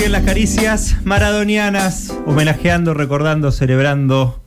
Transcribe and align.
Siguen 0.00 0.12
las 0.12 0.24
caricias 0.24 0.96
maradonianas, 1.04 2.16
homenajeando, 2.24 2.94
recordando, 2.94 3.52
celebrando, 3.52 4.40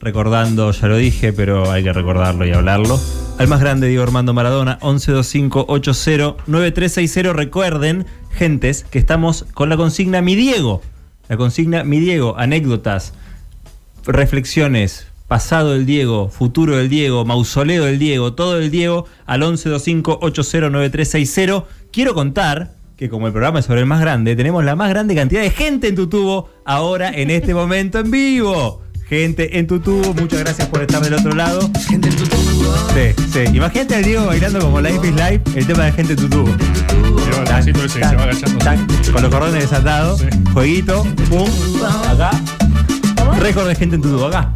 recordando, 0.00 0.72
ya 0.72 0.88
lo 0.88 0.96
dije, 0.96 1.32
pero 1.32 1.70
hay 1.70 1.84
que 1.84 1.92
recordarlo 1.92 2.44
y 2.44 2.50
hablarlo. 2.50 2.98
Al 3.38 3.46
más 3.46 3.60
grande, 3.60 3.86
Diego 3.86 4.02
Armando 4.02 4.34
Maradona, 4.34 4.80
1125809360. 4.80 7.34
Recuerden, 7.34 8.04
gentes, 8.32 8.82
que 8.82 8.98
estamos 8.98 9.46
con 9.54 9.68
la 9.68 9.76
consigna 9.76 10.22
Mi 10.22 10.34
Diego. 10.34 10.82
La 11.28 11.36
consigna 11.36 11.84
Mi 11.84 12.00
Diego, 12.00 12.34
anécdotas, 12.36 13.14
reflexiones, 14.06 15.06
pasado 15.28 15.74
del 15.74 15.86
Diego, 15.86 16.30
futuro 16.30 16.78
del 16.78 16.88
Diego, 16.88 17.24
mausoleo 17.24 17.84
del 17.84 18.00
Diego, 18.00 18.34
todo 18.34 18.58
del 18.58 18.72
Diego 18.72 19.06
al 19.24 19.42
1125809360. 19.42 21.64
Quiero 21.92 22.12
contar 22.12 22.74
que 22.96 23.10
como 23.10 23.26
el 23.26 23.32
programa 23.32 23.58
es 23.60 23.66
sobre 23.66 23.80
el 23.80 23.86
más 23.86 24.00
grande, 24.00 24.34
tenemos 24.36 24.64
la 24.64 24.74
más 24.74 24.88
grande 24.88 25.14
cantidad 25.14 25.42
de 25.42 25.50
gente 25.50 25.88
en 25.88 25.94
tu 25.96 26.06
tubo 26.08 26.48
ahora 26.64 27.10
en 27.10 27.30
este 27.30 27.54
momento 27.54 27.98
en 27.98 28.10
vivo. 28.10 28.82
Gente 29.08 29.58
en 29.58 29.66
tu 29.68 29.78
tubo, 29.78 30.14
muchas 30.14 30.40
gracias 30.40 30.66
por 30.68 30.80
estar 30.80 31.00
del 31.02 31.14
otro 31.14 31.32
lado. 31.32 31.70
Gente 31.88 32.08
en 32.08 32.16
tu 32.16 32.24
tubo. 32.24 32.74
Sí, 32.94 33.22
sí. 33.32 33.56
Imagínate 33.56 33.94
al 33.94 34.02
Diego 34.02 34.26
bailando 34.26 34.58
como 34.60 34.80
Life 34.80 35.06
is 35.06 35.14
Life, 35.14 35.40
el 35.54 35.66
tema 35.66 35.84
de 35.84 35.92
gente 35.92 36.14
en 36.14 36.18
tu 36.18 36.28
tubo. 36.28 36.50
Con 39.12 39.22
los 39.22 39.30
cordones 39.30 39.62
desatados, 39.62 40.20
Sí. 40.20 40.26
jueguito, 40.52 41.04
pum, 41.28 41.48
acá. 42.10 42.30
Récord 43.38 43.68
de 43.68 43.74
gente 43.76 43.96
en 43.96 44.02
tu 44.02 44.08
tubo, 44.10 44.26
acá. 44.26 44.52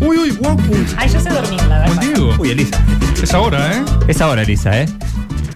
Uy, 0.00 0.18
uy, 0.18 0.30
guau. 0.32 0.56
uy. 0.68 0.86
Ay, 0.96 1.08
yo 1.08 1.20
sé 1.20 1.30
dormir, 1.30 1.62
la 1.68 1.78
verdad. 1.78 2.00
Diego. 2.00 2.34
Uy, 2.38 2.50
Elisa. 2.50 2.78
Es 3.22 3.32
ahora, 3.32 3.72
¿eh? 3.78 3.82
Es 4.08 4.20
ahora, 4.20 4.42
Elisa, 4.42 4.82
¿eh? 4.82 4.86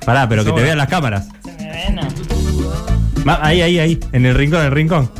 Pará, 0.06 0.26
pero 0.28 0.40
Es 0.42 0.48
que 0.48 0.54
te 0.54 0.62
vean 0.62 0.78
las 0.78 0.88
cámaras. 0.88 1.26
Se 1.44 1.52
me 1.52 1.68
ve, 1.70 1.90
no. 1.92 2.27
Ahí, 3.26 3.60
ahí, 3.62 3.78
ahí. 3.78 4.00
En 4.12 4.26
el 4.26 4.34
rincón, 4.34 4.60
en 4.60 4.66
el 4.66 4.72
rincón. 4.72 5.10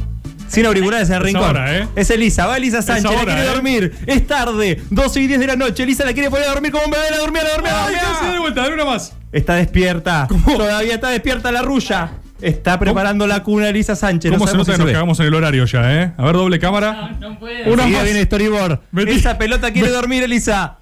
Sin 0.48 0.64
auriculares 0.64 1.11
en 1.11 1.17
el 1.17 1.20
Es 1.27 1.27
rincón. 1.27 1.56
¿eh? 1.59 1.86
Es 1.95 2.11
Elisa, 2.11 2.47
va 2.47 2.56
Elisa 2.56 2.81
Sánchez, 2.81 3.05
ahora, 3.05 3.25
la 3.25 3.34
quiere 3.34 3.42
¿eh? 3.42 3.55
dormir. 3.55 3.92
Es 4.06 4.27
tarde, 4.27 4.81
12 4.89 5.20
y 5.20 5.27
10 5.27 5.41
de 5.41 5.47
la 5.47 5.56
noche. 5.56 5.83
Elisa 5.83 6.05
la 6.06 6.14
quiere 6.14 6.31
poner 6.31 6.47
a 6.48 6.53
dormir 6.53 6.73
como 6.73 6.84
un 6.86 6.91
bebé, 6.91 7.05
la 7.11 7.19
dormía, 7.19 7.42
la 7.45 7.50
dormía, 7.50 7.73
la 7.73 7.86
Ay, 7.86 7.95
dormía. 7.95 8.12
casi 8.19 8.33
de 8.33 8.39
vuelta, 8.39 8.62
dale 8.62 8.75
una 8.75 8.84
más. 8.86 9.12
Está 9.31 9.55
despierta. 9.56 10.27
Todavía 10.47 10.95
está 10.95 11.11
despierta 11.11 11.53
la 11.53 11.61
rulla. 11.62 12.12
Está 12.41 12.78
preparando 12.78 13.27
la 13.27 13.42
cuna 13.42 13.69
Elisa 13.69 13.97
Sánchez. 13.97 14.30
¿Cómo 14.30 14.45
no 14.47 14.51
se 14.51 14.56
nota 14.56 14.64
si 14.67 14.73
que 14.73 14.78
nos 14.78 14.86
ve. 14.86 14.92
cagamos 14.92 15.19
en 15.20 15.27
el 15.27 15.34
horario 15.34 15.64
ya, 15.64 16.03
eh? 16.03 16.12
A 16.17 16.25
ver, 16.25 16.34
doble 16.36 16.58
cámara. 16.61 17.17
No, 17.20 17.30
no 17.30 17.39
puedo. 17.41 17.73
Una 17.73 17.86
más. 17.86 18.05
viene 18.05 18.23
storyboard. 18.25 18.78
Metí. 18.92 19.11
Esa 19.12 19.36
pelota 19.36 19.73
quiere 19.73 19.91
dormir, 19.91 20.23
Elisa. 20.23 20.78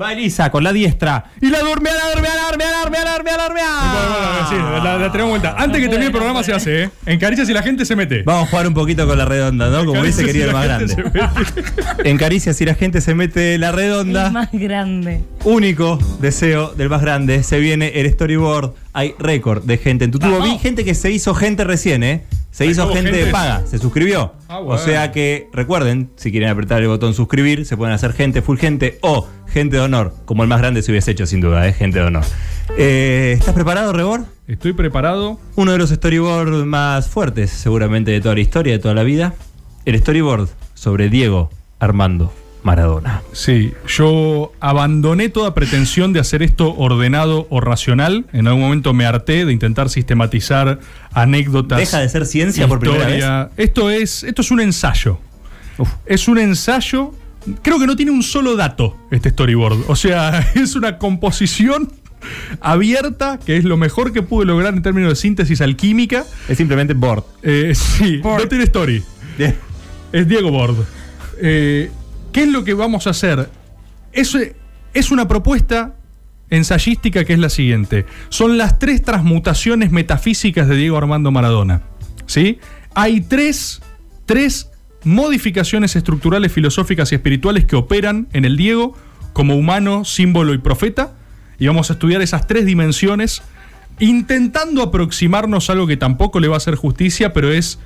Va 0.00 0.12
Elisa 0.12 0.50
con 0.50 0.62
la 0.62 0.74
diestra. 0.74 1.24
Y 1.40 1.48
la 1.48 1.60
duerme, 1.60 1.88
la 1.90 2.04
duerme, 2.12 2.28
la 2.28 2.42
duerme, 2.48 2.64
la 2.66 2.80
duerme, 2.80 2.98
la 2.98 3.10
duerme, 3.12 3.30
la 3.32 4.46
bueno, 4.46 4.48
sí, 4.50 4.84
la, 4.84 4.98
la 4.98 5.10
tenemos 5.12 5.30
vuelta. 5.30 5.54
Antes 5.56 5.80
que 5.80 5.88
termine 5.88 6.06
el 6.06 6.12
programa 6.12 6.42
se 6.42 6.52
hace, 6.52 6.82
¿eh? 6.82 6.90
En 7.06 7.18
caricias 7.18 7.48
y 7.48 7.54
la 7.54 7.62
gente 7.62 7.86
se 7.86 7.96
mete. 7.96 8.22
Vamos 8.22 8.46
a 8.46 8.50
jugar 8.50 8.68
un 8.68 8.74
poquito 8.74 9.06
con 9.06 9.16
la 9.16 9.24
redonda, 9.24 9.70
¿no? 9.70 9.86
Como 9.86 10.04
y 10.04 10.12
querido 10.12 10.48
el 10.48 10.52
más 10.52 10.64
grande. 10.64 10.96
En 12.04 12.18
Caricias, 12.18 12.56
si 12.56 12.64
la 12.66 12.74
gente 12.74 13.00
se 13.00 13.14
mete 13.14 13.56
la 13.58 13.70
El 13.70 13.76
redonda, 13.76 14.30
más 14.30 14.50
grande. 14.52 15.24
único 15.44 15.98
deseo 16.20 16.74
del 16.74 16.90
más 16.90 17.00
grande, 17.00 17.42
se 17.42 17.58
viene 17.58 17.88
el 18.00 18.12
storyboard. 18.12 18.74
Hay 18.92 19.14
récord 19.18 19.64
de 19.64 19.78
gente 19.78 20.04
en 20.04 20.10
tu 20.10 20.18
tubo. 20.18 20.42
Vi 20.42 20.58
gente 20.58 20.84
que 20.84 20.94
se 20.94 21.10
hizo 21.10 21.34
gente 21.34 21.64
recién, 21.64 22.02
¿eh? 22.02 22.22
Se 22.56 22.64
hizo 22.64 22.88
gente 22.88 23.12
de 23.12 23.26
paga, 23.26 23.66
se 23.66 23.76
suscribió. 23.78 24.32
Ah, 24.48 24.60
O 24.60 24.78
sea 24.78 25.12
que 25.12 25.50
recuerden, 25.52 26.08
si 26.16 26.30
quieren 26.30 26.48
apretar 26.48 26.80
el 26.80 26.88
botón 26.88 27.12
suscribir, 27.12 27.66
se 27.66 27.76
pueden 27.76 27.92
hacer 27.92 28.14
gente, 28.14 28.40
full 28.40 28.56
gente 28.56 28.98
o 29.02 29.28
gente 29.46 29.76
de 29.76 29.82
honor, 29.82 30.14
como 30.24 30.42
el 30.42 30.48
más 30.48 30.60
grande 30.60 30.80
se 30.80 30.90
hubiese 30.90 31.10
hecho 31.10 31.26
sin 31.26 31.42
duda, 31.42 31.68
¿eh? 31.68 31.74
Gente 31.74 31.98
de 31.98 32.06
honor. 32.06 32.24
Eh, 32.78 33.34
¿Estás 33.38 33.52
preparado, 33.52 33.92
Rebor? 33.92 34.24
Estoy 34.48 34.72
preparado. 34.72 35.38
Uno 35.54 35.72
de 35.72 35.76
los 35.76 35.90
storyboards 35.90 36.64
más 36.64 37.10
fuertes, 37.10 37.50
seguramente, 37.50 38.10
de 38.10 38.22
toda 38.22 38.34
la 38.34 38.40
historia, 38.40 38.72
de 38.72 38.78
toda 38.78 38.94
la 38.94 39.02
vida. 39.02 39.34
El 39.84 39.98
storyboard 39.98 40.48
sobre 40.72 41.10
Diego 41.10 41.50
Armando 41.78 42.32
Maradona. 42.66 43.22
Sí, 43.32 43.72
yo 43.86 44.52
abandoné 44.58 45.28
toda 45.28 45.54
pretensión 45.54 46.12
de 46.12 46.18
hacer 46.18 46.42
esto 46.42 46.74
ordenado 46.74 47.46
o 47.48 47.60
racional. 47.60 48.26
En 48.32 48.48
algún 48.48 48.62
momento 48.62 48.92
me 48.92 49.06
harté 49.06 49.44
de 49.46 49.52
intentar 49.52 49.88
sistematizar 49.88 50.80
anécdotas. 51.12 51.78
Deja 51.78 52.00
de 52.00 52.08
ser 52.08 52.26
ciencia 52.26 52.66
por 52.66 52.80
primera 52.80 53.06
vez. 53.06 53.24
Esto 53.56 53.88
es, 53.88 54.24
esto 54.24 54.42
es 54.42 54.50
un 54.50 54.60
ensayo. 54.60 55.20
Uf. 55.78 55.88
Es 56.06 56.26
un 56.26 56.38
ensayo. 56.38 57.12
Creo 57.62 57.78
que 57.78 57.86
no 57.86 57.94
tiene 57.94 58.10
un 58.10 58.24
solo 58.24 58.56
dato 58.56 58.96
este 59.12 59.30
storyboard. 59.30 59.84
O 59.86 59.94
sea, 59.94 60.50
es 60.56 60.74
una 60.74 60.98
composición 60.98 61.92
abierta, 62.60 63.38
que 63.38 63.56
es 63.56 63.64
lo 63.64 63.76
mejor 63.76 64.12
que 64.12 64.22
pude 64.22 64.44
lograr 64.44 64.74
en 64.74 64.82
términos 64.82 65.10
de 65.10 65.16
síntesis 65.16 65.60
alquímica. 65.60 66.24
Es 66.48 66.58
simplemente 66.58 66.94
board. 66.94 67.22
Eh, 67.44 67.74
sí, 67.76 68.16
Board. 68.16 68.42
no 68.42 68.48
tiene 68.48 68.64
story. 68.64 69.04
Es 70.12 70.26
Diego 70.26 70.50
Bord. 70.50 70.76
Eh, 71.40 71.90
¿Qué 72.36 72.42
es 72.42 72.50
lo 72.50 72.64
que 72.64 72.74
vamos 72.74 73.06
a 73.06 73.10
hacer? 73.10 73.48
Es, 74.12 74.36
es 74.92 75.10
una 75.10 75.26
propuesta 75.26 75.94
ensayística 76.50 77.24
que 77.24 77.32
es 77.32 77.38
la 77.38 77.48
siguiente. 77.48 78.04
Son 78.28 78.58
las 78.58 78.78
tres 78.78 79.00
transmutaciones 79.00 79.90
metafísicas 79.90 80.68
de 80.68 80.76
Diego 80.76 80.98
Armando 80.98 81.30
Maradona. 81.30 81.80
¿Sí? 82.26 82.58
Hay 82.94 83.22
tres, 83.22 83.80
tres 84.26 84.70
modificaciones 85.02 85.96
estructurales, 85.96 86.52
filosóficas 86.52 87.10
y 87.10 87.14
espirituales 87.14 87.64
que 87.64 87.74
operan 87.74 88.28
en 88.34 88.44
el 88.44 88.58
Diego 88.58 88.94
como 89.32 89.56
humano, 89.56 90.04
símbolo 90.04 90.52
y 90.52 90.58
profeta. 90.58 91.14
Y 91.58 91.68
vamos 91.68 91.88
a 91.88 91.94
estudiar 91.94 92.20
esas 92.20 92.46
tres 92.46 92.66
dimensiones 92.66 93.40
intentando 93.98 94.82
aproximarnos 94.82 95.70
a 95.70 95.72
algo 95.72 95.86
que 95.86 95.96
tampoco 95.96 96.38
le 96.38 96.48
va 96.48 96.56
a 96.56 96.58
hacer 96.58 96.74
justicia, 96.74 97.32
pero 97.32 97.50
es 97.50 97.78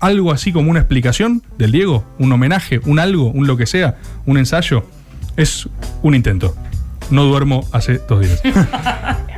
algo 0.00 0.32
así 0.32 0.52
como 0.52 0.70
una 0.70 0.80
explicación 0.80 1.42
del 1.58 1.72
Diego, 1.72 2.04
un 2.18 2.32
homenaje, 2.32 2.80
un 2.84 2.98
algo, 2.98 3.30
un 3.30 3.46
lo 3.46 3.56
que 3.56 3.66
sea, 3.66 3.96
un 4.26 4.38
ensayo. 4.38 4.84
Es 5.36 5.68
un 6.02 6.14
intento. 6.14 6.56
No 7.10 7.24
duermo 7.24 7.66
hace 7.72 8.00
dos 8.08 8.20
días. 8.20 8.42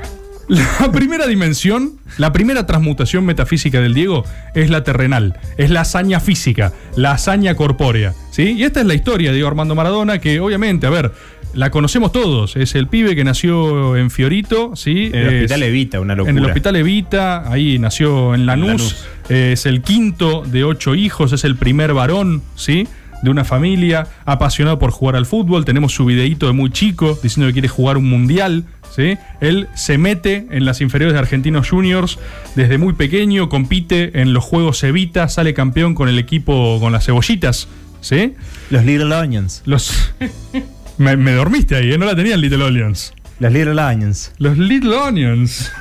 La 0.50 0.90
primera 0.90 1.28
dimensión, 1.28 2.00
la 2.18 2.32
primera 2.32 2.66
transmutación 2.66 3.24
metafísica 3.24 3.80
del 3.80 3.94
Diego 3.94 4.24
es 4.52 4.68
la 4.68 4.82
terrenal, 4.82 5.38
es 5.58 5.70
la 5.70 5.82
hazaña 5.82 6.18
física, 6.18 6.72
la 6.96 7.12
hazaña 7.12 7.54
corpórea. 7.54 8.14
¿sí? 8.32 8.56
Y 8.58 8.64
esta 8.64 8.80
es 8.80 8.86
la 8.86 8.94
historia 8.94 9.30
de 9.30 9.36
Diego 9.36 9.46
Armando 9.46 9.76
Maradona, 9.76 10.18
que 10.18 10.40
obviamente, 10.40 10.88
a 10.88 10.90
ver, 10.90 11.12
la 11.55 11.71
conocemos 11.71 12.12
todos. 12.12 12.56
Es 12.56 12.75
el 12.75 12.87
pibe 12.87 13.15
que 13.16 13.25
nació 13.25 13.97
en 13.97 14.11
Fiorito, 14.11 14.77
¿sí? 14.77 15.11
En 15.12 15.15
el 15.15 15.27
Es- 15.28 15.34
hospital 15.43 15.62
Evita, 15.65 16.00
una 16.00 16.15
locura. 16.15 16.31
en 16.31 16.38
el 16.38 16.44
hospital 16.44 16.77
Evita, 16.77 17.50
ahí 17.50 17.78
nació 17.78 18.34
en 18.34 18.47
Lanús, 18.47 18.69
Lanús. 18.69 18.97
eh, 19.28 19.50
es 19.53 19.66
el 19.66 19.83
quinto 19.83 20.43
de 20.47 20.65
ocho 20.65 20.94
hijos, 20.94 21.33
es 21.33 21.44
el 21.44 21.56
primer 21.56 21.93
varón, 21.94 22.43
¿sí? 22.55 22.87
De 23.22 23.31
una 23.31 23.44
familia, 23.44 24.06
apasionado 24.25 24.78
por 24.78 24.91
jugar 24.93 25.16
al 25.16 25.27
fútbol. 25.27 25.65
Tenemos 25.65 25.93
su 25.93 26.06
videíto 26.06 26.47
de 26.47 26.53
muy 26.53 26.71
chico 26.71 27.19
diciendo 27.22 27.49
que 27.49 27.53
quiere 27.53 27.69
jugar 27.69 27.99
un 27.99 28.09
mundial, 28.09 28.65
¿sí? 28.97 29.19
Él 29.43 29.69
se 29.75 29.99
mete 29.99 30.47
en 30.50 30.65
las 30.65 30.81
inferiores 30.81 31.12
de 31.12 31.19
Argentinos 31.19 31.69
Juniors 31.69 32.19
desde 32.55 32.78
muy 32.78 32.94
pequeño, 32.94 33.49
compite 33.50 34.21
en 34.22 34.32
los 34.32 34.43
Juegos 34.44 34.82
Evita, 34.84 35.28
sale 35.28 35.53
campeón 35.53 35.94
con 35.94 36.09
el 36.09 36.19
equipo, 36.19 36.78
con 36.81 36.93
las 36.93 37.05
cebollitas, 37.05 37.69
¿sí? 38.00 38.32
Los 38.71 38.84
Little 38.87 39.15
Onions. 39.15 39.62
Los. 39.67 40.12
me, 41.00 41.16
me 41.16 41.33
dormiste 41.33 41.77
ahí, 41.77 41.93
¿eh? 41.93 41.99
No 41.99 42.06
la 42.06 42.15
tenían 42.15 42.41
Little 42.41 42.62
Onions. 42.65 43.12
Los 43.38 43.53
Little 43.53 43.81
Onions. 43.81 44.33
Los 44.38 44.59
Little 44.59 44.94
Onions. 44.97 45.72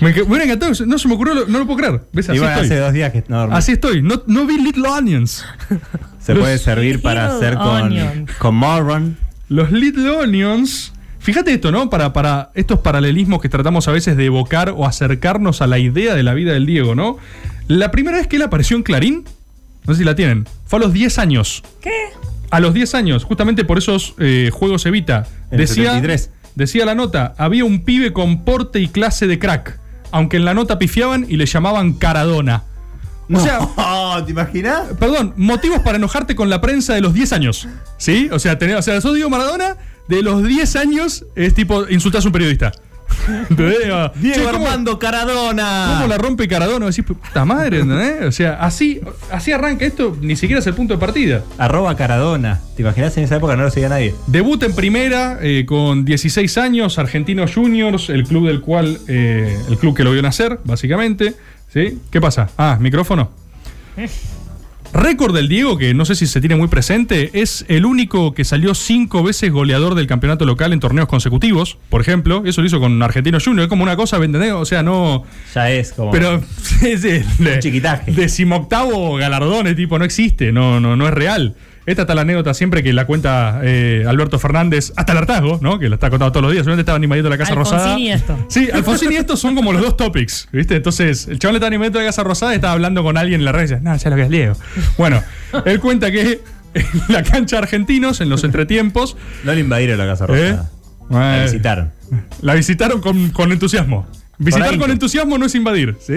Me, 0.00 0.10
hubiera 0.22 0.44
encantado, 0.44 0.72
no 0.86 0.98
se 0.98 1.08
me 1.08 1.14
ocurrió, 1.14 1.34
lo- 1.34 1.46
no 1.46 1.58
lo 1.60 1.64
puedo 1.66 1.78
creer. 1.78 2.02
¿Ves? 2.12 2.28
Así 2.28 2.36
Igual 2.36 2.52
hace 2.52 2.62
estoy. 2.64 2.78
dos 2.78 2.92
días 2.92 3.12
que 3.12 3.24
no 3.28 3.38
dormí. 3.38 3.54
Así 3.56 3.72
estoy. 3.72 4.02
No, 4.02 4.22
no 4.26 4.44
vi 4.46 4.58
Little 4.60 4.88
Onions. 4.88 5.44
Se 6.20 6.34
los 6.34 6.42
puede 6.42 6.58
servir 6.58 7.00
para 7.00 7.28
hacer 7.34 7.54
con, 7.54 8.26
con 8.38 8.54
marron. 8.56 9.16
Los 9.48 9.70
Little 9.72 10.10
Onions. 10.10 10.92
Fíjate 11.20 11.52
esto, 11.52 11.70
¿no? 11.70 11.88
Para, 11.90 12.12
para 12.12 12.50
estos 12.54 12.80
paralelismos 12.80 13.40
que 13.40 13.48
tratamos 13.48 13.86
a 13.88 13.92
veces 13.92 14.16
de 14.16 14.24
evocar 14.26 14.70
o 14.76 14.86
acercarnos 14.86 15.60
a 15.62 15.66
la 15.66 15.78
idea 15.78 16.14
de 16.14 16.22
la 16.22 16.34
vida 16.34 16.52
del 16.52 16.66
Diego, 16.66 16.94
¿no? 16.94 17.18
La 17.68 17.90
primera 17.90 18.16
vez 18.18 18.26
que 18.26 18.36
él 18.36 18.42
apareció 18.42 18.76
en 18.76 18.82
Clarín, 18.82 19.24
no 19.86 19.94
sé 19.94 19.98
si 20.00 20.04
la 20.04 20.14
tienen, 20.14 20.46
fue 20.66 20.78
a 20.78 20.82
los 20.82 20.92
10 20.92 21.18
años. 21.18 21.62
¿Qué? 21.80 21.90
A 22.50 22.60
los 22.60 22.74
10 22.74 22.94
años, 22.94 23.24
justamente 23.24 23.64
por 23.64 23.78
esos 23.78 24.14
eh, 24.18 24.50
juegos 24.52 24.84
Evita. 24.86 25.26
En 25.50 25.58
Decía, 25.58 25.92
73. 25.94 26.30
decía 26.56 26.84
la 26.84 26.94
nota, 26.94 27.34
había 27.38 27.64
un 27.64 27.84
pibe 27.84 28.12
con 28.12 28.44
porte 28.44 28.80
y 28.80 28.88
clase 28.88 29.26
de 29.26 29.38
crack. 29.38 29.78
Aunque 30.10 30.36
en 30.36 30.44
la 30.44 30.54
nota 30.54 30.78
pifiaban 30.78 31.24
y 31.28 31.36
le 31.36 31.46
llamaban 31.46 31.92
Caradona. 31.92 32.64
O 33.32 33.38
sea, 33.38 33.60
Oh, 33.76 34.20
¿te 34.26 34.32
imaginas? 34.32 34.86
perdón, 34.98 35.34
motivos 35.36 35.78
para 35.80 35.96
enojarte 35.98 36.34
con 36.34 36.50
la 36.50 36.60
prensa 36.60 36.94
de 36.94 37.00
los 37.00 37.14
10 37.14 37.32
años. 37.32 37.68
¿Sí? 37.96 38.28
O 38.32 38.40
sea, 38.40 38.58
tenés, 38.58 38.76
o 38.76 38.82
sea, 38.82 39.00
sos 39.00 39.14
Diego 39.14 39.30
Maradona, 39.30 39.76
de 40.08 40.22
los 40.22 40.42
10 40.42 40.74
años 40.74 41.24
es 41.36 41.54
tipo, 41.54 41.88
insultás 41.88 42.24
a 42.24 42.28
un 42.28 42.32
periodista. 42.32 42.72
Diego 43.50 44.10
¿cómo- 44.52 44.66
Armando 44.66 44.98
Caradona. 44.98 45.94
¿Cómo 45.94 46.08
la 46.08 46.18
rompe 46.18 46.48
Caradona? 46.48 46.86
Decís, 46.86 47.04
puta 47.04 47.44
madre, 47.44 47.80
¿entendés? 47.80 48.22
O 48.26 48.32
sea, 48.32 48.54
así, 48.60 49.00
así 49.30 49.52
arranca 49.52 49.84
esto, 49.84 50.16
ni 50.20 50.36
siquiera 50.36 50.60
es 50.60 50.66
el 50.66 50.74
punto 50.74 50.94
de 50.94 51.00
partida. 51.00 51.42
Arroba 51.58 51.96
Caradona. 51.96 52.60
¿Te 52.76 52.82
imaginas 52.82 53.16
en 53.16 53.24
esa 53.24 53.36
época 53.36 53.56
no 53.56 53.62
lo 53.64 53.70
seguía 53.70 53.88
nadie? 53.88 54.14
Debut 54.26 54.62
en 54.62 54.74
primera 54.74 55.38
eh, 55.42 55.64
con 55.66 56.04
16 56.04 56.58
años, 56.58 56.98
Argentinos 56.98 57.54
Juniors, 57.54 58.08
el 58.10 58.24
club 58.24 58.46
del 58.46 58.60
cual, 58.60 58.98
eh, 59.08 59.56
el 59.68 59.78
club 59.78 59.96
que 59.96 60.04
lo 60.04 60.12
vio 60.12 60.22
nacer, 60.22 60.58
básicamente. 60.64 61.34
¿Sí? 61.72 62.00
¿Qué 62.10 62.20
pasa? 62.20 62.48
Ah, 62.58 62.78
micrófono. 62.80 63.30
Récord 64.92 65.34
del 65.34 65.48
Diego, 65.48 65.78
que 65.78 65.94
no 65.94 66.04
sé 66.04 66.16
si 66.16 66.26
se 66.26 66.40
tiene 66.40 66.56
muy 66.56 66.66
presente, 66.66 67.30
es 67.32 67.64
el 67.68 67.86
único 67.86 68.34
que 68.34 68.44
salió 68.44 68.74
cinco 68.74 69.22
veces 69.22 69.52
goleador 69.52 69.94
del 69.94 70.08
campeonato 70.08 70.44
local 70.44 70.72
en 70.72 70.80
torneos 70.80 71.06
consecutivos, 71.06 71.78
por 71.88 72.00
ejemplo. 72.00 72.42
Eso 72.44 72.60
lo 72.60 72.66
hizo 72.66 72.80
con 72.80 73.00
Argentinos 73.02 73.44
Juniors. 73.44 73.64
Es 73.66 73.68
como 73.68 73.84
una 73.84 73.96
cosa, 73.96 74.18
¿me 74.18 74.24
entendés? 74.24 74.52
O 74.52 74.64
sea, 74.64 74.82
no. 74.82 75.24
Ya 75.54 75.70
es 75.70 75.92
como. 75.92 76.10
Pero 76.10 76.42
es 76.82 77.04
el 77.04 77.24
chiquitaje. 77.60 78.10
decimoctavo 78.10 79.16
galardones, 79.16 79.76
tipo, 79.76 79.98
no 79.98 80.04
existe, 80.04 80.50
no, 80.50 80.80
no, 80.80 80.96
no 80.96 81.06
es 81.06 81.14
real. 81.14 81.54
Esta 81.86 82.02
está 82.02 82.14
la 82.14 82.20
anécdota 82.22 82.52
siempre 82.54 82.82
que 82.82 82.92
la 82.92 83.06
cuenta 83.06 83.60
eh, 83.62 84.04
Alberto 84.06 84.38
Fernández, 84.38 84.92
hasta 84.96 85.12
el 85.12 85.18
hartazgo, 85.18 85.58
¿no? 85.62 85.78
Que 85.78 85.88
la 85.88 85.94
está 85.96 86.10
contando 86.10 86.30
todos 86.32 86.42
los 86.42 86.52
días. 86.52 86.64
Seguramente 86.64 86.82
estaba 86.82 86.96
animadito 86.96 87.26
en 87.28 87.30
la 87.30 87.38
Casa 87.38 87.52
Alfonsín 87.52 87.78
Rosada. 87.78 87.98
y 87.98 88.08
esto. 88.10 88.38
Sí, 88.48 88.68
Alfonsín 88.72 89.12
y 89.12 89.16
esto 89.16 89.36
son 89.36 89.54
como 89.54 89.72
los 89.72 89.82
dos 89.82 89.96
topics, 89.96 90.48
¿viste? 90.52 90.76
Entonces, 90.76 91.26
el 91.28 91.38
chaval 91.38 91.56
estaba 91.56 91.68
animadito 91.68 91.98
en 91.98 92.04
la 92.04 92.08
Casa 92.10 92.22
Rosada 92.22 92.52
y 92.52 92.56
estaba 92.56 92.74
hablando 92.74 93.02
con 93.02 93.16
alguien 93.16 93.40
en 93.40 93.44
la 93.44 93.52
red 93.52 93.60
y 93.60 93.62
decía, 93.62 93.80
no, 93.82 93.96
ya 93.96 94.10
lo 94.10 94.16
que 94.16 94.22
es 94.22 94.28
Diego. 94.28 94.54
Bueno, 94.98 95.22
él 95.64 95.80
cuenta 95.80 96.10
que 96.10 96.40
en 96.74 96.86
la 97.08 97.22
cancha 97.22 97.56
de 97.56 97.62
argentinos, 97.62 98.20
en 98.20 98.28
los 98.28 98.44
entretiempos, 98.44 99.16
No 99.44 99.52
le 99.54 99.60
invadieron 99.60 99.98
la 99.98 100.06
Casa 100.06 100.26
Rosada. 100.26 100.70
La 101.08 101.40
eh, 101.40 101.44
visitaron. 101.44 101.90
la 102.42 102.54
visitaron 102.54 103.00
con, 103.00 103.30
con 103.30 103.50
entusiasmo. 103.52 104.06
Visitar 104.42 104.78
con 104.78 104.90
entusiasmo 104.90 105.36
no 105.36 105.44
es 105.44 105.54
invadir. 105.54 105.98
Sí. 106.00 106.14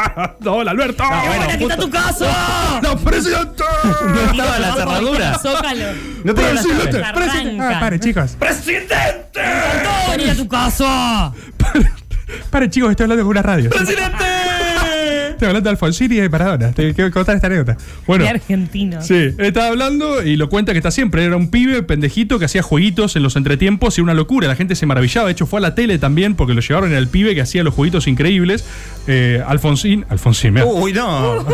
Hola, 0.46 0.70
Alberto. 0.70 1.04
¡Bueno, 1.04 1.44
aquí 1.50 1.64
está 1.64 1.76
tu 1.76 1.90
casa! 1.90 2.80
¡No, 2.82 2.96
presidente! 2.96 3.62
No 3.84 4.30
estaba 4.30 4.58
la 4.58 4.74
cerradura. 4.74 5.38
Zócalo. 5.42 5.84
No 6.24 6.34
tenía 6.34 6.54
la 6.54 6.62
Presidente, 6.62 7.04
presidente. 7.14 7.62
Ah, 7.62 7.76
pare, 7.78 8.00
chicos. 8.00 8.36
¡Todo 8.38 10.16
venir 10.16 10.30
a 10.30 10.34
tu 10.34 10.48
casa! 10.48 11.32
Pare, 12.48 12.70
chicos, 12.70 12.90
estoy 12.90 13.04
hablando 13.04 13.24
con 13.24 13.30
una 13.32 13.42
radio. 13.42 13.68
¡Presidente! 13.68 14.37
Estoy 15.38 15.50
hablando 15.50 15.68
de 15.68 15.70
Alfonsín 15.70 16.10
y 16.10 16.16
de 16.16 16.28
Maradona. 16.28 16.72
Te 16.72 16.92
quiero 16.94 17.12
contar 17.12 17.36
esta 17.36 17.46
anécdota. 17.46 17.76
Bueno. 18.08 18.24
De 18.24 18.30
argentino. 18.30 19.00
Sí, 19.00 19.36
estaba 19.38 19.68
hablando 19.68 20.20
y 20.24 20.34
lo 20.34 20.48
cuenta 20.48 20.72
que 20.72 20.78
está 20.78 20.90
siempre. 20.90 21.24
Era 21.24 21.36
un 21.36 21.48
pibe 21.48 21.84
pendejito 21.84 22.40
que 22.40 22.46
hacía 22.46 22.60
jueguitos 22.60 23.14
en 23.14 23.22
los 23.22 23.36
entretiempos 23.36 23.98
y 23.98 24.00
una 24.00 24.14
locura. 24.14 24.48
La 24.48 24.56
gente 24.56 24.74
se 24.74 24.84
maravillaba. 24.84 25.26
De 25.26 25.32
hecho, 25.32 25.46
fue 25.46 25.60
a 25.60 25.62
la 25.62 25.76
tele 25.76 26.00
también 26.00 26.34
porque 26.34 26.54
lo 26.54 26.60
llevaron 26.60 26.92
al 26.92 27.06
pibe 27.06 27.36
que 27.36 27.40
hacía 27.40 27.62
los 27.62 27.72
jueguitos 27.72 28.08
increíbles. 28.08 28.64
Eh, 29.06 29.40
Alfonsín. 29.46 30.06
Alfonsín, 30.08 30.54
mira. 30.54 30.66
Uy, 30.66 30.92
no. 30.92 31.46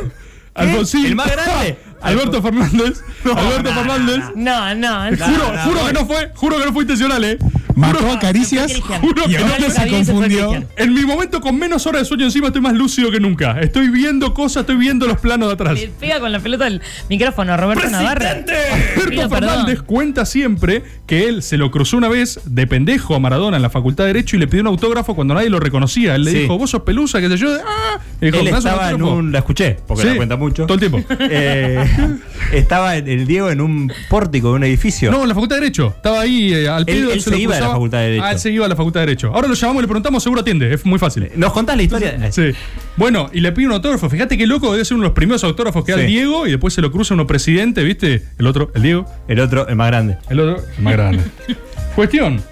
Alfonsín. 0.54 1.04
¿El 1.04 1.16
más 1.16 1.30
grande? 1.30 1.76
Alberto 2.00 2.40
Fernández. 2.40 3.02
Alberto 3.22 3.70
Fernández. 3.70 4.16
No, 4.34 4.74
no, 4.74 5.10
no. 5.10 5.26
Juro, 5.26 5.52
no, 5.52 5.62
juro 5.62 5.80
no. 5.80 5.86
que 5.88 5.92
no 5.92 6.06
fue, 6.06 6.30
juro 6.34 6.58
que 6.58 6.64
no 6.64 6.72
fue 6.72 6.82
intencional, 6.84 7.22
eh. 7.22 7.38
Mató 7.76 8.10
a 8.10 8.18
Caricias. 8.18 8.80
Juro 9.00 9.24
que 9.26 9.38
no 9.38 9.70
se 9.70 9.70
se 9.70 9.88
confundió. 9.88 10.64
En 10.76 10.94
mi 10.94 11.02
momento 11.04 11.40
con 11.40 11.56
menos 11.58 11.86
horas 11.86 12.02
de 12.02 12.06
sueño 12.06 12.24
encima 12.24 12.48
estoy 12.48 12.62
más 12.62 12.74
lúcido 12.74 13.10
que 13.10 13.20
nunca. 13.20 13.60
Estoy 13.60 13.88
viendo 13.88 14.34
cosas, 14.34 14.62
estoy 14.62 14.76
viendo 14.76 15.06
los 15.06 15.20
planos 15.20 15.48
de 15.48 15.54
atrás. 15.54 15.74
Le 15.78 15.88
pega 15.88 16.18
con 16.18 16.32
la 16.32 16.40
pelota 16.40 16.64
del 16.64 16.80
micrófono 17.08 17.52
a 17.52 17.56
Roberto 17.56 17.88
Navarra. 17.90 18.30
Alberto 18.30 19.28
Fernández 19.30 19.82
cuenta 19.82 20.24
siempre 20.26 20.82
que 21.06 21.28
él 21.28 21.42
se 21.42 21.56
lo 21.56 21.70
cruzó 21.70 21.96
una 21.98 22.08
vez 22.08 22.40
de 22.46 22.66
pendejo 22.66 23.14
a 23.14 23.20
Maradona 23.20 23.56
en 23.56 23.62
la 23.62 23.70
Facultad 23.70 24.04
de 24.04 24.08
Derecho 24.08 24.36
y 24.36 24.38
le 24.40 24.48
pidió 24.48 24.62
un 24.62 24.68
autógrafo 24.68 25.14
cuando 25.14 25.34
nadie 25.34 25.50
lo 25.50 25.60
reconocía. 25.60 26.14
Él 26.14 26.24
le 26.24 26.30
Sí. 26.32 26.38
dijo, 26.40 26.58
vos 26.58 26.70
sos 26.70 26.82
pelusa, 26.82 27.20
que 27.20 27.28
sé 27.28 27.36
yo. 27.36 27.48
¡Ah! 27.64 28.00
Dijo, 28.20 28.38
Él 28.38 28.44
"¿Me 28.44 28.50
das 28.52 28.64
un 28.64 28.70
estaba 28.70 28.86
en 28.88 28.92
autógrafo?". 28.94 29.18
un. 29.18 29.32
La 29.32 29.38
escuché, 29.40 29.76
porque 29.86 30.02
Sí, 30.02 30.08
la 30.08 30.16
cuenta 30.16 30.36
mucho. 30.36 30.66
Todo 30.66 30.74
el 30.74 30.80
tiempo. 30.80 31.02
Eh, 31.20 31.84
estaba 32.52 32.96
el 32.96 33.06
el 33.08 33.26
Diego 33.26 33.50
en 33.50 33.60
un 33.60 33.92
pórtico 34.08 34.48
de 34.50 34.54
un 34.54 34.64
edificio. 34.64 35.10
No, 35.10 35.22
en 35.22 35.28
la 35.28 35.34
Facultad 35.34 35.56
de 35.56 35.60
Derecho. 35.62 35.92
Estaba 35.96 36.20
ahí 36.20 36.52
eh, 36.54 36.68
al 36.68 36.84
pedo. 36.86 37.12
él 37.12 37.20
se 37.20 37.24
se 37.24 37.30
lo 37.30 37.36
iba 37.38 37.54
la. 37.66 37.72
Facultad 37.74 37.98
de 37.98 38.04
Derecho. 38.04 38.24
Ah, 38.24 38.32
él 38.32 38.38
se 38.38 38.50
iba 38.50 38.66
a 38.66 38.68
la 38.68 38.76
Facultad 38.76 39.00
de 39.00 39.06
Derecho. 39.06 39.32
Ahora 39.34 39.48
lo 39.48 39.54
llamamos 39.54 39.80
y 39.80 39.82
le 39.82 39.88
preguntamos, 39.88 40.22
seguro 40.22 40.40
atiende. 40.40 40.72
Es 40.72 40.84
muy 40.86 40.98
fácil. 40.98 41.30
¿Nos 41.36 41.52
contás 41.52 41.76
la 41.76 41.82
historia? 41.82 42.32
Sí. 42.32 42.52
Bueno, 42.96 43.30
y 43.32 43.40
le 43.40 43.52
pide 43.52 43.66
un 43.66 43.72
autógrafo. 43.72 44.08
Fíjate 44.08 44.36
qué 44.38 44.46
loco, 44.46 44.72
debe 44.72 44.84
ser 44.84 44.94
uno 44.94 45.04
de 45.04 45.08
los 45.08 45.14
primeros 45.14 45.44
autógrafos 45.44 45.84
que 45.84 45.92
da 45.92 46.00
el. 46.00 46.06
Diego 46.06 46.46
y 46.46 46.50
después 46.50 46.74
se 46.74 46.80
lo 46.82 46.90
cruza 46.92 47.14
uno 47.14 47.26
presidente, 47.26 47.82
¿viste? 47.84 48.22
El 48.38 48.46
otro, 48.46 48.70
el 48.74 48.82
Diego. 48.82 49.06
El 49.28 49.40
otro, 49.40 49.66
el 49.68 49.76
más 49.76 49.88
grande. 49.88 50.18
El 50.28 50.40
otro, 50.40 50.62
el 50.76 50.82
más 50.82 50.92
grande. 50.94 51.22
Cuestión. 51.94 52.42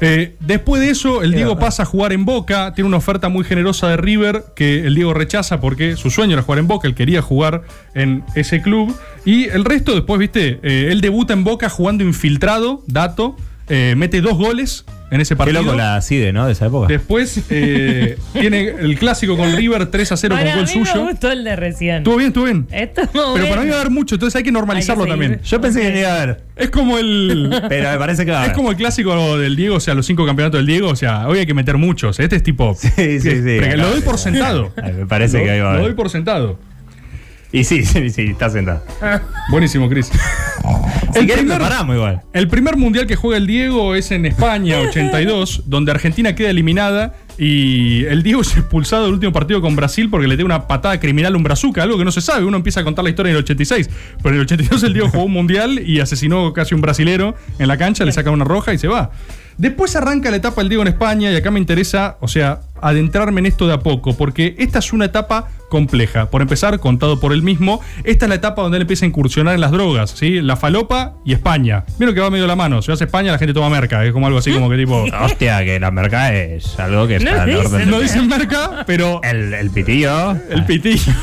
eh, 0.00 0.36
después 0.40 0.80
de 0.80 0.90
eso, 0.90 1.22
el 1.22 1.32
Diego 1.32 1.58
pasa 1.58 1.82
a 1.82 1.86
jugar 1.86 2.12
en 2.12 2.24
Boca. 2.24 2.72
Tiene 2.74 2.86
una 2.88 2.96
oferta 2.98 3.28
muy 3.28 3.44
generosa 3.44 3.88
de 3.88 3.96
River 3.96 4.44
que 4.54 4.86
el 4.86 4.94
Diego 4.94 5.12
rechaza 5.12 5.60
porque 5.60 5.96
su 5.96 6.10
sueño 6.10 6.34
era 6.34 6.42
jugar 6.42 6.60
en 6.60 6.68
Boca. 6.68 6.86
Él 6.86 6.94
quería 6.94 7.20
jugar 7.20 7.62
en 7.94 8.22
ese 8.34 8.62
club. 8.62 8.94
Y 9.24 9.44
el 9.48 9.64
resto, 9.64 9.94
después, 9.94 10.18
viste, 10.20 10.60
eh, 10.62 10.88
él 10.90 11.00
debuta 11.00 11.32
en 11.32 11.44
Boca 11.44 11.68
jugando 11.68 12.04
infiltrado, 12.04 12.82
dato. 12.86 13.36
Eh, 13.68 13.94
mete 13.96 14.20
dos 14.20 14.36
goles 14.36 14.84
en 15.10 15.22
ese 15.22 15.34
Qué 15.34 15.38
partido. 15.38 15.62
loco 15.62 15.74
la 15.76 16.00
CIDE, 16.02 16.32
¿no? 16.34 16.46
De 16.46 16.52
esa 16.52 16.66
época. 16.66 16.86
Después 16.88 17.40
eh, 17.48 18.18
tiene 18.34 18.68
el 18.68 18.98
clásico 18.98 19.36
con 19.38 19.56
River 19.56 19.86
3 19.86 20.12
a 20.12 20.16
0 20.18 20.34
con 20.36 20.44
gol 20.44 20.54
mí 20.54 20.60
me 20.80 20.86
suyo. 20.86 21.06
gustó 21.08 21.32
el 21.32 21.44
de 21.44 21.56
recién. 21.56 21.96
Estuvo 21.98 22.16
bien, 22.16 22.28
estuvo 22.28 22.44
bien. 22.44 22.66
Pero 22.70 23.48
para 23.48 23.62
mí 23.62 23.70
va 23.70 23.76
a 23.76 23.80
haber 23.80 23.90
mucho, 23.90 24.16
entonces 24.16 24.36
hay 24.36 24.42
que 24.42 24.52
normalizarlo 24.52 25.04
Hay 25.04 25.10
que 25.10 25.14
seguir. 25.16 25.28
también. 25.28 25.48
Yo 25.48 25.60
pensé 25.62 25.80
que 25.80 25.98
iba 26.00 26.08
a 26.10 26.22
haber. 26.22 26.40
Es 26.56 26.70
como 26.70 26.98
el. 26.98 27.62
Pero 27.68 27.90
me 27.90 27.98
parece 27.98 28.24
que 28.26 28.32
va 28.32 28.38
a 28.38 28.42
Es 28.42 28.46
haber. 28.48 28.56
como 28.56 28.70
el 28.70 28.76
clásico 28.76 29.38
del 29.38 29.56
Diego, 29.56 29.76
o 29.76 29.80
sea, 29.80 29.94
los 29.94 30.04
cinco 30.06 30.26
campeonatos 30.26 30.58
del 30.58 30.66
Diego, 30.66 30.88
o 30.90 30.96
sea, 30.96 31.26
hoy 31.26 31.38
hay 31.38 31.46
que 31.46 31.54
meter 31.54 31.78
muchos. 31.78 32.20
Este 32.20 32.36
es 32.36 32.42
tipo. 32.42 32.74
Sí, 32.78 32.90
sí, 32.96 33.20
sí. 33.20 33.40
Pero 33.44 33.76
lo 33.78 33.90
doy 33.90 34.00
por 34.02 34.18
sentado. 34.18 34.72
Me 34.82 35.06
parece 35.06 35.38
Lo- 35.38 35.44
que 35.44 35.50
ahí 35.52 35.60
va 35.60 35.72
a 35.72 35.76
Lo 35.76 35.82
doy 35.84 35.94
por 35.94 36.10
sentado. 36.10 36.58
Y 37.52 37.64
sí, 37.64 37.84
sí, 37.84 38.10
sí, 38.10 38.22
está 38.22 38.50
sentado. 38.50 38.82
Buenísimo, 39.50 39.88
Chris. 39.88 40.10
Si 41.12 41.18
El 41.20 41.26
primer, 41.26 41.62
igual. 41.94 42.20
el 42.34 42.48
primer 42.48 42.76
mundial 42.76 43.06
que 43.06 43.16
juega 43.16 43.38
el 43.38 43.46
Diego 43.46 43.94
es 43.94 44.10
en 44.10 44.26
España, 44.26 44.78
82, 44.88 45.62
donde 45.66 45.90
Argentina 45.90 46.34
queda 46.34 46.50
eliminada 46.50 47.14
y 47.38 48.04
el 48.06 48.22
Diego 48.22 48.42
es 48.42 48.56
expulsado 48.56 49.04
del 49.04 49.14
último 49.14 49.32
partido 49.32 49.60
con 49.62 49.76
Brasil 49.76 50.10
porque 50.10 50.26
le 50.26 50.36
dio 50.36 50.44
una 50.44 50.66
patada 50.66 50.98
criminal 51.00 51.34
a 51.34 51.36
un 51.36 51.42
brazuca, 51.44 51.82
algo 51.82 51.96
que 51.96 52.04
no 52.04 52.12
se 52.12 52.20
sabe. 52.20 52.44
Uno 52.44 52.56
empieza 52.56 52.80
a 52.80 52.84
contar 52.84 53.04
la 53.04 53.10
historia 53.10 53.30
en 53.30 53.36
el 53.36 53.42
86, 53.44 53.88
pero 54.22 54.30
en 54.30 54.40
el 54.40 54.40
82 54.42 54.82
el 54.82 54.92
Diego 54.92 55.08
jugó 55.08 55.24
un 55.24 55.32
mundial 55.32 55.78
y 55.78 56.00
asesinó 56.00 56.52
casi 56.52 56.74
un 56.74 56.80
brasilero 56.80 57.34
en 57.58 57.68
la 57.68 57.78
cancha, 57.78 58.04
le 58.04 58.12
saca 58.12 58.30
una 58.30 58.44
roja 58.44 58.74
y 58.74 58.78
se 58.78 58.88
va. 58.88 59.10
Después 59.58 59.96
arranca 59.96 60.30
la 60.30 60.36
etapa 60.36 60.60
del 60.60 60.68
Diego 60.68 60.82
en 60.82 60.88
España 60.88 61.30
y 61.32 61.36
acá 61.36 61.50
me 61.50 61.58
interesa, 61.58 62.16
o 62.20 62.28
sea, 62.28 62.60
adentrarme 62.80 63.40
en 63.40 63.46
esto 63.46 63.66
de 63.66 63.74
a 63.74 63.80
poco, 63.80 64.16
porque 64.16 64.54
esta 64.58 64.78
es 64.78 64.92
una 64.92 65.06
etapa 65.06 65.48
compleja. 65.68 66.30
Por 66.30 66.42
empezar, 66.42 66.78
contado 66.78 67.18
por 67.18 67.32
él 67.32 67.42
mismo, 67.42 67.80
esta 68.04 68.26
es 68.26 68.28
la 68.28 68.36
etapa 68.36 68.62
donde 68.62 68.76
él 68.76 68.82
empieza 68.82 69.04
a 69.04 69.08
incursionar 69.08 69.54
en 69.56 69.60
las 69.60 69.72
drogas, 69.72 70.10
¿sí? 70.10 70.40
La 70.40 70.54
falopa 70.56 71.14
y 71.24 71.32
España. 71.32 71.84
Vieron 71.98 72.14
que 72.14 72.20
va 72.20 72.30
medio 72.30 72.44
de 72.44 72.48
la 72.48 72.54
mano. 72.56 72.80
Si 72.82 72.90
vas 72.92 73.00
a 73.00 73.04
España, 73.04 73.32
la 73.32 73.38
gente 73.38 73.52
toma 73.52 73.68
merca. 73.68 74.04
Es 74.04 74.12
como 74.12 74.26
algo 74.28 74.38
así 74.38 74.52
como 74.52 74.70
que 74.70 74.76
tipo. 74.76 75.04
Hostia, 75.22 75.64
que 75.64 75.80
la 75.80 75.90
merca 75.90 76.32
es 76.32 76.78
algo 76.78 77.08
que 77.08 77.18
No 77.18 77.28
está 77.30 77.44
dicen, 77.44 77.66
orden. 77.66 77.90
No 77.90 78.00
dicen 78.00 78.28
merca, 78.28 78.84
pero 78.86 79.20
El, 79.24 79.52
el 79.54 79.70
pitillo. 79.70 80.36
el 80.50 80.64
pitillo. 80.64 81.12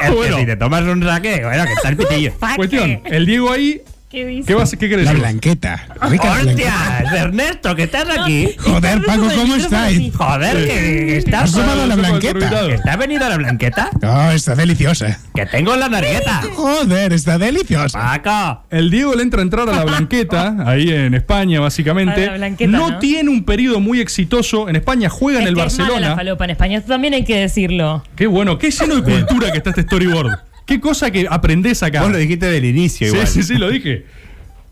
Es 0.00 0.10
que 0.10 0.14
bueno, 0.14 0.38
si 0.38 0.46
te 0.46 0.54
tomas 0.56 0.82
un 0.84 1.02
raque, 1.02 1.40
bueno, 1.42 1.64
que 1.64 1.72
está 1.72 1.88
el 1.88 1.96
pitillo. 1.96 2.32
cuestión. 2.54 3.00
El 3.04 3.26
Diego 3.26 3.50
ahí. 3.50 3.80
¿Qué 4.12 4.26
dice? 4.26 4.46
¿Qué, 4.46 4.54
vas, 4.54 4.70
qué 4.78 4.90
querés 4.90 5.06
La 5.06 5.14
blanqueta. 5.14 5.86
Rica 6.02 6.34
blanqueta. 6.42 6.98
¡Hostia! 7.02 7.22
Ernesto, 7.22 7.74
que 7.74 7.84
estás 7.84 8.06
aquí. 8.10 8.54
Joder, 8.58 9.02
Paco, 9.06 9.26
¿cómo 9.34 9.56
estáis? 9.56 10.14
Joder, 10.14 10.68
que 10.68 11.16
estás. 11.16 11.44
¿Has 11.44 11.52
tomado 11.52 11.86
la 11.86 11.96
blanqueta? 11.96 12.66
¿Que 12.66 12.74
está 12.74 12.96
venido 12.96 13.26
la 13.26 13.38
blanqueta? 13.38 13.88
Oh, 14.02 14.30
está 14.30 14.54
deliciosa. 14.54 15.18
Que 15.34 15.46
tengo 15.46 15.74
la 15.76 15.88
nargueta. 15.88 16.42
Joder, 16.54 17.14
está 17.14 17.38
deliciosa. 17.38 17.98
Paco. 17.98 18.66
El 18.68 18.90
Diego 18.90 19.14
le 19.14 19.22
entra 19.22 19.40
a 19.40 19.44
entrar 19.44 19.66
a 19.70 19.72
la 19.72 19.84
Blanqueta, 19.84 20.56
ahí 20.66 20.90
en 20.90 21.14
España, 21.14 21.60
básicamente. 21.60 22.26
A 22.28 22.32
la 22.32 22.36
Blanqueta, 22.36 22.70
no, 22.70 22.90
¿no? 22.90 22.98
tiene 22.98 23.30
un 23.30 23.44
periodo 23.44 23.80
muy 23.80 24.00
exitoso. 24.02 24.68
En 24.68 24.76
España 24.76 25.08
juega 25.08 25.38
en 25.38 25.44
Es 25.44 25.48
el 25.48 25.54
que 25.54 25.62
es 25.64 25.78
mala 25.78 25.84
la 25.84 25.90
Barcelona. 25.94 26.16
falopa 26.16 26.44
en 26.44 26.50
España. 26.50 26.78
Esto 26.78 26.88
también 26.92 27.14
hay 27.14 27.24
que 27.24 27.36
decirlo. 27.36 28.04
Qué 28.14 28.26
bueno, 28.26 28.58
qué 28.58 28.70
lleno 28.70 28.96
de 28.96 29.02
cultura 29.24 29.50
que 29.52 29.56
está 29.58 29.70
este 29.70 29.82
storyboard. 29.82 30.51
Qué 30.72 30.80
cosa 30.80 31.10
que 31.10 31.26
aprendés 31.28 31.82
acá. 31.82 32.00
Vos 32.02 32.12
lo 32.12 32.16
dijiste 32.18 32.46
del 32.46 32.64
inicio 32.64 33.06
Sí, 33.08 33.12
igual. 33.12 33.28
sí, 33.28 33.42
sí, 33.42 33.54
lo 33.56 33.68
dije. 33.70 34.06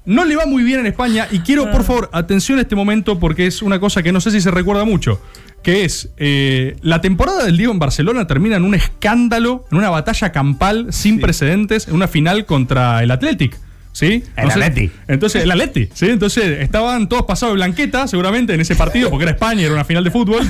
No 0.06 0.24
le 0.24 0.34
va 0.34 0.46
muy 0.46 0.62
bien 0.62 0.80
en 0.80 0.86
España 0.86 1.28
y 1.30 1.40
quiero, 1.40 1.66
Ah. 1.66 1.70
por 1.72 1.84
favor, 1.84 2.08
atención 2.14 2.58
a 2.58 2.62
este 2.62 2.74
momento 2.74 3.18
porque 3.18 3.46
es 3.46 3.60
una 3.60 3.78
cosa 3.78 4.02
que 4.02 4.12
no 4.12 4.20
sé 4.20 4.30
si 4.30 4.40
se 4.40 4.50
recuerda 4.50 4.84
mucho. 4.84 5.20
Que 5.62 5.84
es, 5.84 6.08
eh, 6.16 6.76
la 6.80 7.02
temporada 7.02 7.44
del 7.44 7.58
Diego 7.58 7.70
en 7.72 7.78
Barcelona 7.78 8.26
termina 8.26 8.56
en 8.56 8.64
un 8.64 8.74
escándalo, 8.74 9.66
en 9.70 9.76
una 9.76 9.90
batalla 9.90 10.32
campal 10.32 10.86
sin 10.90 11.20
precedentes, 11.20 11.86
en 11.86 11.94
una 11.94 12.08
final 12.08 12.46
contra 12.46 13.02
el 13.02 13.10
Athletic. 13.10 13.58
¿Sí? 13.92 14.22
El 14.36 14.48
Atleti. 14.50 14.88
Entonces, 15.08 15.42
el 15.42 15.50
Atleti, 15.50 15.88
¿sí? 15.92 16.06
Entonces, 16.06 16.60
estaban 16.60 17.08
todos 17.08 17.24
pasados 17.24 17.54
de 17.54 17.56
blanqueta, 17.56 18.06
seguramente, 18.06 18.54
en 18.54 18.60
ese 18.60 18.76
partido, 18.76 19.10
porque 19.10 19.24
era 19.24 19.32
España, 19.32 19.62
era 19.64 19.74
una 19.74 19.84
final 19.84 20.04
de 20.04 20.10
fútbol. 20.12 20.48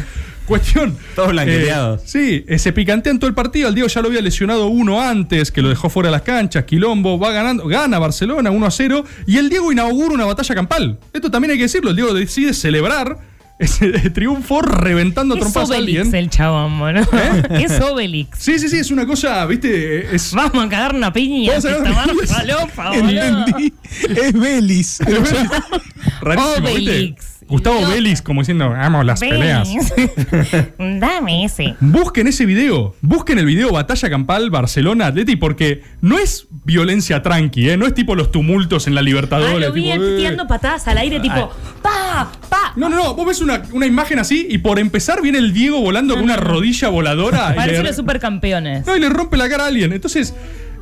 Cuestión. 0.50 0.97
Todos 1.14 1.30
blanqueteados. 1.30 2.00
eh, 2.00 2.04
sí, 2.07 2.45
eh, 2.49 2.59
se 2.59 2.73
picantean 2.73 3.21
todo 3.21 3.28
el 3.28 3.35
partido. 3.35 3.69
El 3.69 3.75
Diego 3.76 3.88
ya 3.88 4.00
lo 4.02 4.09
había 4.09 4.21
lesionado 4.21 4.66
uno 4.66 5.00
antes, 5.00 5.52
que 5.52 5.62
lo 5.62 5.69
dejó 5.69 5.88
fuera 5.88 6.09
de 6.09 6.12
las 6.12 6.23
canchas. 6.23 6.64
Quilombo 6.64 7.21
va 7.21 7.30
ganando, 7.30 7.66
gana 7.69 8.00
Barcelona 8.00 8.50
1 8.50 8.66
a 8.66 8.71
0. 8.73 9.04
Y 9.28 9.37
el 9.38 9.49
Diego 9.49 9.71
inaugura 9.71 10.12
una 10.12 10.25
batalla 10.25 10.54
campal. 10.57 10.99
Esto 11.12 11.30
también 11.30 11.52
hay 11.52 11.57
que 11.57 11.62
decirlo. 11.64 11.90
El 11.90 11.97
Diego 11.97 12.12
decide 12.12 12.52
celebrar 12.52 13.16
ese 13.61 13.90
triunfo 14.11 14.61
reventando 14.62 15.35
a 15.35 15.38
Es 15.38 15.42
trompadas 15.42 15.71
a 15.71 15.75
Obelix 15.75 15.99
alguien. 16.00 16.14
el 16.16 16.30
chabón, 16.30 16.78
boludo. 16.80 17.07
¿Eh? 17.12 17.64
Es 17.66 17.80
Obelix. 17.80 18.38
Sí, 18.38 18.59
sí, 18.59 18.69
sí, 18.69 18.78
es 18.78 18.90
una 18.90 19.07
cosa, 19.07 19.47
viste, 19.47 20.16
es... 20.16 20.33
Vamos 20.33 20.64
a 20.64 20.69
cagar 20.69 20.95
una 20.97 21.12
piña. 21.12 21.52
Vamos 21.52 21.64
a 21.66 21.83
cagar 21.85 22.11
esta 22.23 22.42
una 22.90 22.90
piña. 23.07 23.28
Entendí. 23.28 23.73
Es 24.16 24.33
Belis. 24.33 24.99
Rarísimo, 26.21 26.69
¿viste? 26.75 27.14
Gustavo. 27.50 27.87
Vélez 27.88 28.23
como 28.23 28.40
diciendo, 28.40 28.73
amo 28.76 29.02
las 29.02 29.21
peleas. 29.21 29.69
Dame 30.78 31.45
ese. 31.45 31.76
Busquen 31.80 32.26
ese 32.26 32.47
video, 32.47 32.95
busquen 33.02 33.38
el 33.38 33.47
video 33.47 33.73
Batalla 33.73 34.09
Campal 34.11 34.50
Barcelona 34.50 35.07
Atleti 35.09 35.37
porque 35.37 35.83
no 36.00 36.19
es 36.19 36.47
violencia 36.64 37.23
tranqui, 37.23 37.71
¿eh? 37.71 37.76
no 37.76 37.87
es 37.87 37.95
tipo 37.95 38.14
los 38.14 38.30
tumultos 38.33 38.87
en 38.87 38.95
la 38.95 39.00
Ah, 39.00 39.02
Libertadores. 39.02 39.61
lo 39.61 39.73
vi 39.73 39.90
tipo, 39.90 40.04
eh, 40.04 40.16
tirando 40.19 40.47
patadas 40.47 40.87
al 40.87 40.99
aire, 40.99 41.21
tipo, 41.21 41.50
pa, 41.83 42.30
pa. 42.49 42.73
No, 42.76 42.88
no, 42.88 42.97
no, 42.97 43.14
vos 43.14 43.26
ves 43.26 43.40
una, 43.40 43.62
una 43.73 43.87
imagen 43.87 44.19
así 44.19 44.47
y 44.49 44.59
por 44.59 44.78
empezar 44.78 45.21
viene 45.23 45.38
el 45.38 45.52
Diego 45.52 45.80
volando 45.80 46.14
con 46.14 46.23
una 46.25 46.37
rodilla 46.37 46.88
voladora 46.88 47.54
Parecen 47.54 47.85
los 47.85 47.97
supercampeones. 47.97 48.87
no, 48.87 48.97
y 48.97 49.00
le 49.00 49.09
rompe 49.09 49.37
la 49.37 49.49
cara 49.49 49.64
a 49.64 49.66
alguien. 49.69 49.92
Entonces, 49.92 50.35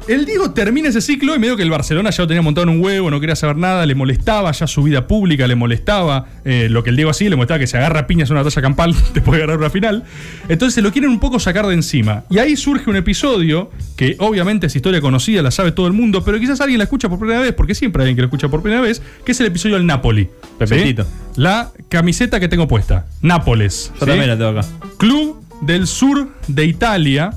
el 0.08 0.24
Diego 0.24 0.52
termina 0.52 0.88
ese 0.88 1.02
ciclo 1.02 1.36
y 1.36 1.38
medio 1.38 1.56
que 1.56 1.62
el 1.62 1.70
Barcelona 1.70 2.08
ya 2.10 2.22
lo 2.22 2.26
tenía 2.26 2.40
montado 2.40 2.62
en 2.68 2.76
un 2.76 2.84
huevo, 2.84 3.10
no 3.10 3.20
quería 3.20 3.36
saber 3.36 3.56
nada, 3.56 3.84
le 3.84 3.94
molestaba 3.94 4.50
ya 4.52 4.66
su 4.66 4.82
vida 4.82 5.06
pública, 5.06 5.46
le 5.46 5.54
molestaba 5.54 6.26
eh, 6.46 6.68
lo 6.70 6.82
que 6.82 6.90
el 6.90 6.96
Diego 6.96 7.10
hacía, 7.10 7.28
le 7.28 7.36
molestaba 7.36 7.58
que 7.58 7.66
se 7.66 7.76
agarra 7.76 8.06
piñas 8.06 8.30
en 8.30 8.36
una 8.36 8.42
batalla 8.42 8.62
campal 8.62 8.96
después 9.14 9.38
de 9.38 9.40
ganar 9.40 9.58
una 9.58 9.68
final. 9.68 10.04
Entonces 10.48 10.74
se 10.74 10.82
lo 10.82 10.92
quieren 10.92 11.10
un 11.10 11.20
poco 11.20 11.38
sacar 11.38 11.66
de 11.66 11.74
encima. 11.74 12.24
Y 12.30 12.38
ahí 12.38 12.56
surge 12.56 12.88
un 12.88 12.96
episodio 12.96 13.70
que 13.96 14.16
obviamente 14.18 14.68
es 14.68 14.76
historia 14.76 15.02
conocida, 15.02 15.42
la 15.42 15.50
sabe 15.50 15.72
todo 15.72 15.86
el 15.86 15.92
mundo, 15.92 16.24
pero 16.24 16.40
quizás 16.40 16.60
alguien 16.62 16.78
la 16.78 16.84
escucha 16.84 17.10
por 17.10 17.18
primera 17.18 17.40
vez, 17.40 17.52
porque 17.52 17.74
siempre 17.74 18.02
hay 18.02 18.04
alguien 18.04 18.16
que 18.16 18.22
la 18.22 18.26
escucha 18.26 18.48
por 18.48 18.62
primera 18.62 18.80
vez, 18.80 19.02
que 19.24 19.32
es 19.32 19.40
el 19.40 19.46
episodio 19.46 19.76
del 19.76 19.86
Napoli. 19.86 20.28
Pepetito. 20.58 21.06
La 21.36 21.70
camiseta 21.90 22.40
que 22.40 22.48
tengo 22.48 22.66
puesta. 22.66 23.06
Nápoles. 23.20 23.92
Yo 23.94 24.00
¿sí? 24.00 24.06
también 24.06 24.28
la 24.28 24.38
tengo 24.38 24.58
acá. 24.58 24.68
Club 24.96 25.42
del 25.60 25.86
sur 25.86 26.30
de 26.46 26.64
Italia. 26.64 27.34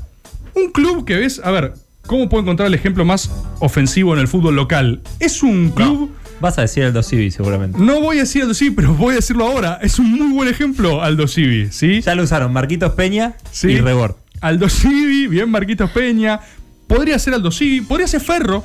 Un 0.54 0.72
club 0.72 1.06
que 1.06 1.16
ves, 1.16 1.42
a 1.44 1.52
ver, 1.52 1.74
¿cómo 2.12 2.28
puedo 2.28 2.42
encontrar 2.42 2.68
el 2.68 2.74
ejemplo 2.74 3.06
más 3.06 3.32
ofensivo 3.60 4.14
en 4.14 4.20
el 4.20 4.28
fútbol 4.28 4.54
local? 4.58 5.00
Es 5.20 5.42
un 5.42 5.70
club, 5.72 6.12
Vas 6.42 6.58
a 6.58 6.62
decir 6.62 6.92
2 6.92 7.08
Civi 7.08 7.32
seguramente. 7.32 7.78
no, 7.80 8.02
voy 8.02 8.18
a 8.18 8.22
decir 8.22 8.42
Aldo 8.42 8.54
Civi, 8.54 8.72
pero 8.76 8.94
voy 8.96 9.14
a 9.14 9.16
decirlo 9.18 9.46
ahora. 9.48 9.80
Es 9.82 9.98
un 9.98 10.12
muy 10.12 10.34
buen 10.34 10.50
ejemplo, 10.50 11.02
Aldo 11.02 11.28
Civi, 11.28 11.70
¿sí? 11.72 12.02
Ya 12.02 12.14
lo 12.16 12.24
usaron 12.24 12.52
Marquitos 12.52 12.92
Peña 12.94 13.36
Sí. 13.52 13.70
y 13.70 13.78
Rebord. 13.80 14.16
Aldo 14.42 14.68
Civi, 14.68 15.28
bien 15.28 15.50
Marquitos 15.50 15.90
Peña. 15.92 16.40
Podría 16.88 17.18
ser 17.20 17.36
Aldo 17.36 17.50
Civi, 17.52 17.80
podría 17.82 18.08
ser 18.08 18.20
Ferro. 18.22 18.64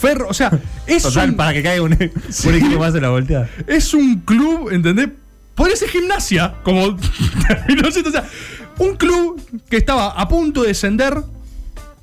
Ferro, 0.00 0.26
o 0.28 0.34
sea, 0.34 0.50
es 0.88 1.04
Total, 1.04 1.30
un, 1.30 1.36
para 1.36 1.52
que 1.52 1.62
caiga 1.62 1.82
un, 1.82 1.92
un 1.92 2.54
equipo 2.54 2.78
más 2.80 2.92
en 2.94 3.02
la 3.02 3.10
volteada. 3.10 3.48
es 3.68 3.94
un 3.94 4.20
club, 4.20 4.70
¿entendés? 4.72 5.10
Podría 5.54 5.76
ser 5.76 5.90
gimnasia, 5.90 6.54
como 6.64 6.84
o 6.86 6.98
sea, 8.10 8.24
un 8.78 8.96
club 8.96 9.40
que 9.70 9.76
estaba 9.76 10.08
a 10.08 10.26
punto 10.26 10.62
de 10.62 10.68
descender, 10.68 11.22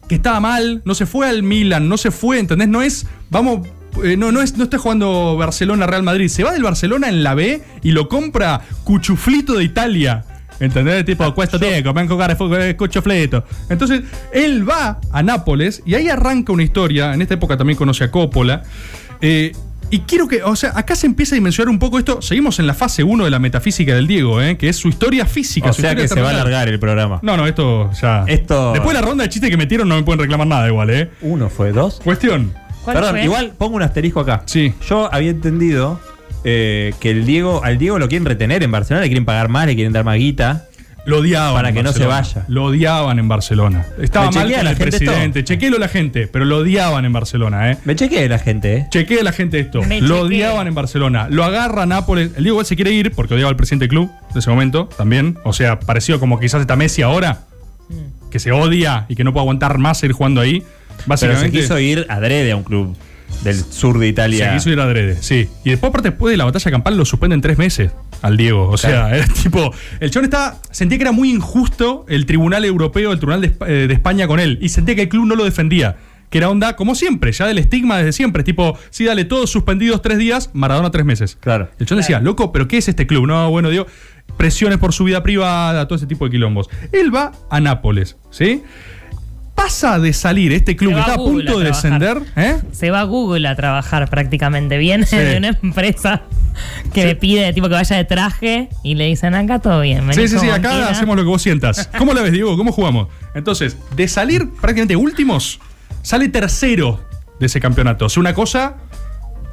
que 0.10 0.16
estaba 0.16 0.40
mal, 0.42 0.82
no 0.84 0.96
se 0.96 1.06
fue 1.06 1.30
al 1.30 1.44
Milan, 1.44 1.88
no 1.88 1.98
se 1.98 2.12
fue, 2.12 2.40
¿entendés? 2.40 2.68
No 2.68 2.82
es, 2.82 3.06
vamos, 3.30 3.66
eh, 4.04 4.18
no, 4.18 4.32
no, 4.32 4.42
es, 4.42 4.58
no 4.58 4.66
está 4.66 4.78
jugando 4.78 5.38
Barcelona 5.38 5.88
Real 5.88 6.04
Madrid, 6.04 6.28
se 6.28 6.44
va 6.44 6.52
del 6.52 6.64
Barcelona 6.64 7.08
en 7.08 7.24
la 7.24 7.36
B 7.36 7.62
y 7.84 7.92
lo 7.92 8.10
compra 8.10 8.62
Cuchuflito 8.84 9.54
de 9.54 9.64
Italia. 9.64 10.26
¿Entendés? 10.60 11.06
Tipo, 11.06 11.34
cuesta 11.34 11.58
tiempo, 11.58 11.94
ven 11.94 12.06
a 12.06 12.10
jugar 12.10 12.76
cuchuflito. 12.76 13.46
Entonces, 13.70 14.02
él 14.34 14.70
va 14.70 15.00
a 15.10 15.24
Nápoles 15.24 15.82
y 15.86 15.96
ahí 15.96 16.10
arranca 16.10 16.52
una 16.52 16.64
historia. 16.64 17.14
En 17.14 17.22
esta 17.22 17.36
época 17.36 17.56
también 17.56 17.78
conoce 17.78 18.04
a 18.04 18.12
Coppola. 18.12 18.64
eh, 19.22 19.54
y 19.92 20.00
quiero 20.02 20.28
que, 20.28 20.44
o 20.44 20.56
sea, 20.56 20.72
acá 20.76 20.96
se 20.96 21.08
empieza 21.08 21.36
a 21.36 21.38
dimensionar 21.38 21.70
un 21.70 21.80
poco 21.80 21.98
esto. 22.00 22.22
Seguimos 22.22 22.60
en 22.60 22.68
la 22.68 22.74
fase 22.74 23.04
1 23.04 23.24
de 23.26 23.30
la 23.32 23.40
metafísica 23.40 23.96
del 23.96 24.08
Diego, 24.08 24.42
¿eh? 24.42 24.58
que 24.58 24.70
es 24.70 24.78
su 24.78 24.88
historia 24.90 25.26
física. 25.26 25.70
O 25.70 25.74
su 25.74 25.82
sea 25.82 25.96
que 25.96 26.08
se 26.08 26.22
va 26.22 26.30
a 26.30 26.32
alargar 26.32 26.68
el 26.68 26.80
programa. 26.80 27.20
No, 27.22 27.36
no, 27.38 27.48
esto 27.48 27.92
ya. 28.02 28.24
Esto- 28.28 28.72
Después 28.74 28.96
de 28.96 29.02
la 29.02 29.08
ronda 29.08 29.24
de 29.24 29.30
chistes 29.30 29.50
que 29.50 29.58
metieron, 29.58 29.88
no 29.90 29.96
me 29.96 30.04
pueden 30.04 30.20
reclamar 30.20 30.48
nada 30.48 30.68
igual, 30.68 30.90
¿eh? 30.90 31.10
Uno 31.22 31.50
fue, 31.50 31.72
dos. 31.72 32.00
Cuestión. 32.04 32.54
¿Cuál 32.84 32.96
Perdón, 32.98 33.12
fue? 33.16 33.24
igual 33.24 33.54
pongo 33.58 33.76
un 33.76 33.82
asterisco 33.84 34.20
acá. 34.22 34.44
Sí. 34.46 34.74
Yo 34.88 35.14
había 35.14 35.32
entendido 35.32 36.00
eh, 36.44 36.94
que 37.02 37.12
el 37.12 37.26
Diego, 37.26 37.62
al 37.64 37.78
Diego 37.78 38.00
lo 38.00 38.08
quieren 38.08 38.26
retener 38.26 38.64
en 38.64 38.72
Barcelona, 38.72 39.02
le 39.02 39.10
quieren 39.10 39.26
pagar 39.26 39.50
más, 39.50 39.66
le 39.66 39.76
quieren 39.76 39.92
dar 39.94 40.06
más 40.06 40.18
guita. 40.18 40.68
Lo 41.10 41.18
odiaban. 41.20 41.54
Para 41.54 41.72
que 41.74 41.84
no 41.84 41.92
se 41.92 42.06
vaya. 42.06 42.46
Lo 42.48 42.66
odiaban 42.66 43.20
en 43.20 43.28
Barcelona. 43.28 43.86
Estaba 44.00 44.30
¿Me 44.30 44.36
mal 44.36 44.54
con 44.54 44.64
la 44.64 44.72
el 44.72 44.78
gente 44.78 44.98
presidente. 44.98 45.40
esto? 45.40 45.54
Chequelo 45.54 45.78
la 45.78 45.88
gente, 45.88 46.28
pero 46.28 46.46
lo 46.46 46.58
odiaban 46.58 47.06
en 47.06 47.14
Barcelona, 47.14 47.72
¿eh? 47.72 47.78
Me 47.86 47.96
chequeé 47.96 48.30
la 48.30 48.40
gente, 48.40 48.76
¿eh? 48.76 48.88
Chequee 48.92 49.24
la 49.24 49.32
gente 49.32 49.60
esto. 49.60 49.82
Me 49.84 50.02
lo 50.02 50.08
chequeé. 50.08 50.22
odiaban 50.22 50.68
en 50.68 50.76
Barcelona. 50.76 51.28
Lo 51.30 51.44
agarra 51.44 51.86
Nápoles. 51.86 52.28
El 52.38 52.44
Diego 52.44 52.56
igual 52.56 52.66
se 52.66 52.76
quiere 52.76 52.92
ir 52.92 53.12
porque 53.12 53.34
odiaba 53.34 53.50
al 53.50 53.56
presidente 53.56 53.84
del 53.84 53.90
club 53.90 54.12
de 54.34 54.40
ese 54.40 54.50
momento 54.50 54.88
también. 54.98 55.38
O 55.44 55.54
sea, 55.54 55.80
parecido 55.80 56.20
como 56.20 56.40
quizás 56.40 56.62
está 56.62 56.76
Messi 56.76 57.02
ahora. 57.02 57.42
Mm. 57.90 58.30
Que 58.30 58.40
se 58.40 58.52
odia 58.52 59.06
y 59.10 59.16
que 59.16 59.24
no 59.24 59.34
puede 59.34 59.44
aguantar 59.44 59.78
más 59.80 60.04
ir 60.04 60.12
jugando 60.12 60.42
ahí. 60.42 60.60
Pero 60.60 61.04
Básicamente. 61.08 61.46
se 61.58 61.62
quiso 61.62 61.80
ir 61.80 62.06
adrede 62.10 62.52
a 62.52 62.56
un 62.56 62.64
club 62.64 62.96
del 63.44 63.56
sur 63.56 63.98
de 63.98 64.08
Italia. 64.08 64.50
Se 64.50 64.54
quiso 64.56 64.70
ir 64.70 64.80
adrede, 64.80 65.18
sí. 65.22 65.50
Y 65.64 65.72
después, 65.72 65.90
aparte, 65.90 66.10
después 66.10 66.32
de 66.32 66.38
la 66.38 66.46
batalla 66.46 66.72
campal, 66.72 66.98
lo 66.98 67.06
suspenden 67.06 67.42
tres 67.42 67.58
meses 67.58 67.92
al 68.22 68.38
Diego. 68.38 68.70
O 68.70 68.78
sea, 68.78 69.16
era 69.16 69.28
tipo. 69.44 69.74
El 70.00 70.12
chon 70.12 70.24
estaba. 70.24 70.58
Sentía 70.72 70.98
que 70.98 71.04
era 71.04 71.12
muy 71.12 71.32
injusto 71.32 72.06
el 72.10 72.26
Tribunal 72.26 72.66
Europeo, 72.66 73.12
el 73.12 73.20
Tribunal 73.20 73.42
de, 73.42 73.54
eh, 73.68 73.88
de 73.88 73.94
España 73.94 74.28
con 74.28 74.40
él. 74.40 74.58
Y 74.62 74.70
sentía 74.70 74.96
que 74.96 75.04
el 75.04 75.10
club 75.10 75.26
no 75.26 75.36
lo 75.36 75.44
defendía. 75.44 75.98
Que 76.30 76.38
era 76.38 76.50
onda, 76.50 76.76
como 76.76 76.94
siempre, 76.94 77.32
ya 77.32 77.48
del 77.48 77.58
estigma 77.58 77.98
desde 77.98 78.12
siempre. 78.12 78.44
Tipo, 78.44 78.78
sí, 78.92 79.06
dale, 79.06 79.26
todos 79.26 79.50
suspendidos 79.50 80.04
tres 80.04 80.20
días, 80.20 80.52
Maradona 80.54 80.92
tres 80.92 81.04
meses. 81.04 81.38
Claro. 81.40 81.70
El 81.80 81.88
chon 81.88 81.98
decía, 81.98 82.20
loco, 82.20 82.52
¿pero 82.52 82.68
qué 82.68 82.78
es 82.78 82.88
este 82.88 83.08
club? 83.08 83.26
No, 83.26 83.50
bueno, 83.50 83.72
digo, 83.72 83.88
presiones 84.38 84.78
por 84.78 84.94
su 84.94 85.04
vida 85.06 85.24
privada, 85.24 85.88
todo 85.88 85.96
ese 85.96 86.06
tipo 86.06 86.26
de 86.26 86.32
quilombos. 86.32 86.70
Él 86.92 87.14
va 87.14 87.32
a 87.50 87.60
Nápoles, 87.60 88.18
¿sí? 88.30 88.62
Pasa 89.62 90.00
de 90.00 90.14
salir 90.14 90.54
este 90.54 90.76
club 90.76 90.94
que 90.94 91.00
está 91.02 91.14
a 91.14 91.18
Google 91.18 91.44
punto 91.46 91.58
a 91.60 91.64
de 91.64 91.66
descender, 91.70 92.22
¿eh? 92.38 92.60
Se 92.72 92.92
va 92.92 93.02
a 93.02 93.04
Google 93.04 93.48
a 93.48 93.56
trabajar 93.56 94.10
prácticamente. 94.10 94.78
Viene 94.78 95.06
Sí. 95.06 95.18
de 95.18 95.38
una 95.38 95.50
empresa 95.62 96.22
que 96.94 97.06
le 97.06 97.16
pide 97.16 97.52
tipo 97.54 97.68
que 97.68 97.74
vaya 97.74 97.98
de 97.98 98.06
traje 98.06 98.70
y 98.84 98.96
le 98.96 99.06
dicen 99.08 99.36
acá 99.36 99.60
todo 99.60 99.82
bien. 99.82 100.12
Sí, 100.14 100.28
sí, 100.28 100.40
sí, 100.40 100.50
acá 100.50 100.70
quieras". 100.70 100.92
hacemos 100.92 101.16
lo 101.18 101.24
que 101.24 101.28
vos 101.30 101.42
sientas. 101.42 101.90
¿Cómo 101.98 102.14
la 102.14 102.22
ves, 102.22 102.32
Diego? 102.32 102.56
¿Cómo 102.58 102.72
jugamos? 102.72 103.10
Entonces, 103.36 103.78
de 103.96 104.08
salir 104.08 104.50
prácticamente 104.62 104.96
últimos, 104.96 105.60
sale 106.02 106.30
tercero 106.30 107.04
de 107.40 107.46
ese 107.48 107.60
campeonato. 107.60 108.08
Sea, 108.10 108.22
una 108.22 108.34
cosa 108.34 108.78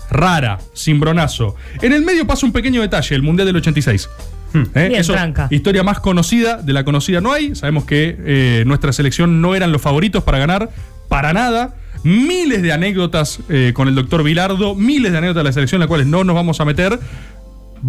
rara, 0.08 0.58
cimbronazo. 0.75 1.56
En 1.82 1.92
el 1.92 2.02
medio 2.02 2.26
pasa 2.26 2.46
un 2.46 2.52
pequeño 2.52 2.80
detalle, 2.80 3.14
el 3.16 3.22
Mundial 3.22 3.46
del 3.46 3.56
86. 3.56 4.08
¿Eh? 4.54 4.88
Bien, 4.88 5.02
tranca. 5.04 5.48
Historia 5.50 5.82
más 5.82 6.00
conocida, 6.00 6.56
de 6.56 6.72
la 6.72 6.84
conocida 6.84 7.20
no 7.20 7.32
hay. 7.32 7.54
Sabemos 7.54 7.84
que 7.84 8.16
eh, 8.18 8.64
nuestra 8.66 8.92
selección 8.92 9.40
no 9.40 9.54
eran 9.54 9.72
los 9.72 9.82
favoritos 9.82 10.22
para 10.22 10.38
ganar, 10.38 10.70
para 11.08 11.32
nada. 11.32 11.74
Miles 12.04 12.62
de 12.62 12.72
anécdotas 12.72 13.40
eh, 13.48 13.72
con 13.74 13.88
el 13.88 13.94
doctor 13.94 14.22
Vilardo, 14.22 14.74
miles 14.74 15.12
de 15.12 15.18
anécdotas 15.18 15.42
de 15.42 15.48
la 15.48 15.52
selección, 15.52 15.80
las 15.80 15.88
cuales 15.88 16.06
no 16.06 16.24
nos 16.24 16.34
vamos 16.34 16.60
a 16.60 16.64
meter. 16.64 16.98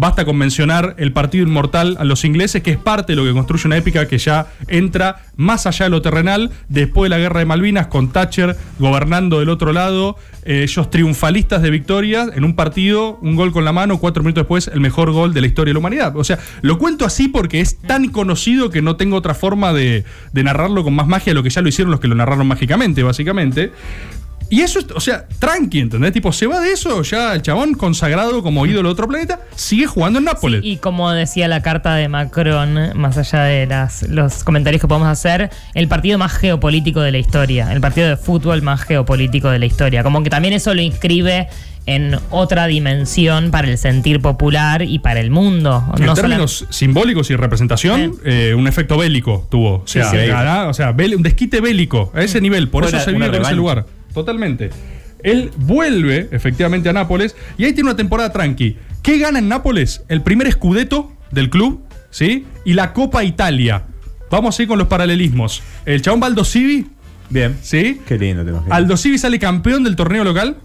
Basta 0.00 0.24
con 0.24 0.36
mencionar 0.36 0.94
el 0.98 1.12
partido 1.12 1.44
inmortal 1.44 1.96
a 1.98 2.04
los 2.04 2.24
ingleses, 2.24 2.62
que 2.62 2.70
es 2.70 2.76
parte 2.76 3.14
de 3.14 3.16
lo 3.16 3.24
que 3.24 3.32
construye 3.32 3.66
una 3.66 3.78
épica 3.78 4.06
que 4.06 4.16
ya 4.16 4.46
entra 4.68 5.22
más 5.34 5.66
allá 5.66 5.86
de 5.86 5.90
lo 5.90 6.02
terrenal, 6.02 6.52
después 6.68 7.10
de 7.10 7.16
la 7.16 7.18
guerra 7.18 7.40
de 7.40 7.46
Malvinas, 7.46 7.88
con 7.88 8.12
Thatcher 8.12 8.56
gobernando 8.78 9.40
del 9.40 9.48
otro 9.48 9.72
lado, 9.72 10.16
eh, 10.44 10.62
ellos 10.62 10.88
triunfalistas 10.88 11.62
de 11.62 11.70
victorias, 11.70 12.30
en 12.32 12.44
un 12.44 12.54
partido, 12.54 13.18
un 13.22 13.34
gol 13.34 13.50
con 13.50 13.64
la 13.64 13.72
mano, 13.72 13.98
cuatro 13.98 14.22
minutos 14.22 14.42
después, 14.42 14.68
el 14.68 14.78
mejor 14.78 15.10
gol 15.10 15.34
de 15.34 15.40
la 15.40 15.48
historia 15.48 15.70
de 15.70 15.74
la 15.74 15.80
humanidad. 15.80 16.16
O 16.16 16.22
sea, 16.22 16.38
lo 16.62 16.78
cuento 16.78 17.04
así 17.04 17.26
porque 17.26 17.60
es 17.60 17.80
tan 17.80 18.10
conocido 18.10 18.70
que 18.70 18.82
no 18.82 18.94
tengo 18.94 19.16
otra 19.16 19.34
forma 19.34 19.72
de, 19.72 20.04
de 20.32 20.44
narrarlo 20.44 20.84
con 20.84 20.94
más 20.94 21.08
magia 21.08 21.32
de 21.32 21.34
lo 21.34 21.42
que 21.42 21.50
ya 21.50 21.60
lo 21.60 21.68
hicieron 21.68 21.90
los 21.90 21.98
que 21.98 22.06
lo 22.06 22.14
narraron 22.14 22.46
mágicamente, 22.46 23.02
básicamente. 23.02 23.72
Y 24.50 24.62
eso, 24.62 24.78
es- 24.78 24.86
o 24.94 25.00
sea, 25.00 25.26
tranqui, 25.38 25.80
¿entendés? 25.80 26.12
Tipo, 26.12 26.32
se 26.32 26.46
va 26.46 26.60
de 26.60 26.72
eso, 26.72 27.02
ya 27.02 27.34
el 27.34 27.42
chabón 27.42 27.74
consagrado 27.74 28.42
como 28.42 28.64
ídolo 28.66 28.88
de 28.88 28.92
otro 28.92 29.06
planeta, 29.08 29.40
sigue 29.54 29.86
jugando 29.86 30.18
en 30.18 30.24
Nápoles. 30.24 30.60
Y 30.64 30.78
como 30.78 31.10
decía 31.12 31.48
la 31.48 31.60
carta 31.62 31.94
de 31.94 32.08
Macron, 32.08 32.92
más 32.98 33.18
allá 33.18 33.42
de 33.44 33.66
las, 33.66 34.02
los 34.08 34.44
comentarios 34.44 34.80
que 34.80 34.88
podemos 34.88 35.08
hacer, 35.08 35.50
el 35.74 35.88
partido 35.88 36.16
más 36.18 36.32
geopolítico 36.32 37.00
de 37.00 37.12
la 37.12 37.18
historia, 37.18 37.72
el 37.72 37.80
partido 37.80 38.08
de 38.08 38.16
fútbol 38.16 38.62
más 38.62 38.82
geopolítico 38.82 39.50
de 39.50 39.58
la 39.58 39.66
historia. 39.66 40.02
Como 40.02 40.22
que 40.22 40.30
también 40.30 40.54
eso 40.54 40.72
lo 40.74 40.80
inscribe 40.80 41.48
en 41.86 42.16
otra 42.30 42.66
dimensión 42.66 43.50
para 43.50 43.68
el 43.68 43.78
sentir 43.78 44.20
popular 44.20 44.82
y 44.82 44.98
para 44.98 45.20
el 45.20 45.30
mundo. 45.30 45.84
en 45.98 46.04
No 46.06 46.14
términos 46.14 46.66
simbólicos 46.70 47.30
y 47.30 47.36
representación, 47.36 48.14
eh, 48.24 48.54
un 48.56 48.66
efecto 48.68 48.98
bélico 48.98 49.46
tuvo. 49.50 49.76
O 49.76 49.86
sea, 49.86 50.10
Sí, 50.10 50.16
sí. 50.20 50.26
gana- 50.26 50.68
o 50.68 50.74
sea 50.74 50.92
bel- 50.94 51.16
un 51.16 51.22
desquite 51.22 51.60
bélico 51.62 52.12
a 52.14 52.22
ese 52.22 52.40
nivel. 52.42 52.68
Por 52.68 52.84
Fue 52.86 52.96
eso 52.96 53.04
se 53.04 53.10
una 53.14 53.26
vive 53.26 53.38
con 53.38 53.46
ese 53.46 53.54
lugar. 53.54 53.86
Totalmente. 54.20 54.70
Él 55.22 55.50
vuelve 55.56 56.28
efectivamente 56.30 56.88
a 56.88 56.92
Nápoles 56.92 57.34
y 57.56 57.64
ahí 57.64 57.72
tiene 57.72 57.90
una 57.90 57.96
temporada 57.96 58.30
tranqui. 58.32 58.76
¿Qué 59.02 59.18
gana 59.18 59.38
en 59.40 59.48
Nápoles? 59.48 60.02
El 60.08 60.22
primer 60.22 60.46
escudeto 60.46 61.12
del 61.32 61.50
club, 61.50 61.82
¿sí? 62.10 62.46
Y 62.64 62.74
la 62.74 62.92
Copa 62.92 63.24
Italia. 63.24 63.84
Vamos 64.30 64.58
a 64.58 64.62
ir 64.62 64.68
con 64.68 64.78
los 64.78 64.88
paralelismos. 64.88 65.62
El 65.86 66.02
chabón 66.02 66.20
Baldo 66.20 66.44
Civi, 66.44 66.86
Bien. 67.30 67.56
¿sí? 67.62 68.00
Qué 68.06 68.18
lindo 68.18 68.44
te 68.44 68.50
imaginas. 68.50 68.76
Aldo 68.76 68.96
Civi 68.96 69.18
sale 69.18 69.38
campeón 69.38 69.84
del 69.84 69.96
torneo 69.96 70.24
local, 70.24 70.56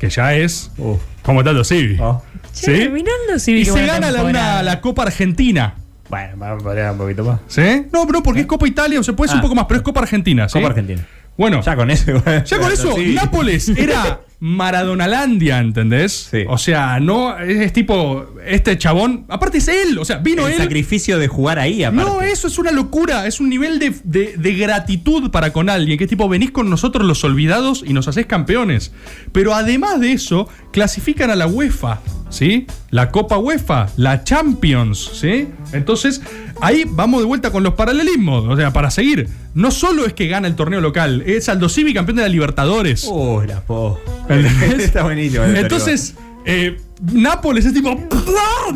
que 0.00 0.10
ya 0.10 0.34
es 0.34 0.70
Uf. 0.78 1.00
Como 1.22 1.42
tanto 1.44 1.62
Civi. 1.64 1.96
Oh. 2.00 2.22
Che, 2.52 2.88
mirando 2.88 3.38
si 3.38 3.52
Y 3.52 3.64
se 3.64 3.86
gana 3.86 4.10
la, 4.10 4.24
una- 4.24 4.62
la 4.62 4.80
Copa 4.80 5.04
Argentina. 5.04 5.76
Bueno, 6.10 6.34
vamos 6.36 6.62
a 6.66 6.92
un 6.92 6.98
poquito 6.98 7.24
más. 7.24 7.40
¿Sí? 7.46 7.86
No, 7.92 8.04
no, 8.04 8.22
porque 8.22 8.40
es 8.40 8.46
Copa 8.46 8.66
Italia, 8.68 9.00
o 9.00 9.02
sea, 9.02 9.14
puede 9.16 9.28
ser 9.28 9.36
un 9.36 9.40
Ah. 9.40 9.42
poco 9.42 9.54
más, 9.54 9.64
pero 9.66 9.78
es 9.78 9.84
Copa 9.84 10.00
Argentina. 10.00 10.48
¿sí? 10.48 10.54
Copa 10.58 10.68
Argentina. 10.68 11.06
Bueno, 11.38 11.62
Ya 11.62 11.74
con 11.76 11.90
eso. 11.90 12.22
Ya 12.44 12.58
con 12.58 12.70
eso, 12.72 12.94
Sí. 12.96 13.14
Nápoles 13.14 13.68
era 13.76 14.20
Maradonalandia, 14.38 15.58
¿entendés? 15.58 16.28
Sí. 16.30 16.44
O 16.48 16.58
sea, 16.58 16.98
no 17.00 17.38
es, 17.38 17.60
es 17.60 17.72
tipo, 17.72 18.26
este 18.46 18.76
chabón, 18.78 19.24
aparte 19.28 19.58
es 19.58 19.68
él, 19.68 19.98
o 19.98 20.04
sea, 20.04 20.18
vino 20.18 20.46
El 20.46 20.54
él. 20.54 20.58
sacrificio 20.58 21.18
de 21.18 21.28
jugar 21.28 21.58
ahí, 21.58 21.84
aparte. 21.84 22.10
No, 22.10 22.20
eso 22.22 22.48
es 22.48 22.58
una 22.58 22.70
locura, 22.70 23.26
es 23.26 23.38
un 23.40 23.48
nivel 23.48 23.78
de, 23.78 23.94
de- 24.04 24.34
de 24.36 24.54
gratitud 24.54 25.30
para 25.30 25.52
con 25.52 25.68
alguien, 25.68 25.98
que 25.98 26.04
es 26.04 26.10
tipo, 26.10 26.28
venís 26.28 26.50
con 26.50 26.68
nosotros 26.70 27.06
los 27.06 27.22
olvidados 27.24 27.84
y 27.86 27.92
nos 27.92 28.08
hacés 28.08 28.26
campeones. 28.26 28.92
Pero 29.32 29.54
además 29.54 30.00
de 30.00 30.12
eso, 30.12 30.48
clasifican 30.72 31.30
a 31.30 31.36
la 31.36 31.46
UEFA, 31.46 32.00
¿sí? 32.30 32.66
La 32.90 33.10
Copa 33.10 33.38
UEFA, 33.38 33.88
la 33.96 34.24
Champions, 34.24 35.10
¿sí? 35.14 35.48
Entonces, 35.72 36.20
ahí 36.60 36.84
vamos 36.88 37.20
de 37.20 37.26
vuelta 37.26 37.50
con 37.52 37.62
los 37.62 37.74
paralelismos, 37.74 38.44
o 38.48 38.56
sea, 38.56 38.72
para 38.72 38.90
seguir. 38.90 39.28
No 39.54 39.70
solo 39.70 40.06
es 40.06 40.12
que 40.14 40.28
gana 40.28 40.48
el 40.48 40.54
torneo 40.56 40.80
local, 40.80 41.22
es 41.26 41.48
Aldo 41.48 41.68
Civi 41.68 41.92
campeón 41.92 42.16
de 42.16 42.22
la 42.22 42.28
Libertadores. 42.28 43.04
Oh, 43.08 43.42
la 43.42 43.60
po. 43.60 44.00
Está 44.78 45.02
buenísimo. 45.02 45.44
Entonces, 45.44 46.14
eh, 46.44 46.78
Nápoles 47.02 47.66
es 47.66 47.74
tipo. 47.74 47.90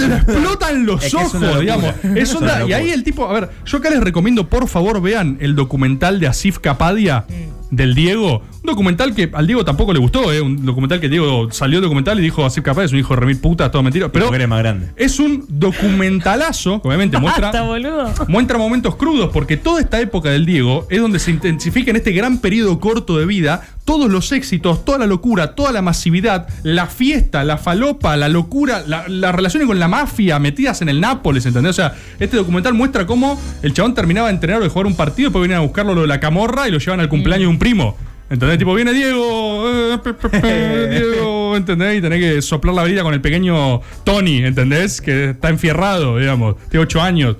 explotan 0.00 0.85
los 0.87 1.04
Es 1.04 1.12
que 1.14 1.21
es 1.21 1.26
ojos, 1.26 1.40
locura. 1.40 1.61
digamos. 1.61 1.95
Es 2.16 2.35
onda- 2.35 2.66
y 2.66 2.73
ahí 2.73 2.90
el 2.90 3.04
tipo. 3.04 3.28
A 3.28 3.33
ver, 3.33 3.50
yo 3.64 3.78
acá 3.78 3.90
les 3.90 4.00
recomiendo, 4.00 4.49
por 4.49 4.68
favor, 4.68 5.00
vean 5.00 5.38
el 5.40 5.54
documental 5.54 6.18
de 6.21 6.26
Asif 6.26 6.59
Kapadia 6.59 7.25
del 7.71 7.95
Diego. 7.95 8.43
Un 8.63 8.63
documental 8.63 9.15
que 9.15 9.31
al 9.33 9.47
Diego 9.47 9.65
tampoco 9.65 9.93
le 9.93 9.99
gustó, 9.99 10.33
¿eh? 10.33 10.41
Un 10.41 10.65
documental 10.65 11.01
que 11.01 11.09
Diego 11.09 11.51
salió 11.51 11.79
el 11.79 11.83
documental 11.83 12.19
y 12.19 12.23
dijo: 12.23 12.45
Asif 12.45 12.65
Kapadia 12.65 12.87
es 12.87 12.93
un 12.93 12.99
hijo 12.99 13.15
de 13.15 13.21
remil 13.21 13.39
puta, 13.39 13.71
todo 13.71 13.83
mentira. 13.83 14.11
Pero 14.11 14.31
más 14.49 14.59
grande. 14.59 14.91
es 14.97 15.19
un 15.19 15.45
documentalazo 15.49 16.81
que 16.83 16.89
obviamente 16.89 17.19
muestra. 17.21 17.47
Basta, 17.49 17.63
boludo. 17.63 18.13
Muestra 18.29 18.59
momentos 18.59 18.97
crudos 18.97 19.31
porque 19.33 19.57
toda 19.57 19.81
esta 19.81 20.01
época 20.01 20.31
del 20.31 20.47
Diego 20.47 20.87
es 20.91 21.01
donde 21.01 21.19
se 21.19 21.31
intensifica 21.31 21.91
en 21.91 21.97
este 21.97 22.13
gran 22.13 22.39
periodo 22.39 22.79
corto 22.81 23.19
de 23.19 23.27
vida 23.27 23.63
todos 23.87 24.11
los 24.11 24.31
éxitos, 24.33 24.85
toda 24.85 24.99
la 24.99 25.07
locura, 25.07 25.55
toda 25.55 25.73
la 25.73 25.81
masividad, 25.81 26.47
la 26.62 26.87
fiesta, 26.87 27.43
la 27.45 27.57
falopa, 27.57 28.16
la 28.19 28.28
locura, 28.28 28.83
la- 28.87 29.09
las 29.09 29.35
relaciones 29.35 29.66
con 29.66 29.78
la 29.78 29.88
mafia 29.88 30.38
metidas 30.38 30.83
en 30.83 30.90
el 30.90 31.00
Nápoles, 31.00 31.47
¿entendés? 31.47 31.71
O 31.71 31.73
sea, 31.73 31.95
este 32.21 32.37
documental 32.37 32.75
muestra 32.75 33.07
cómo 33.07 33.40
el 33.62 33.73
chabón 33.73 33.95
terminaba 33.95 34.28
de 34.28 34.35
entrenar 34.35 34.61
o 34.61 34.64
de 34.64 34.69
jugar 34.69 34.87
un 34.87 34.97
partido, 34.97 35.28
después 35.31 35.40
venían 35.40 35.61
a 35.61 35.62
buscarlo 35.62 35.95
lo 35.95 36.02
de 36.02 36.09
la 36.09 36.21
camorra 36.21 36.69
y 36.69 36.73
lo 36.73 36.78
llevan 36.78 37.00
al 37.00 37.09
cumpleaños 37.09 37.45
de 37.47 37.49
un 37.49 37.59
primo. 37.59 37.97
¿Entendés? 38.28 38.59
Tipo, 38.59 38.75
viene 38.75 38.93
Diego, 38.93 39.71
eh, 39.95 39.99
pe, 40.02 40.12
pe, 40.14 40.28
pe, 40.31 40.88
Diego, 40.90 41.57
¿entendés? 41.57 41.99
Y 41.99 42.00
tenés 42.02 42.21
que 42.21 42.43
soplar 42.43 42.75
la 42.75 42.83
vida 42.83 43.05
con 43.05 43.14
el 43.14 43.21
pequeño 43.21 43.81
Tony, 44.02 44.38
¿entendés? 44.45 45.00
Que 45.00 45.31
está 45.31 45.49
enfierrado, 45.49 46.19
digamos, 46.19 46.57
tiene 46.69 46.83
8 46.83 47.00
años. 47.00 47.37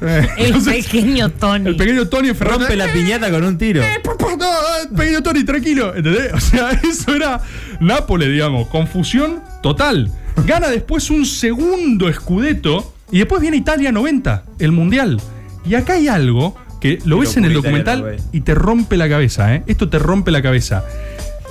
El 0.36 0.62
pequeño 0.62 1.30
Tony. 1.30 1.68
el 1.68 1.76
pequeño 1.76 2.08
Tony. 2.08 2.32
Rompe 2.32 2.76
la 2.76 2.92
piñata 2.92 3.30
con 3.30 3.44
un 3.44 3.56
tiro. 3.56 3.82
Eh, 3.82 4.00
no, 4.04 4.96
pequeño 4.96 5.22
Tony, 5.22 5.44
tranquilo. 5.44 5.94
¿Entendés? 5.94 6.32
O 6.32 6.40
sea, 6.40 6.70
eso 6.82 7.14
era 7.14 7.40
Nápoles, 7.80 8.28
digamos. 8.28 8.68
Confusión 8.68 9.40
total. 9.62 10.10
Gana 10.46 10.68
después 10.68 11.10
un 11.10 11.24
segundo 11.24 12.08
escudeto 12.08 12.94
y 13.10 13.18
después 13.18 13.40
viene 13.40 13.56
Italia 13.56 13.92
90, 13.92 14.44
el 14.58 14.72
Mundial. 14.72 15.20
Y 15.64 15.74
acá 15.74 15.94
hay 15.94 16.08
algo 16.08 16.56
que 16.80 16.98
lo 17.04 17.18
ves 17.18 17.36
en 17.36 17.46
el 17.46 17.54
documental 17.54 18.00
italiano, 18.00 18.28
y 18.32 18.40
te 18.42 18.54
rompe 18.54 18.96
la 18.96 19.08
cabeza, 19.08 19.54
¿eh? 19.54 19.62
Esto 19.66 19.88
te 19.88 19.98
rompe 19.98 20.30
la 20.30 20.42
cabeza. 20.42 20.84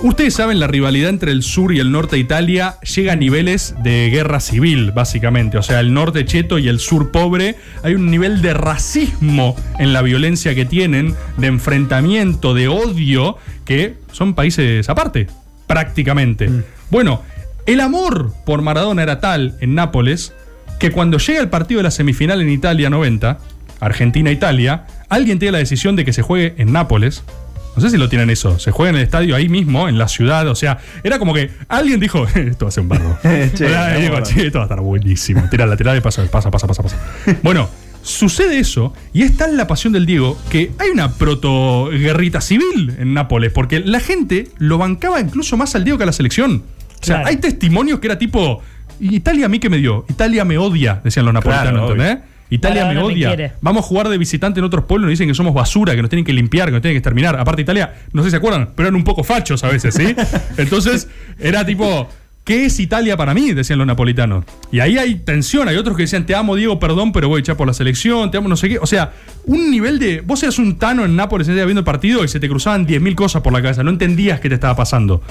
Ustedes 0.04 0.34
saben, 0.34 0.60
la 0.60 0.66
rivalidad 0.66 1.08
entre 1.08 1.32
el 1.32 1.42
sur 1.42 1.72
y 1.72 1.80
el 1.80 1.90
norte 1.90 2.16
de 2.16 2.20
Italia 2.20 2.76
llega 2.82 3.14
a 3.14 3.16
niveles 3.16 3.74
de 3.82 4.10
guerra 4.10 4.38
civil, 4.38 4.92
básicamente. 4.92 5.56
O 5.56 5.62
sea, 5.62 5.80
el 5.80 5.94
norte 5.94 6.26
cheto 6.26 6.58
y 6.58 6.68
el 6.68 6.78
sur 6.78 7.10
pobre. 7.10 7.56
Hay 7.82 7.94
un 7.94 8.10
nivel 8.10 8.42
de 8.42 8.52
racismo 8.52 9.56
en 9.78 9.94
la 9.94 10.02
violencia 10.02 10.54
que 10.54 10.66
tienen, 10.66 11.14
de 11.38 11.46
enfrentamiento, 11.46 12.52
de 12.52 12.68
odio, 12.68 13.38
que 13.64 13.94
son 14.12 14.34
países 14.34 14.90
aparte, 14.90 15.26
prácticamente. 15.66 16.50
Bueno, 16.90 17.22
el 17.64 17.80
amor 17.80 18.34
por 18.44 18.60
Maradona 18.60 19.02
era 19.02 19.20
tal 19.20 19.56
en 19.62 19.74
Nápoles 19.74 20.34
que 20.78 20.90
cuando 20.90 21.16
llega 21.16 21.40
el 21.40 21.48
partido 21.48 21.78
de 21.78 21.84
la 21.84 21.90
semifinal 21.90 22.42
en 22.42 22.50
Italia 22.50 22.90
90, 22.90 23.38
Argentina-Italia, 23.80 24.84
alguien 25.08 25.38
tiene 25.38 25.52
la 25.52 25.58
decisión 25.58 25.96
de 25.96 26.04
que 26.04 26.12
se 26.12 26.20
juegue 26.20 26.56
en 26.58 26.74
Nápoles. 26.74 27.24
No 27.76 27.80
sé 27.82 27.90
si 27.90 27.96
lo 27.96 28.08
tienen 28.08 28.30
eso. 28.30 28.58
Se 28.58 28.70
juega 28.70 28.90
en 28.90 28.96
el 28.96 29.02
estadio 29.02 29.34
ahí 29.34 29.48
mismo, 29.48 29.88
en 29.88 29.98
la 29.98 30.08
ciudad. 30.08 30.46
O 30.48 30.54
sea, 30.54 30.78
era 31.02 31.18
como 31.18 31.34
que 31.34 31.50
alguien 31.68 31.98
dijo, 32.00 32.26
esto 32.34 32.64
va 32.66 32.68
a 32.68 32.72
ser 32.72 32.82
un 32.82 32.88
barro. 32.88 33.18
Che, 33.22 34.00
digo, 34.00 34.20
che, 34.22 34.46
esto 34.46 34.58
va 34.58 34.64
a 34.64 34.66
estar 34.66 34.80
buenísimo. 34.80 35.42
Tira 35.50 35.66
la 35.66 35.76
tirada 35.76 35.96
y 35.96 36.00
pasa, 36.00 36.24
pasa, 36.30 36.50
pasa, 36.50 36.66
pasa, 36.66 36.82
pasa. 36.82 36.96
Bueno, 37.42 37.68
sucede 38.02 38.58
eso 38.58 38.92
y 39.12 39.22
es 39.22 39.36
tal 39.36 39.56
la 39.56 39.66
pasión 39.66 39.92
del 39.92 40.04
Diego 40.06 40.38
que 40.50 40.72
hay 40.78 40.90
una 40.90 41.12
proto-guerrita 41.12 42.40
civil 42.40 42.94
en 42.98 43.14
Nápoles 43.14 43.50
porque 43.52 43.80
la 43.80 43.98
gente 44.00 44.48
lo 44.58 44.78
bancaba 44.78 45.20
incluso 45.20 45.56
más 45.56 45.74
al 45.74 45.84
Diego 45.84 45.96
que 45.98 46.04
a 46.04 46.06
la 46.06 46.12
selección. 46.12 46.62
O 47.00 47.04
sea, 47.04 47.16
Claro. 47.16 47.28
hay 47.28 47.36
testimonios 47.36 48.00
que 48.00 48.06
era 48.06 48.18
tipo, 48.18 48.62
Italia 49.00 49.46
a 49.46 49.48
mí 49.48 49.58
que 49.58 49.68
me 49.68 49.76
dio, 49.78 50.04
Italia 50.08 50.44
me 50.44 50.56
odia, 50.58 51.00
decían 51.04 51.24
los 51.26 51.34
napolitanos, 51.34 51.72
Claro, 51.72 51.86
obvio. 51.92 52.18
Italia 52.54 52.82
me 52.82 52.94
Maradona 52.94 53.16
me 53.16 53.26
odia. 53.26 53.54
Vamos 53.60 53.84
a 53.84 53.88
jugar 53.88 54.08
de 54.08 54.18
visitante 54.18 54.60
en 54.60 54.64
otros 54.64 54.84
pueblos 54.84 55.06
y 55.06 55.10
nos 55.10 55.18
dicen 55.18 55.28
que 55.28 55.34
somos 55.34 55.54
basura, 55.54 55.94
que 55.94 56.02
nos 56.02 56.08
tienen 56.08 56.24
que 56.24 56.32
limpiar, 56.32 56.68
que 56.68 56.72
nos 56.72 56.82
tienen 56.82 56.94
que 56.94 56.98
exterminar. 56.98 57.38
Aparte, 57.38 57.62
Italia, 57.62 57.94
no 58.12 58.22
sé 58.22 58.28
si 58.28 58.30
se 58.32 58.36
acuerdan, 58.36 58.70
pero 58.74 58.88
eran 58.88 58.96
un 58.96 59.04
poco 59.04 59.24
fachos 59.24 59.64
a 59.64 59.68
veces, 59.68 59.94
¿sí? 59.94 60.14
Entonces, 60.56 61.08
era 61.38 61.66
tipo, 61.66 62.08
¿qué 62.44 62.66
es 62.66 62.78
Italia 62.78 63.16
para 63.16 63.34
mí? 63.34 63.52
Decían 63.52 63.78
los 63.78 63.86
napolitanos. 63.86 64.44
Y 64.70 64.80
ahí 64.80 64.98
hay 64.98 65.16
tensión, 65.16 65.68
hay 65.68 65.76
otros 65.76 65.96
que 65.96 66.04
decían, 66.04 66.26
te 66.26 66.34
amo, 66.34 66.54
Diego, 66.54 66.78
perdón, 66.78 67.12
pero 67.12 67.28
voy 67.28 67.38
a 67.38 67.40
echar 67.40 67.56
por 67.56 67.66
la 67.66 67.74
selección, 67.74 68.30
te 68.30 68.38
amo, 68.38 68.48
no 68.48 68.56
sé 68.56 68.68
qué. 68.68 68.78
O 68.78 68.86
sea, 68.86 69.12
un 69.46 69.70
nivel 69.70 69.98
de. 69.98 70.20
Vos 70.20 70.42
eras 70.42 70.58
un 70.58 70.78
tano 70.78 71.04
en 71.04 71.16
Nápoles 71.16 71.46
día 71.46 71.64
viendo 71.64 71.80
el 71.80 71.84
partido 71.84 72.24
y 72.24 72.28
se 72.28 72.38
te 72.40 72.48
cruzaban 72.48 72.86
10.000 72.86 73.14
cosas 73.14 73.42
por 73.42 73.52
la 73.52 73.60
cabeza, 73.60 73.82
no 73.82 73.90
entendías 73.90 74.40
qué 74.40 74.48
te 74.48 74.54
estaba 74.54 74.76
pasando. 74.76 75.22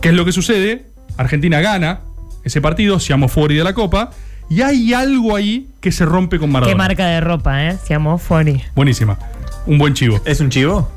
¿Qué 0.00 0.08
es 0.08 0.14
lo 0.14 0.24
que 0.24 0.32
sucede? 0.32 0.86
Argentina 1.16 1.60
gana 1.60 2.00
ese 2.44 2.60
partido, 2.60 3.00
seamos 3.00 3.32
fuera 3.32 3.54
de 3.54 3.64
la 3.64 3.74
Copa, 3.74 4.10
y 4.48 4.62
hay 4.62 4.94
algo 4.94 5.34
ahí 5.36 5.68
que 5.80 5.92
se 5.92 6.04
rompe 6.04 6.38
con 6.38 6.50
Maradona. 6.50 6.72
Qué 6.72 6.78
marca 6.78 7.06
de 7.06 7.20
ropa, 7.20 7.64
¿eh? 7.66 7.78
Se 7.82 7.90
llamó 7.90 8.18
Fori. 8.18 8.62
Buenísima. 8.74 9.18
Un 9.66 9.78
buen 9.78 9.94
chivo. 9.94 10.20
¿Es 10.24 10.40
un 10.40 10.50
chivo? 10.50 10.90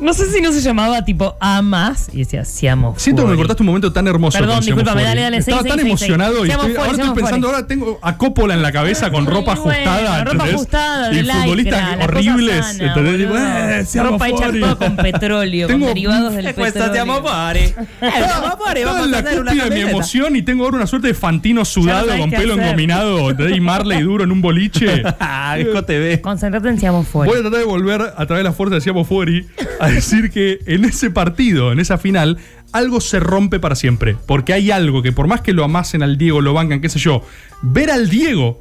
No 0.00 0.12
sé 0.12 0.26
si 0.30 0.40
no 0.40 0.50
se 0.50 0.60
llamaba 0.60 1.04
tipo 1.04 1.36
A 1.40 1.62
más 1.62 2.08
y 2.12 2.18
decía 2.18 2.44
Siamo 2.44 2.94
Siento 2.98 3.22
que 3.22 3.26
me 3.28 3.34
Fori. 3.34 3.38
cortaste 3.38 3.62
un 3.62 3.66
momento 3.68 3.92
tan 3.92 4.06
hermoso. 4.08 4.36
Perdón, 4.38 4.56
con 4.56 4.64
Siamo 4.64 4.80
discúlpame, 4.80 5.02
Fuori. 5.02 5.08
dale, 5.08 5.20
dale, 5.22 5.36
Estaba 5.36 5.62
tan 5.62 5.80
emocionado 5.80 6.44
y 6.44 6.48
Siamo 6.48 6.62
estoy- 6.64 6.74
Fuori, 6.74 6.88
ahora 6.90 6.94
Siamo 6.96 7.10
estoy 7.12 7.22
pensando, 7.22 7.46
Fuori. 7.46 7.54
ahora 7.56 7.66
tengo 7.68 7.98
a 8.02 8.16
Coppola 8.18 8.54
en 8.54 8.62
la 8.62 8.72
cabeza 8.72 9.10
con 9.12 9.26
ropa 9.26 9.54
Muy 9.54 9.64
bueno, 9.64 9.90
ajustada. 9.90 10.18
ropa 10.24 10.30
¿entendés? 10.32 10.54
ajustada, 10.54 11.12
y 11.12 11.22
lycra, 11.22 11.34
futbolistas 11.42 12.04
horribles. 12.04 12.66
sana, 12.66 12.86
¿entendés? 12.88 13.16
Tipo, 13.18 13.32
boludo. 13.32 13.46
eh, 13.48 13.84
Siamo 13.86 14.10
ropa 14.10 14.28
hecha 14.28 14.52
todo 14.52 14.78
con 14.78 14.96
petróleo, 14.96 15.66
Tengo- 15.68 15.86
con 15.86 15.94
derivados 15.94 16.34
del 16.34 16.54
Cuesta 16.54 16.62
petróleo. 16.90 16.92
siamo 16.94 17.22
fuori. 17.28 17.60
Siamo 18.00 18.56
fuori, 18.56 18.80
Estaba 18.80 18.92
vamos 18.98 19.08
en 19.08 19.14
a 19.14 19.22
la 19.22 19.30
cúspide 19.30 19.64
de 19.64 19.70
mi 19.70 19.80
emoción 19.90 20.36
y 20.36 20.42
tengo 20.42 20.64
ahora 20.64 20.76
una 20.78 20.86
suerte 20.88 21.06
de 21.08 21.14
Fantino 21.14 21.64
sudado 21.64 22.08
con 22.18 22.30
pelo 22.30 22.54
engominado, 22.54 23.30
¿entendés? 23.30 23.56
y 23.56 23.60
Marley 23.60 24.02
duro 24.02 24.24
en 24.24 24.32
un 24.32 24.42
boliche. 24.42 25.02
Ah, 25.20 25.56
TV. 25.86 26.20
Concentrate 26.20 26.68
en 26.68 26.80
Siamo 26.80 27.04
Fori. 27.04 27.28
Voy 27.28 27.38
a 27.38 27.42
tratar 27.42 27.60
de 27.60 27.64
volver 27.66 28.00
a 28.00 28.26
través 28.26 28.38
de 28.38 28.44
la 28.44 28.52
fuerza 28.52 28.74
de 28.76 28.80
Siamo 28.80 29.04
Fuori 29.04 29.46
a 29.84 29.90
decir 29.90 30.30
que 30.30 30.58
en 30.66 30.84
ese 30.84 31.10
partido, 31.10 31.72
en 31.72 31.80
esa 31.80 31.98
final, 31.98 32.38
algo 32.72 33.00
se 33.00 33.20
rompe 33.20 33.60
para 33.60 33.74
siempre. 33.74 34.16
Porque 34.26 34.52
hay 34.52 34.70
algo 34.70 35.02
que 35.02 35.12
por 35.12 35.26
más 35.28 35.40
que 35.40 35.52
lo 35.52 35.64
amasen 35.64 36.02
al 36.02 36.18
Diego, 36.18 36.40
lo 36.40 36.52
bancan, 36.54 36.80
qué 36.80 36.88
sé 36.88 36.98
yo, 36.98 37.22
ver 37.62 37.90
al 37.90 38.08
Diego 38.08 38.60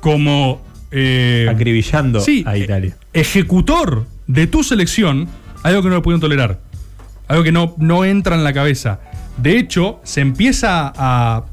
como... 0.00 0.62
eh, 0.90 1.46
Acribillando 1.50 2.20
sí, 2.20 2.42
a 2.46 2.56
Italia. 2.56 2.96
eh, 3.12 3.20
ejecutor 3.20 4.06
de 4.26 4.46
tu 4.46 4.62
selección, 4.64 5.28
algo 5.62 5.82
que 5.82 5.88
no 5.88 5.96
lo 5.96 6.02
pudieron 6.02 6.20
tolerar. 6.20 6.60
Algo 7.28 7.44
que 7.44 7.52
no, 7.52 7.74
no 7.78 8.04
entra 8.04 8.34
en 8.34 8.42
la 8.44 8.52
cabeza. 8.52 9.00
De 9.36 9.58
hecho, 9.58 10.00
se 10.04 10.20
empieza 10.20 10.92
a 10.96 11.44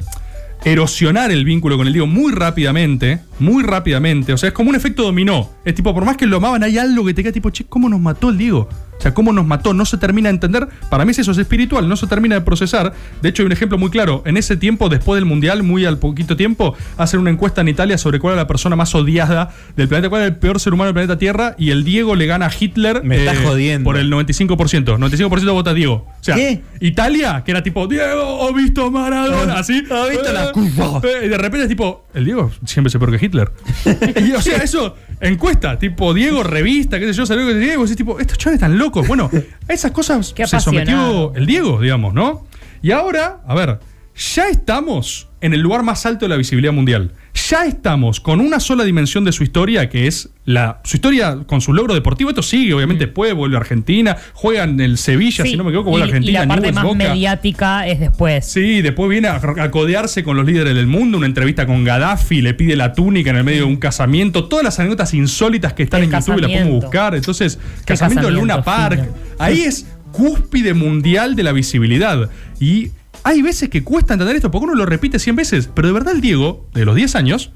erosionar 0.65 1.31
el 1.31 1.45
vínculo 1.45 1.77
con 1.77 1.85
el 1.87 1.93
Diego 1.93 2.07
muy 2.07 2.31
rápidamente, 2.33 3.19
muy 3.39 3.63
rápidamente. 3.63 4.33
O 4.33 4.37
sea, 4.37 4.47
es 4.49 4.53
como 4.53 4.69
un 4.71 4.75
efecto 4.75 5.03
dominó. 5.03 5.51
Es 5.63 5.75
tipo, 5.75 5.93
por 5.93 6.03
más 6.03 6.17
que 6.17 6.25
lo 6.25 6.37
amaban, 6.37 6.63
hay 6.63 6.77
algo 6.77 7.05
que 7.05 7.13
te 7.13 7.21
queda 7.21 7.31
tipo, 7.31 7.49
che, 7.51 7.65
¿cómo 7.65 7.87
nos 7.89 7.99
mató 7.99 8.29
el 8.29 8.37
Diego? 8.37 8.67
O 8.97 9.01
sea, 9.01 9.13
¿cómo 9.13 9.31
nos 9.31 9.45
mató? 9.45 9.73
No 9.73 9.85
se 9.85 9.97
termina 9.97 10.29
de 10.29 10.35
entender. 10.35 10.67
Para 10.89 11.05
mí 11.05 11.11
eso 11.17 11.31
es 11.31 11.37
espiritual, 11.37 11.87
no 11.87 11.95
se 11.95 12.07
termina 12.07 12.35
de 12.35 12.41
procesar. 12.41 12.93
De 13.21 13.29
hecho, 13.29 13.43
hay 13.43 13.45
un 13.47 13.51
ejemplo 13.51 13.77
muy 13.77 13.89
claro. 13.89 14.23
En 14.25 14.37
ese 14.37 14.57
tiempo, 14.57 14.89
después 14.89 15.17
del 15.17 15.25
Mundial, 15.25 15.63
muy 15.63 15.85
al 15.85 15.97
poquito 15.99 16.35
tiempo, 16.35 16.75
hacen 16.97 17.19
una 17.19 17.29
encuesta 17.29 17.61
en 17.61 17.67
Italia 17.67 17.97
sobre 17.97 18.19
cuál 18.19 18.33
era 18.33 18.43
la 18.43 18.47
persona 18.47 18.75
más 18.75 18.93
odiada 18.95 19.51
del 19.75 19.87
planeta, 19.87 20.09
cuál 20.09 20.21
era 20.23 20.27
el 20.29 20.35
peor 20.37 20.59
ser 20.59 20.73
humano 20.73 20.87
del 20.87 20.93
planeta 20.93 21.17
Tierra, 21.17 21.55
y 21.57 21.71
el 21.71 21.83
Diego 21.83 22.15
le 22.15 22.25
gana 22.25 22.47
a 22.47 22.51
Hitler 22.57 23.03
Me 23.03 23.17
estás 23.17 23.37
jodiendo. 23.39 23.83
por 23.85 23.97
el 23.97 24.11
95%. 24.11 24.97
95% 24.97 25.51
vota 25.53 25.73
Diego. 25.73 26.07
O 26.19 26.23
sea, 26.23 26.35
¿Qué? 26.35 26.61
Italia, 26.79 27.43
que 27.45 27.51
era 27.51 27.61
tipo, 27.63 27.87
Diego, 27.87 28.47
¿has 28.47 28.55
visto 28.55 28.89
Maradona? 28.91 29.55
Así. 29.59 29.83
¿Has 29.91 30.09
visto 30.09 30.31
la 30.33 30.45
Eh, 30.45 30.51
curva? 30.53 31.01
eh, 31.03 31.25
Y 31.25 31.27
de 31.29 31.37
repente 31.37 31.63
es 31.63 31.69
tipo, 31.69 32.07
el 32.13 32.25
Diego 32.25 32.51
siempre 32.65 32.89
se 32.91 32.97
peor 32.99 33.17
que 33.17 33.25
Hitler. 33.25 33.51
y 34.27 34.31
o 34.33 34.41
sea, 34.41 34.57
eso, 34.57 34.95
encuesta, 35.21 35.77
tipo 35.79 36.13
Diego, 36.13 36.43
revista, 36.43 36.99
qué 36.99 37.05
sé 37.07 37.13
yo, 37.13 37.25
salió 37.25 37.45
que 37.47 37.55
Diego, 37.55 37.83
así 37.83 37.95
tipo, 37.95 38.19
estos 38.19 38.37
chavales 38.37 38.57
están 38.61 38.77
locos. 38.77 38.86
Bueno, 38.91 39.29
a 39.67 39.73
esas 39.73 39.91
cosas 39.91 40.33
Qué 40.33 40.47
se 40.47 40.59
sometió 40.59 41.33
el 41.35 41.45
Diego, 41.45 41.81
digamos, 41.81 42.13
¿no? 42.13 42.45
Y 42.81 42.91
ahora, 42.91 43.41
a 43.47 43.55
ver, 43.55 43.79
ya 44.15 44.49
estamos 44.49 45.29
en 45.41 45.53
el 45.53 45.61
lugar 45.61 45.83
más 45.83 46.05
alto 46.05 46.25
de 46.25 46.29
la 46.29 46.37
visibilidad 46.37 46.73
mundial. 46.73 47.13
Ya 47.49 47.65
estamos 47.65 48.19
con 48.19 48.39
una 48.39 48.59
sola 48.59 48.83
dimensión 48.83 49.23
de 49.23 49.31
su 49.31 49.43
historia, 49.43 49.89
que 49.89 50.07
es 50.07 50.29
la 50.47 50.79
su 50.85 50.95
historia 50.95 51.39
con 51.45 51.59
su 51.59 51.73
logro 51.73 51.93
deportivo. 51.93 52.29
Esto 52.29 52.41
sigue, 52.41 52.73
obviamente, 52.73 53.05
después 53.07 53.33
vuelve 53.33 53.57
a 53.57 53.59
Argentina, 53.59 54.15
juega 54.33 54.63
en 54.63 54.79
el 54.79 54.97
Sevilla, 54.97 55.43
Sí, 55.43 55.51
si 55.51 55.57
no 55.57 55.65
me 55.65 55.71
equivoco, 55.71 55.89
vuelve 55.89 56.05
a 56.05 56.07
Argentina, 56.07 56.39
Y 56.39 56.41
la 56.41 56.47
parte 56.47 56.71
más 56.71 56.83
Boca. 56.85 56.95
mediática 56.97 57.85
es 57.85 57.99
después. 57.99 58.45
Sí, 58.45 58.81
después 58.81 59.09
viene 59.09 59.27
a, 59.27 59.35
a 59.35 59.71
codearse 59.71 60.23
con 60.23 60.37
los 60.37 60.45
líderes 60.45 60.73
del 60.73 60.87
mundo, 60.87 61.17
una 61.17 61.27
entrevista 61.27 61.65
con 61.65 61.83
Gaddafi, 61.83 62.41
le 62.41 62.53
pide 62.53 62.77
la 62.77 62.93
túnica 62.93 63.29
en 63.31 63.35
el 63.35 63.43
medio 63.43 63.59
de 63.59 63.65
un 63.65 63.75
casamiento, 63.75 64.45
todas 64.45 64.63
las 64.63 64.79
anécdotas 64.79 65.13
insólitas 65.13 65.73
que 65.73 65.83
están 65.83 66.01
El 66.01 66.13
en 66.13 66.19
YouTube 66.19 66.37
y 66.37 66.41
las 66.41 66.51
podemos 66.51 66.81
buscar. 66.83 67.13
Entonces, 67.13 67.59
casamiento 67.83 68.29
en 68.29 68.35
Luna 68.35 68.63
Park, 68.63 69.01
fino. 69.03 69.15
ahí 69.39 69.63
es 69.63 69.85
cúspide 70.13 70.73
mundial 70.73 71.35
de 71.35 71.43
la 71.43 71.51
visibilidad. 71.51 72.29
Y 72.59 72.91
hay 73.23 73.41
veces 73.41 73.67
que 73.69 73.83
cuesta 73.83 74.13
entender 74.13 74.37
esto, 74.37 74.49
porque 74.49 74.63
uno 74.67 74.75
lo 74.75 74.85
repite 74.85 75.19
100 75.19 75.35
veces, 75.35 75.69
pero 75.73 75.89
de 75.89 75.93
verdad 75.93 76.13
el 76.15 76.21
Diego, 76.21 76.69
de 76.73 76.85
los 76.85 76.95
10 76.95 77.15
años, 77.17 77.51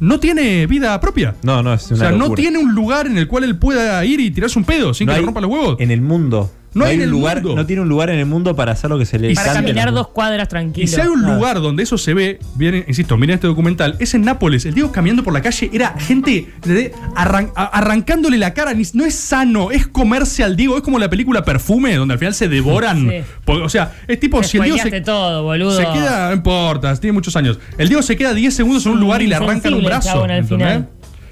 no 0.00 0.20
tiene 0.20 0.66
vida 0.66 0.98
propia. 1.00 1.34
No, 1.42 1.62
no, 1.62 1.74
es 1.74 1.90
o 1.90 1.94
una 1.94 2.08
sea, 2.08 2.12
no 2.12 2.30
tiene 2.32 2.58
un 2.58 2.74
lugar 2.74 3.06
en 3.06 3.18
el 3.18 3.26
cual 3.28 3.44
él 3.44 3.56
pueda 3.56 4.04
ir 4.04 4.20
y 4.20 4.30
tirarse 4.30 4.58
un 4.58 4.64
pedo 4.64 4.94
sin 4.94 5.06
No 5.06 5.14
que 5.14 5.20
le 5.20 5.26
rompa 5.26 5.40
los 5.40 5.50
huevos. 5.50 5.76
En 5.80 5.90
el 5.90 6.00
mundo. 6.00 6.50
No 6.76 6.84
hay 6.84 6.94
en 6.94 7.00
un 7.00 7.04
el 7.04 7.10
lugar, 7.10 7.36
mundo. 7.42 7.56
No 7.56 7.66
tiene 7.66 7.82
un 7.82 7.88
lugar 7.88 8.10
en 8.10 8.18
el 8.18 8.26
mundo 8.26 8.54
para 8.54 8.72
hacer 8.72 8.90
lo 8.90 8.98
que 8.98 9.06
se 9.06 9.18
le 9.18 9.34
Para 9.34 9.52
caminar 9.54 9.92
dos 9.92 10.08
cuadras 10.08 10.46
Y 10.46 10.50
tranquilo. 10.50 10.86
si 10.88 11.00
hay 11.00 11.08
un 11.08 11.24
Ah. 11.24 11.34
lugar 11.34 11.60
donde 11.60 11.82
eso 11.82 11.96
se 11.98 12.14
ve, 12.14 12.38
viene, 12.54 12.84
insisto, 12.86 13.16
miren 13.16 13.34
este 13.34 13.46
documental, 13.46 13.96
es 13.98 14.14
en 14.14 14.22
Nápoles. 14.22 14.64
El 14.66 14.74
Diego 14.74 14.92
caminando 14.92 15.22
por 15.24 15.32
la 15.32 15.40
calle 15.42 15.70
era 15.72 15.94
gente 15.98 16.48
de- 16.64 16.92
arran- 17.14 17.50
a- 17.56 17.64
arrancándole 17.64 18.38
la 18.38 18.52
cara. 18.54 18.72
No 18.92 19.04
es 19.04 19.14
sano, 19.14 19.70
es 19.70 19.86
comerse 19.86 20.44
al 20.44 20.56
Diego. 20.56 20.76
Es 20.76 20.82
como 20.82 20.98
la 20.98 21.08
película 21.10 21.44
Perfume, 21.44 21.94
donde 21.96 22.12
al 22.12 22.18
final 22.18 22.34
se 22.34 22.48
devoran. 22.48 23.08
Sí. 23.10 23.16
O 23.46 23.68
sea, 23.68 23.92
es 24.06 24.20
tipo, 24.20 24.40
Te 24.40 24.46
si 24.48 24.56
el 24.58 24.64
Diego 24.64 24.76
se, 24.76 24.82
spoileaste 24.82 25.04
todo, 25.10 25.42
boludo. 25.44 25.76
se 25.76 25.82
queda, 25.84 26.28
no 26.28 26.34
importa, 26.36 26.94
tiene 26.96 27.12
muchos 27.12 27.34
años. 27.36 27.58
El 27.78 27.88
Diego 27.88 28.02
se 28.02 28.16
queda 28.16 28.34
10 28.34 28.52
segundos 28.54 28.84
en 28.86 28.92
un 28.92 29.00
lugar 29.00 29.22
y 29.22 29.26
le 29.26 29.34
arrancan 29.34 29.72
un 29.74 29.82
brazo. 29.84 30.08
chabón 30.08 30.30
al 30.30 30.38
¿entendés? 30.40 30.66
final. 30.68 30.88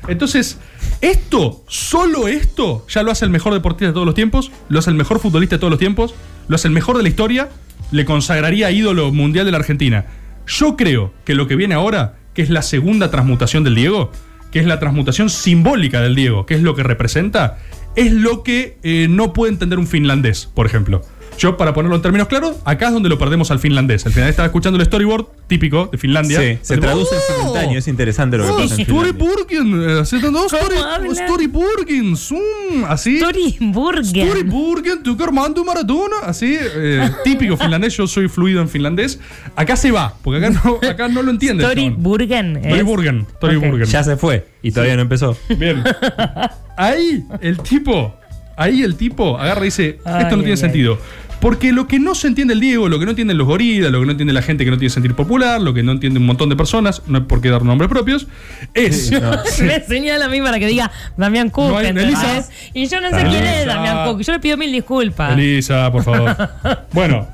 Entonces, 0.08 0.58
esto, 1.00 1.64
solo 1.68 2.28
esto, 2.28 2.86
ya 2.88 3.02
lo 3.02 3.10
hace 3.10 3.24
el 3.24 3.30
mejor 3.30 3.54
deportista 3.54 3.86
de 3.86 3.92
todos 3.92 4.06
los 4.06 4.14
tiempos, 4.14 4.50
lo 4.68 4.78
hace 4.78 4.90
el 4.90 4.96
mejor 4.96 5.18
futbolista 5.18 5.56
de 5.56 5.60
todos 5.60 5.70
los 5.70 5.78
tiempos, 5.78 6.14
lo 6.48 6.56
hace 6.56 6.68
el 6.68 6.74
mejor 6.74 6.96
de 6.96 7.02
la 7.02 7.08
historia, 7.08 7.48
le 7.90 8.04
consagraría 8.04 8.70
ídolo 8.70 9.12
mundial 9.12 9.46
de 9.46 9.52
la 9.52 9.58
Argentina. 9.58 10.06
Yo 10.46 10.76
creo 10.76 11.12
que 11.24 11.34
lo 11.34 11.46
que 11.46 11.56
viene 11.56 11.74
ahora, 11.74 12.16
que 12.34 12.42
es 12.42 12.50
la 12.50 12.62
segunda 12.62 13.10
transmutación 13.10 13.64
del 13.64 13.74
Diego, 13.74 14.10
que 14.50 14.60
es 14.60 14.66
la 14.66 14.78
transmutación 14.78 15.30
simbólica 15.30 16.00
del 16.00 16.14
Diego, 16.14 16.46
que 16.46 16.54
es 16.54 16.62
lo 16.62 16.74
que 16.74 16.82
representa, 16.82 17.58
es 17.96 18.12
lo 18.12 18.42
que 18.42 18.78
eh, 18.82 19.06
no 19.08 19.32
puede 19.32 19.52
entender 19.52 19.78
un 19.78 19.86
finlandés, 19.86 20.50
por 20.52 20.66
ejemplo. 20.66 21.02
Yo, 21.38 21.56
para 21.56 21.74
ponerlo 21.74 21.96
en 21.96 22.02
términos 22.02 22.28
claros, 22.28 22.56
acá 22.64 22.86
es 22.88 22.92
donde 22.92 23.08
lo 23.08 23.18
perdemos 23.18 23.50
al 23.50 23.58
finlandés. 23.58 24.06
El 24.06 24.12
finlandés 24.12 24.32
estaba 24.34 24.46
escuchando 24.46 24.78
el 24.78 24.84
storyboard 24.86 25.26
típico 25.46 25.88
de 25.92 25.98
Finlandia. 25.98 26.40
Sí, 26.40 26.58
se 26.62 26.78
traduce 26.78 27.14
en 27.14 27.20
¡Oh! 27.20 27.38
simultáneo, 27.40 27.78
es 27.78 27.88
interesante 27.88 28.38
lo 28.38 28.44
que 28.44 28.50
Oh, 28.50 28.56
pasa 28.58 28.74
en 28.74 28.80
Story 28.80 29.12
Finlandia. 29.12 29.34
Burgen, 29.36 29.90
eh, 29.90 30.00
así, 30.00 30.16
no, 30.22 30.46
story, 30.46 30.76
habla? 30.76 31.12
story 31.12 31.46
Burgen, 31.48 32.16
zoom, 32.16 32.84
así. 32.88 33.16
Story 33.16 33.56
Burger. 33.60 34.24
Story 34.26 34.42
Burgen, 34.44 35.02
tu 35.02 35.16
Armando 35.22 35.64
Maradona, 35.64 36.16
así, 36.24 36.56
eh, 36.60 37.10
típico 37.24 37.56
finlandés, 37.56 37.96
yo 37.96 38.06
soy 38.06 38.28
fluido 38.28 38.60
en 38.62 38.68
finlandés. 38.68 39.18
Acá 39.56 39.76
se 39.76 39.90
va, 39.90 40.14
porque 40.22 40.44
acá 40.46 40.60
no, 40.64 40.78
acá 40.88 41.08
no 41.08 41.22
lo 41.22 41.30
entiende. 41.30 41.64
el 41.64 41.70
Story 41.70 41.88
chabón. 41.88 42.02
Burgen. 42.02 42.56
Story 42.58 42.78
es- 42.78 42.84
Burgen, 42.84 43.26
Story 43.32 43.56
Ok. 43.56 43.64
Burgen. 43.66 43.86
Ya 43.86 44.04
se 44.04 44.16
fue 44.16 44.46
y 44.62 44.70
todavía 44.72 44.96
no 44.96 45.02
empezó. 45.02 45.36
Bien. 45.58 45.82
Ahí 46.76 47.22
el 47.40 47.58
tipo, 47.58 48.14
ahí 48.56 48.82
el 48.82 48.96
tipo 48.96 49.38
agarra 49.38 49.60
y 49.62 49.64
dice, 49.66 49.88
esto 49.90 50.00
Ay, 50.10 50.24
no 50.24 50.28
tiene 50.38 50.50
ay, 50.52 50.56
sentido. 50.56 50.98
Porque 51.44 51.72
lo 51.72 51.86
que 51.86 52.00
no 52.00 52.14
se 52.14 52.26
entiende 52.26 52.54
el 52.54 52.60
Diego, 52.60 52.88
lo 52.88 52.98
que 52.98 53.04
no 53.04 53.10
entienden 53.10 53.36
los 53.36 53.46
gorilas, 53.46 53.92
lo 53.92 54.00
que 54.00 54.06
no 54.06 54.12
entiende 54.12 54.32
la 54.32 54.40
gente 54.40 54.64
que 54.64 54.70
no 54.70 54.78
tiene 54.78 54.88
sentir 54.88 55.14
popular, 55.14 55.60
lo 55.60 55.74
que 55.74 55.82
no 55.82 55.92
entiende 55.92 56.18
un 56.18 56.24
montón 56.24 56.48
de 56.48 56.56
personas, 56.56 57.02
no 57.06 57.18
hay 57.18 57.24
por 57.24 57.42
qué 57.42 57.50
dar 57.50 57.62
nombres 57.62 57.90
propios, 57.90 58.26
es... 58.72 59.12
Me 59.60 59.78
señala 59.86 60.24
a 60.24 60.28
mí 60.30 60.40
para 60.40 60.58
que 60.58 60.66
diga 60.66 60.90
Damián 61.18 61.50
Cook. 61.50 61.68
No. 61.68 61.80
Elisa. 61.80 62.48
Y 62.72 62.86
yo 62.86 62.98
no 63.02 63.10
sé 63.10 63.26
quién 63.28 63.44
es. 63.44 63.66
Damián 63.66 64.06
Cook. 64.06 64.22
Yo 64.22 64.32
le 64.32 64.40
pido 64.40 64.56
mil 64.56 64.72
disculpas. 64.72 65.34
Elisa, 65.34 65.92
por 65.92 66.02
favor. 66.02 66.34
bueno, 66.92 67.28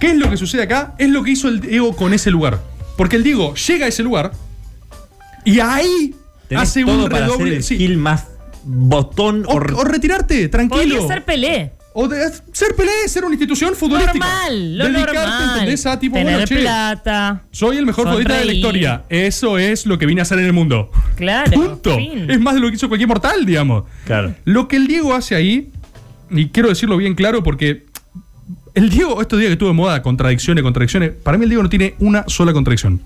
¿qué 0.00 0.08
es 0.08 0.16
lo 0.16 0.28
que 0.28 0.36
sucede 0.36 0.64
acá? 0.64 0.96
Es 0.98 1.08
lo 1.08 1.22
que 1.22 1.30
hizo 1.30 1.46
el 1.46 1.60
Diego 1.60 1.94
con 1.94 2.14
ese 2.14 2.32
lugar. 2.32 2.58
Porque 2.96 3.14
el 3.14 3.22
Diego 3.22 3.54
llega 3.54 3.86
a 3.86 3.88
ese 3.88 4.02
lugar 4.02 4.32
y 5.44 5.60
ahí 5.60 6.16
Tenés 6.48 6.64
hace 6.64 6.84
todo 6.84 7.04
un 7.04 7.10
para 7.10 7.26
hacer 7.26 7.38
redoble. 7.38 7.56
el 7.58 7.62
sí. 7.62 7.96
más 7.96 8.26
botón 8.64 9.44
O, 9.46 9.52
o, 9.52 9.56
o 9.58 9.84
retirarte, 9.84 10.48
tranquilo. 10.48 10.96
Podría 10.96 11.06
ser 11.06 11.24
Pelé. 11.24 11.75
O 11.98 12.08
de 12.08 12.30
ser 12.52 12.74
Pelé, 12.76 12.90
ser 13.08 13.24
una 13.24 13.32
institución 13.34 13.74
futbolística. 13.74 14.18
Normal, 14.18 14.76
lo 14.76 14.84
Dedicarte, 14.84 15.14
normal. 15.14 15.50
¿entendés? 15.54 15.86
A 15.86 15.98
tipo, 15.98 16.16
Tener 16.16 16.32
bueno, 16.34 16.46
che, 16.46 16.56
plata. 16.60 17.42
soy 17.50 17.78
el 17.78 17.86
mejor 17.86 18.06
futbolista 18.06 18.38
de 18.38 18.44
la 18.44 18.52
historia. 18.52 19.04
Eso 19.08 19.56
es 19.56 19.86
lo 19.86 19.96
que 19.96 20.04
vine 20.04 20.20
a 20.20 20.22
hacer 20.22 20.38
en 20.38 20.44
el 20.44 20.52
mundo. 20.52 20.90
Claro. 21.16 21.50
Punto. 21.52 21.96
fin. 21.96 22.30
Es 22.30 22.38
más 22.38 22.52
de 22.52 22.60
lo 22.60 22.68
que 22.68 22.74
hizo 22.76 22.88
cualquier 22.88 23.08
mortal, 23.08 23.46
digamos. 23.46 23.84
Claro. 24.04 24.34
Lo 24.44 24.68
que 24.68 24.76
el 24.76 24.86
Diego 24.88 25.14
hace 25.14 25.36
ahí, 25.36 25.70
y 26.30 26.48
quiero 26.48 26.68
decirlo 26.68 26.98
bien 26.98 27.14
claro 27.14 27.42
porque 27.42 27.86
el 28.74 28.90
Diego, 28.90 29.22
estos 29.22 29.38
días 29.38 29.48
que 29.48 29.52
estuvo 29.54 29.70
de 29.70 29.74
moda, 29.74 30.02
contradicciones, 30.02 30.62
contradicciones, 30.62 31.12
para 31.12 31.38
mí 31.38 31.44
el 31.44 31.48
Diego 31.48 31.62
no 31.62 31.70
tiene 31.70 31.94
una 31.98 32.24
sola 32.28 32.52
contradicción. 32.52 33.00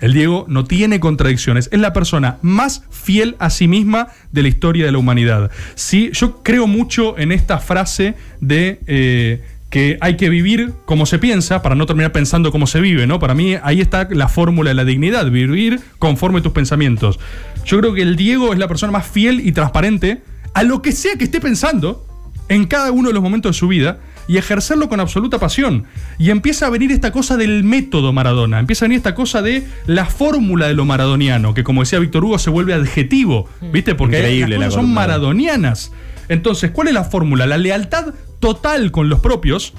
El 0.00 0.14
Diego 0.14 0.46
no 0.48 0.64
tiene 0.64 0.98
contradicciones. 0.98 1.68
Es 1.72 1.80
la 1.80 1.92
persona 1.92 2.38
más 2.42 2.84
fiel 2.90 3.36
a 3.38 3.50
sí 3.50 3.68
misma 3.68 4.08
de 4.32 4.42
la 4.42 4.48
historia 4.48 4.86
de 4.86 4.92
la 4.92 4.98
humanidad. 4.98 5.50
Sí, 5.74 6.10
yo 6.12 6.42
creo 6.42 6.66
mucho 6.66 7.18
en 7.18 7.32
esta 7.32 7.58
frase 7.58 8.14
de 8.40 8.80
eh, 8.86 9.44
que 9.70 9.98
hay 10.00 10.16
que 10.16 10.28
vivir 10.28 10.72
como 10.84 11.06
se 11.06 11.18
piensa 11.18 11.62
para 11.62 11.74
no 11.74 11.86
terminar 11.86 12.12
pensando 12.12 12.50
como 12.50 12.66
se 12.66 12.80
vive, 12.80 13.06
¿no? 13.06 13.18
Para 13.18 13.34
mí 13.34 13.54
ahí 13.62 13.80
está 13.80 14.08
la 14.10 14.28
fórmula 14.28 14.70
de 14.70 14.74
la 14.74 14.84
dignidad, 14.84 15.30
vivir 15.30 15.80
conforme 15.98 16.40
tus 16.40 16.52
pensamientos. 16.52 17.20
Yo 17.64 17.78
creo 17.78 17.94
que 17.94 18.02
el 18.02 18.16
Diego 18.16 18.52
es 18.52 18.58
la 18.58 18.68
persona 18.68 18.92
más 18.92 19.06
fiel 19.06 19.46
y 19.46 19.52
transparente 19.52 20.22
a 20.54 20.64
lo 20.64 20.82
que 20.82 20.92
sea 20.92 21.14
que 21.16 21.24
esté 21.24 21.40
pensando 21.40 22.04
en 22.48 22.66
cada 22.66 22.90
uno 22.90 23.08
de 23.08 23.14
los 23.14 23.22
momentos 23.22 23.54
de 23.54 23.58
su 23.58 23.68
vida 23.68 24.00
y 24.30 24.38
ejercerlo 24.38 24.88
con 24.88 25.00
absoluta 25.00 25.40
pasión. 25.40 25.86
Y 26.16 26.30
empieza 26.30 26.66
a 26.66 26.70
venir 26.70 26.92
esta 26.92 27.10
cosa 27.10 27.36
del 27.36 27.64
método 27.64 28.12
Maradona, 28.12 28.60
empieza 28.60 28.84
a 28.84 28.86
venir 28.86 28.98
esta 28.98 29.16
cosa 29.16 29.42
de 29.42 29.66
la 29.86 30.04
fórmula 30.04 30.68
de 30.68 30.74
lo 30.74 30.84
maradoniano, 30.84 31.52
que 31.52 31.64
como 31.64 31.82
decía 31.82 31.98
Víctor 31.98 32.24
Hugo 32.24 32.38
se 32.38 32.48
vuelve 32.48 32.72
adjetivo, 32.72 33.48
¿viste? 33.72 33.96
Porque 33.96 34.18
Increíble 34.18 34.56
las 34.56 34.68
cosas 34.68 34.82
son 34.82 34.94
maradonianas. 34.94 35.90
Entonces, 36.28 36.70
¿cuál 36.70 36.86
es 36.86 36.94
la 36.94 37.02
fórmula? 37.02 37.44
La 37.44 37.58
lealtad 37.58 38.14
total 38.38 38.92
con 38.92 39.08
los 39.08 39.18
propios 39.18 39.72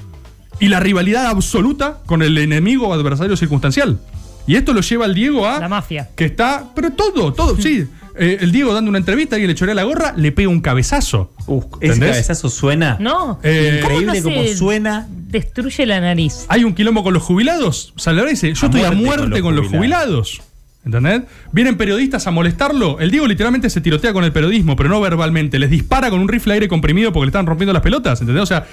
y 0.59 0.67
la 0.67 0.81
rivalidad 0.81 1.27
absoluta 1.27 1.99
con 2.05 2.21
el 2.21 2.37
enemigo 2.37 2.89
o 2.89 2.93
adversario 2.93 3.37
circunstancial. 3.37 4.01
Y 4.47 4.57
esto 4.57 4.73
lo 4.73 4.81
lleva 4.81 5.05
al 5.05 5.13
Diego 5.15 5.47
a 5.47 5.61
La 5.61 5.69
mafia. 5.69 6.09
que 6.13 6.25
está, 6.25 6.65
pero 6.75 6.91
todo, 6.91 7.31
todo, 7.31 7.55
sí. 7.61 7.87
Eh, 8.17 8.37
el 8.41 8.51
Diego 8.51 8.73
dando 8.73 8.89
una 8.89 8.97
entrevista 8.97 9.37
y 9.39 9.47
le 9.47 9.55
chorea 9.55 9.75
la 9.75 9.83
gorra, 9.83 10.13
le 10.15 10.31
pega 10.31 10.49
un 10.49 10.61
cabezazo. 10.61 11.33
Uf, 11.47 11.65
ese 11.79 11.93
¿Entendés? 11.93 12.11
cabezazo 12.11 12.49
suena. 12.49 12.97
No. 12.99 13.39
Eh, 13.43 13.79
¿Cómo 13.81 13.93
Increíble 13.93 14.21
no 14.21 14.29
se 14.29 14.35
como 14.35 14.47
suena. 14.55 15.07
Destruye 15.09 15.85
la 15.85 16.01
nariz. 16.01 16.45
Hay 16.49 16.63
un 16.63 16.73
quilombo 16.73 17.03
con 17.03 17.13
los 17.13 17.23
jubilados. 17.23 17.93
Y 18.05 18.29
dice, 18.29 18.53
yo 18.53 18.65
A 18.65 18.69
estoy 18.69 18.81
a 18.81 18.91
muerte 18.91 19.05
muerte 19.27 19.41
con 19.41 19.55
los 19.55 19.67
jubilados. 19.67 20.41
¿Entendés? 20.83 21.21
Vienen 21.51 21.77
periodistas 21.77 22.25
a 22.25 22.31
molestarlo. 22.31 22.99
El 22.99 23.11
Diego 23.11 23.27
literalmente 23.27 23.69
se 23.69 23.81
tirotea 23.81 24.13
con 24.13 24.23
el 24.23 24.31
periodismo, 24.31 24.75
pero 24.75 24.89
no 24.89 24.99
verbalmente. 24.99 25.59
Les 25.59 25.69
dispara 25.69 26.09
con 26.09 26.19
un 26.19 26.27
rifle 26.27 26.55
aire 26.55 26.67
comprimido 26.67 27.13
porque 27.13 27.25
le 27.25 27.29
están 27.29 27.45
rompiendo 27.45 27.71
las 27.71 27.83
pelotas. 27.83 28.19
¿Entendés? 28.21 28.41
O 28.41 28.47
sea, 28.47 28.65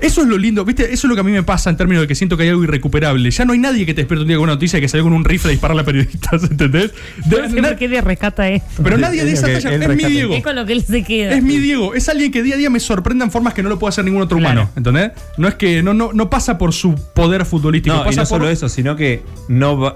eso 0.00 0.22
es 0.22 0.28
lo 0.28 0.38
lindo. 0.38 0.64
¿Viste? 0.64 0.84
Eso 0.92 1.06
es 1.06 1.08
lo 1.08 1.14
que 1.14 1.20
a 1.20 1.24
mí 1.24 1.32
me 1.32 1.42
pasa 1.42 1.70
en 1.70 1.76
términos 1.76 2.02
de 2.02 2.08
que 2.08 2.14
siento 2.14 2.36
que 2.36 2.44
hay 2.44 2.48
algo 2.50 2.64
irrecuperable. 2.64 3.30
Ya 3.30 3.44
no 3.44 3.52
hay 3.52 3.58
nadie 3.58 3.86
que 3.86 3.94
te 3.94 4.02
despierte 4.02 4.22
un 4.22 4.28
día 4.28 4.36
con 4.36 4.44
una 4.44 4.54
noticia 4.54 4.80
que 4.80 4.88
salió 4.88 5.04
con 5.04 5.12
un 5.12 5.24
rifle 5.24 5.48
a 5.48 5.52
disparar 5.52 5.78
a 5.78 5.84
periodistas. 5.84 6.42
¿Entendés? 6.50 6.92
De- 7.26 7.48
No 7.48 7.62
por 7.68 7.76
qué 7.76 7.88
le 7.88 8.00
rescata 8.00 8.48
esto. 8.48 8.82
pero 8.82 8.96
nadie 8.98 9.24
de 9.24 9.32
Es 9.32 9.38
esa 9.38 9.48
lo 9.48 9.54
que 9.54 9.60
talla. 9.62 9.74
él 9.76 9.82
Es 9.82 9.96
mi. 9.96 10.04
Diego. 10.04 10.34
Es 10.34 10.42
con 10.42 10.56
lo 10.56 10.66
que 10.66 10.72
él 10.72 10.82
se 10.82 11.02
queda. 11.04 11.32
Es 11.34 11.42
mi 11.42 11.58
Diego, 11.58 11.94
es 11.94 12.08
alguien 12.08 12.32
que 12.32 12.42
día 12.42 12.54
a 12.54 12.58
día 12.58 12.70
me 12.70 12.80
sorprende 12.80 13.24
en 13.24 13.30
formas 13.30 13.54
que 13.54 13.62
no 13.62 13.68
lo 13.68 13.78
puede 13.78 13.90
hacer 13.90 14.04
ningún 14.04 14.22
otro 14.22 14.38
Claro. 14.38 14.62
humano, 14.62 14.70
¿entendés? 14.76 15.12
No 15.38 15.48
es 15.48 15.54
que 15.54 15.82
no, 15.82 15.94
no, 15.94 16.12
no 16.12 16.30
pasa 16.30 16.58
por 16.58 16.72
su 16.72 16.94
poder 17.14 17.44
futbolístico, 17.44 17.94
No, 17.94 18.02
y 18.02 18.04
pasa 18.06 18.22
no 18.22 18.28
por 18.28 18.38
solo 18.38 18.48
eso, 18.50 18.68
sino 18.68 18.96
que 18.96 19.22
no 19.48 19.78
va- 19.78 19.94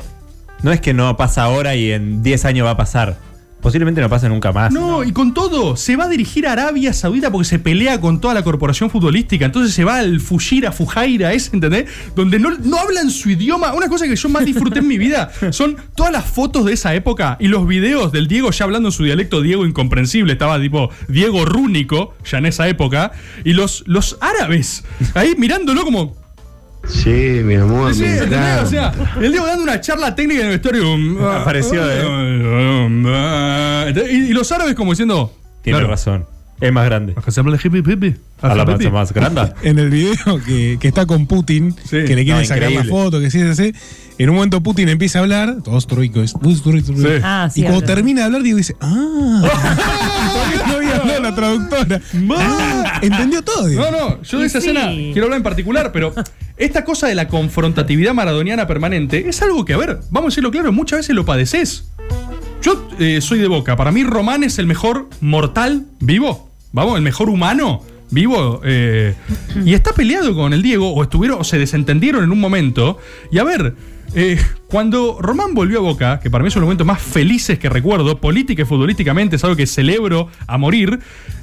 no 0.62 0.73
es 0.73 0.81
que 0.81 0.95
no 0.95 1.17
pasa 1.17 1.43
ahora 1.43 1.75
y 1.77 1.90
en 1.93 2.23
10 2.23 2.45
años 2.47 2.67
va 2.67 2.71
a 2.71 2.77
pasar. 2.77 3.17
Posiblemente 3.64 4.03
no 4.03 4.11
pase 4.11 4.29
nunca 4.29 4.53
más. 4.53 4.70
No, 4.74 5.03
y 5.05 5.12
con 5.12 5.33
todo, 5.33 5.74
se 5.74 5.96
va 5.96 6.05
a 6.05 6.09
dirigir 6.11 6.46
a 6.46 6.53
Arabia 6.53 6.92
Saudita 6.92 7.33
porque 7.33 7.46
se 7.46 7.59
pelea 7.59 7.98
con 7.98 8.20
toda 8.20 8.35
la 8.35 8.44
corporación 8.44 8.90
futbolística. 8.90 9.46
Entonces 9.46 9.72
se 9.72 9.85
va 9.85 9.96
al 10.00 10.20
Fujira, 10.20 10.70
Fujaira, 10.70 11.33
ese, 11.33 11.48
¿entendés? 11.55 11.87
Donde 12.14 12.38
no, 12.38 12.50
no 12.50 12.79
hablan 12.79 13.09
su 13.09 13.31
idioma. 13.31 13.72
Una 13.72 13.88
cosa 13.88 14.07
que 14.07 14.16
yo 14.16 14.29
más 14.29 14.44
disfruté 14.44 14.81
en 14.81 14.87
mi 14.87 14.98
vida 14.98 15.33
son 15.50 15.79
todas 15.96 16.12
las 16.12 16.27
fotos 16.27 16.66
de 16.66 16.74
esa 16.74 16.94
época 16.94 17.38
y 17.40 17.48
los 17.48 17.66
videos 17.66 18.12
del 18.12 18.29
Diego 18.29 18.50
ya 18.50 18.66
hablando 18.66 18.90
en 18.90 18.92
su 18.92 19.03
dialecto 19.03 19.40
Diego 19.40 19.64
incomprensible. 19.64 20.35
Estaba 20.35 20.61
tipo 20.61 20.90
Diego 21.09 21.46
rúnico, 21.46 22.14
ya 22.31 22.37
en 22.37 22.44
esa 22.44 22.68
época. 22.68 23.12
Y 23.44 23.55
los, 23.55 23.83
los 23.87 24.18
árabes 24.20 24.85
ahí 25.14 25.37
mirándolo 25.38 25.85
como. 25.85 26.22
Sí, 26.87 27.40
mi 27.44 27.55
amor, 27.55 27.94
Sí. 27.94 28.05
O 28.05 28.66
sea, 28.66 28.92
el 29.20 29.31
Diego 29.31 29.47
dando 29.47 29.62
una 29.64 29.81
charla 29.81 30.14
técnica 30.14 30.40
en 30.40 30.47
el 30.47 30.53
vestuario. 30.59 31.31
Apareció, 31.40 31.83
Y, 34.11 34.14
y 34.31 34.33
los 34.33 34.51
árabes 34.53 34.75
como 34.75 34.92
diciendo. 34.92 35.33
Tiene 35.62 35.79
claro, 35.79 35.90
razón. 35.90 36.27
Es 36.61 36.73
más 36.73 36.85
grande. 36.87 37.14
A 38.40 38.55
la 38.55 38.64
masa 38.64 38.90
más 38.90 39.12
grande. 39.12 39.53
En 39.62 39.79
el 39.79 39.90
video 39.90 40.40
que, 40.45 40.79
que 40.81 40.88
está 40.88 41.07
con 41.07 41.27
Putin, 41.27 41.75
Sí. 41.85 42.05
que 42.07 42.14
le 42.14 42.25
quieren 42.25 42.43
No, 42.43 42.45
sacar 42.45 42.71
la 42.73 42.85
foto, 42.85 43.21
que 43.21 43.31
sí, 43.31 43.40
sí, 43.40 43.55
sí. 43.73 43.79
En 44.19 44.31
un 44.31 44.37
momento 44.37 44.62
Putin 44.62 44.88
empieza 44.88 45.19
a 45.19 45.23
hablar, 45.23 45.57
todos 45.64 45.87
troicos. 45.88 46.31
Sí. 46.33 47.09
Ah, 47.23 47.49
sí, 47.53 47.61
y 47.61 47.62
cuando 47.64 47.81
habla. 47.81 47.95
termina 47.95 48.21
de 48.21 48.27
hablar, 48.27 48.43
Diego 48.43 48.59
dice, 48.59 48.77
ah. 48.81 49.43
Todavía 50.33 50.62
no 50.67 50.75
había 50.77 50.97
hablado 50.97 51.23
la 51.23 51.35
traductora. 51.35 52.01
Ah, 52.38 52.99
entendió 53.03 53.43
todo. 53.43 53.67
Diego. 53.67 53.85
No, 53.90 53.90
no, 53.90 54.23
yo 54.23 54.38
de 54.38 54.47
esa 54.47 54.61
sí. 54.61 54.69
escena 54.69 54.88
quiero 55.12 55.25
hablar 55.25 55.38
en 55.38 55.43
particular, 55.43 55.90
pero 55.93 56.14
esta 56.57 56.85
cosa 56.85 57.09
de 57.09 57.14
la 57.17 57.27
confrontatividad 57.29 58.14
maradoniana 58.14 58.67
permanente 58.69 59.29
es 59.29 59.43
algo 59.43 59.64
que, 59.64 59.75
a 59.75 59.79
ver, 59.79 59.99
vamos 60.11 60.29
a 60.29 60.31
decirlo 60.33 60.51
claro, 60.53 60.71
muchas 60.73 61.01
veces 61.01 61.17
lo 61.17 61.25
padeces. 61.25 61.88
Yo 62.64 62.88
eh, 62.98 63.20
soy 63.20 63.40
de 63.40 63.46
boca, 63.46 63.77
para 63.77 63.92
mí 63.92 64.05
Román 64.05 64.42
es 64.42 64.59
el 64.59 64.66
mejor 64.66 65.11
mortal 65.20 65.85
vivo, 66.00 66.48
vamos, 66.72 66.96
el 66.96 67.03
mejor 67.03 67.29
humano 67.29 67.83
vivo, 68.11 68.62
eh, 68.64 69.14
y 69.66 69.74
está 69.74 69.92
peleado 69.92 70.35
con 70.35 70.55
el 70.55 70.62
Diego, 70.62 70.94
o 70.94 71.03
estuvieron, 71.03 71.42
o 71.42 71.44
se 71.44 71.59
desentendieron 71.59 72.24
en 72.24 72.33
un 72.33 72.40
momento, 72.40 72.98
y 73.31 73.37
a 73.37 73.44
ver. 73.44 73.74
eh, 74.14 74.40
cuando 74.68 75.18
Román 75.20 75.53
volvió 75.53 75.81
a 75.81 75.83
Boca, 75.83 76.20
que 76.20 76.31
para 76.31 76.42
mí 76.42 76.48
es 76.48 76.57
uno 76.57 76.61
de 76.61 76.62
los 76.62 76.66
momentos 76.68 76.87
más 76.87 77.03
felices 77.03 77.59
que 77.59 77.68
recuerdo, 77.68 78.18
política 78.18 78.62
y 78.62 78.64
futbolísticamente, 78.64 79.37
es 79.37 79.44
algo 79.44 79.57
que 79.57 79.66
celebro 79.66 80.29
a 80.46 80.57
morir, 80.57 81.00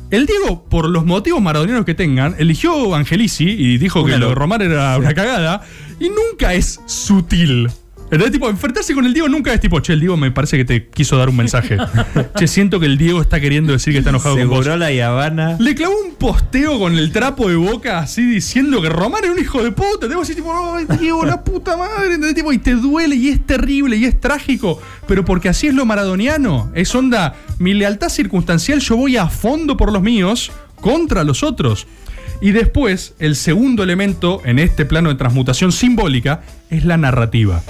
el 0.10 0.26
Diego, 0.26 0.66
por 0.70 0.90
los 0.90 1.06
motivos 1.06 1.40
maradonianos 1.40 1.86
que 1.86 1.94
tengan, 1.94 2.36
eligió 2.40 2.96
Angelici 2.96 3.48
y 3.48 3.78
dijo 3.78 4.04
que 4.06 4.18
lo 4.18 4.30
de. 4.30 4.36
Román 4.36 4.62
era 4.62 4.98
una 4.98 5.14
cagada. 5.14 5.62
Y 6.02 6.10
nunca 6.10 6.54
es 6.54 6.82
sutil. 6.86 7.70
¿Entendés? 8.12 8.34
Tipo, 8.34 8.50
enfrentarse 8.50 8.94
con 8.94 9.06
el 9.06 9.14
Diego 9.14 9.30
nunca 9.30 9.54
es 9.54 9.62
tipo, 9.62 9.80
che, 9.80 9.94
el 9.94 10.02
Diego 10.02 10.18
me 10.18 10.32
parece 10.32 10.58
que 10.58 10.66
te 10.66 10.88
quiso 10.88 11.18
dar 11.18 11.30
un 11.30 11.38
mensaje. 11.38 11.78
che, 12.38 12.46
siento 12.46 12.78
que 12.78 12.86
el 12.86 12.98
Diego 12.98 13.22
está 13.22 13.40
queriendo 13.40 13.72
decir 13.72 13.94
que 13.94 14.00
está 14.00 14.10
enojado 14.10 14.38
con 14.38 14.50
vos. 14.50 14.66
La 14.68 14.88
Habana. 15.08 15.56
Le 15.60 15.74
clavó 15.76 15.96
un 15.98 16.16
posteo 16.16 16.78
con 16.78 16.98
el 16.98 17.14
trapo 17.14 17.48
de 17.48 17.56
boca 17.56 18.00
así 18.00 18.26
diciendo 18.26 18.82
que 18.82 18.90
Román 18.90 19.24
era 19.24 19.32
un 19.32 19.40
hijo 19.40 19.64
de 19.64 19.72
puta. 19.72 20.10
Te 20.10 20.14
así 20.14 20.36
tipo, 20.36 20.52
ay, 20.54 20.86
Diego, 21.00 21.24
la 21.24 21.42
puta 21.42 21.78
madre. 21.78 22.16
¿entendés? 22.16 22.36
Tipo, 22.36 22.52
y 22.52 22.58
te 22.58 22.76
duele 22.76 23.16
y 23.16 23.30
es 23.30 23.46
terrible 23.46 23.96
y 23.96 24.04
es 24.04 24.20
trágico. 24.20 24.82
Pero 25.08 25.24
porque 25.24 25.48
así 25.48 25.68
es 25.68 25.74
lo 25.74 25.86
maradoniano. 25.86 26.70
Es 26.76 26.94
onda, 26.94 27.36
mi 27.60 27.74
lealtad 27.74 28.10
circunstancial, 28.10 28.82
yo 28.82 28.98
voy 28.98 29.16
a 29.16 29.28
fondo 29.28 29.78
por 29.78 29.94
los 29.94 30.02
míos 30.02 30.52
contra 30.82 31.24
los 31.24 31.44
otros. 31.44 31.88
Y 32.42 32.52
después, 32.52 33.14
el 33.20 33.38
segundo 33.38 33.84
elemento 33.84 34.42
en 34.44 34.60
este 34.60 34.86
plano 34.86 35.08
de 35.08 35.16
transmutación 35.16 35.72
simbólica 35.72 36.42
es 36.70 36.84
la 36.84 36.98
narrativa. 36.98 37.62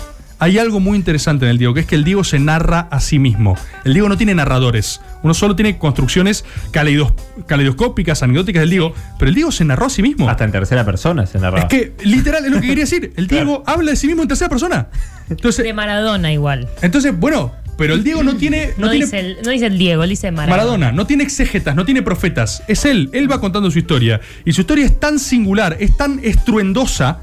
Hay 0.42 0.58
algo 0.58 0.80
muy 0.80 0.98
interesante 0.98 1.46
en 1.46 1.52
el 1.52 1.58
Diego, 1.60 1.76
que 1.76 1.82
es 1.82 1.86
que 1.86 1.94
el 1.94 2.04
Diego 2.04 2.24
se 2.24 2.40
narra 2.40 2.88
a 2.90 3.00
sí 3.00 3.20
mismo. 3.20 3.56
El 3.86 3.94
Diego 3.94 4.10
no 4.10 4.18
tiene 4.18 4.34
narradores. 4.34 5.00
Uno 5.22 5.36
solo 5.36 5.56
tiene 5.56 5.78
construcciones 5.78 6.44
caleidos- 6.72 7.14
caleidoscópicas, 7.46 8.24
anecdóticas 8.24 8.62
del 8.62 8.72
Diego, 8.72 8.96
pero 9.20 9.30
el 9.30 9.36
Diego 9.36 9.52
se 9.52 9.66
narró 9.66 9.86
a 9.86 9.90
sí 9.92 10.02
mismo. 10.02 10.28
Hasta 10.28 10.44
en 10.44 10.52
tercera 10.52 10.84
persona 10.84 11.28
se 11.28 11.38
narraba. 11.38 11.60
Es 11.60 11.66
que, 11.70 11.94
literal, 12.04 12.44
es 12.44 12.52
lo 12.52 12.60
que 12.60 12.66
quería 12.68 12.86
decir. 12.86 13.14
El 13.18 13.28
Diego 13.28 13.62
habla 13.68 13.92
de 13.92 13.98
sí 13.98 14.08
mismo 14.08 14.24
en 14.24 14.28
tercera 14.30 14.50
persona. 14.50 14.88
Entonces, 15.30 15.64
De 15.64 15.74
Maradona 15.74 16.34
igual. 16.34 16.68
entonces 16.82 17.16
bueno, 17.18 17.52
pero 17.78 17.94
el 17.94 18.04
Diego 18.04 18.24
no 18.24 18.36
tiene. 18.36 18.72
No, 18.78 18.88
No, 18.88 18.92
tiene 18.92 19.06
dice 19.06 19.20
el, 19.20 19.38
no 19.46 19.52
dice 19.52 19.68
el 19.68 19.78
Diego, 19.78 20.04
él 20.04 20.10
dice 20.10 20.32
Maradona. 20.32 20.58
Maradona 20.58 20.92
no 20.92 21.06
tiene 21.06 21.24
exégetas, 21.24 21.76
no 21.76 21.86
tiene 21.86 22.02
profetas. 22.02 22.64
Es 22.68 22.86
él. 22.86 23.12
Él 23.14 23.32
va 23.32 23.40
contando 23.40 23.70
su 23.70 23.78
historia. 23.78 24.20
Y 24.44 24.54
su 24.54 24.62
historia 24.62 24.86
es 24.88 25.00
tan 25.00 25.20
singular, 25.20 25.78
es 25.80 25.96
tan 25.96 26.20
estruendosa, 26.24 27.20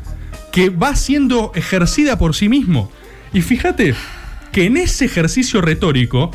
que 0.53 0.71
va 0.71 0.95
siendo 0.95 1.51
ejercida 1.57 2.17
por 2.17 2.35
sí 2.37 2.49
mismo. 2.49 2.93
Y 3.33 3.43
fíjate 3.43 3.95
que 4.53 4.65
en 4.65 4.77
ese 4.77 5.05
ejercicio 5.05 5.61
retórico 5.61 6.31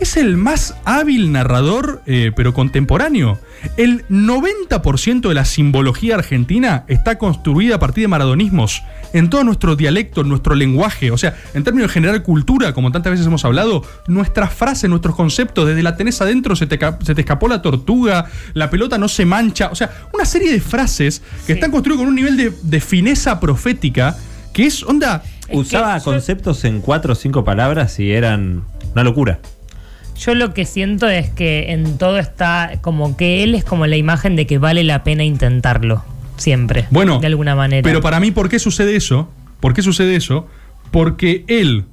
es 0.00 0.16
el 0.16 0.36
más 0.36 0.76
hábil 0.84 1.32
narrador, 1.32 2.02
eh, 2.06 2.30
pero 2.36 2.54
contemporáneo. 2.54 3.40
El 3.76 4.06
90% 4.08 5.28
de 5.28 5.34
la 5.34 5.44
simbología 5.44 6.14
argentina 6.14 6.84
está 6.86 7.18
construida 7.18 7.74
a 7.74 7.78
partir 7.80 8.02
de 8.04 8.08
maradonismos. 8.08 8.84
En 9.12 9.28
todo 9.28 9.42
nuestro 9.42 9.74
dialecto, 9.74 10.20
en 10.20 10.28
nuestro 10.28 10.54
lenguaje, 10.54 11.10
o 11.10 11.18
sea, 11.18 11.36
en 11.52 11.64
términos 11.64 11.88
de 11.90 11.94
generar 11.94 12.22
cultura, 12.22 12.72
como 12.74 12.92
tantas 12.92 13.10
veces 13.10 13.26
hemos 13.26 13.44
hablado, 13.44 13.82
nuestras 14.06 14.52
frases, 14.54 14.88
nuestros 14.88 15.16
conceptos, 15.16 15.66
desde 15.66 15.82
la 15.82 15.96
tenés 15.96 16.20
adentro, 16.20 16.54
se 16.54 16.66
te, 16.68 16.78
ca- 16.78 16.98
se 17.04 17.16
te 17.16 17.22
escapó 17.22 17.48
la 17.48 17.60
tortuga, 17.60 18.26
la 18.54 18.70
pelota 18.70 18.98
no 18.98 19.08
se 19.08 19.24
mancha, 19.26 19.68
o 19.72 19.74
sea, 19.74 19.90
una 20.14 20.24
serie 20.26 20.52
de 20.52 20.60
frases 20.60 21.22
que 21.44 21.46
Sí. 21.46 21.52
están 21.54 21.72
construidas 21.72 21.98
con 21.98 22.08
un 22.08 22.14
nivel 22.14 22.36
de, 22.36 22.52
de 22.62 22.80
fineza 22.80 23.40
profética 23.40 24.16
que 24.52 24.66
es, 24.66 24.82
onda, 24.84 25.22
Usaba 25.50 25.98
yo- 25.98 26.04
conceptos 26.04 26.64
en 26.64 26.80
cuatro 26.80 27.12
o 27.12 27.16
cinco 27.16 27.44
palabras 27.44 27.98
y 28.00 28.12
eran 28.12 28.64
una 28.92 29.04
locura. 29.04 29.40
Yo 30.18 30.34
lo 30.34 30.52
que 30.52 30.64
siento 30.64 31.08
es 31.08 31.30
que 31.30 31.72
en 31.72 31.96
todo 31.96 32.18
está 32.18 32.72
como 32.80 33.16
que 33.16 33.44
él 33.44 33.54
es 33.54 33.64
como 33.64 33.86
la 33.86 33.96
imagen 33.96 34.34
de 34.36 34.46
que 34.46 34.58
vale 34.58 34.82
la 34.84 35.04
pena 35.04 35.22
intentarlo. 35.24 36.04
Siempre. 36.36 36.86
Bueno, 36.90 37.18
De 37.20 37.26
alguna 37.26 37.54
manera. 37.56 37.82
Pero 37.82 38.00
para 38.00 38.20
mí, 38.20 38.30
¿por 38.30 38.48
qué 38.48 38.58
sucede 38.58 38.94
eso? 38.96 39.28
¿Por 39.60 39.74
qué 39.74 39.82
sucede 39.82 40.14
eso? 40.16 40.46
Porque 40.92 41.44
él, 41.48 41.84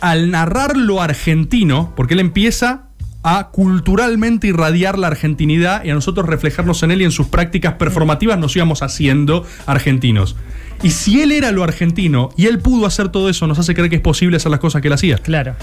al 0.00 0.30
narrar 0.30 0.76
lo 0.76 1.00
argentino, 1.02 1.92
porque 1.96 2.14
él 2.14 2.20
empieza 2.20 2.82
a 3.24 3.48
culturalmente 3.50 4.46
irradiar 4.48 4.98
la 4.98 5.06
argentinidad 5.06 5.82
y 5.84 5.90
a 5.90 5.94
nosotros 5.94 6.26
reflejarnos 6.26 6.82
en 6.82 6.90
él 6.90 7.00
y 7.02 7.04
en 7.04 7.10
sus 7.10 7.26
prácticas 7.28 7.74
performativas 7.74 8.38
nos 8.38 8.54
íbamos 8.54 8.82
haciendo 8.82 9.44
argentinos. 9.66 10.36
Y 10.82 10.90
si 10.90 11.22
él 11.22 11.32
era 11.32 11.52
lo 11.52 11.62
argentino 11.64 12.30
y 12.36 12.46
él 12.46 12.58
pudo 12.58 12.86
hacer 12.86 13.08
todo 13.08 13.28
eso, 13.28 13.46
nos 13.46 13.58
hace 13.58 13.74
creer 13.74 13.90
que 13.90 13.96
es 13.96 14.02
posible 14.02 14.36
hacer 14.36 14.50
las 14.50 14.60
cosas 14.60 14.82
que 14.82 14.88
él 14.88 14.94
hacía. 14.94 15.18
Claro. 15.18 15.54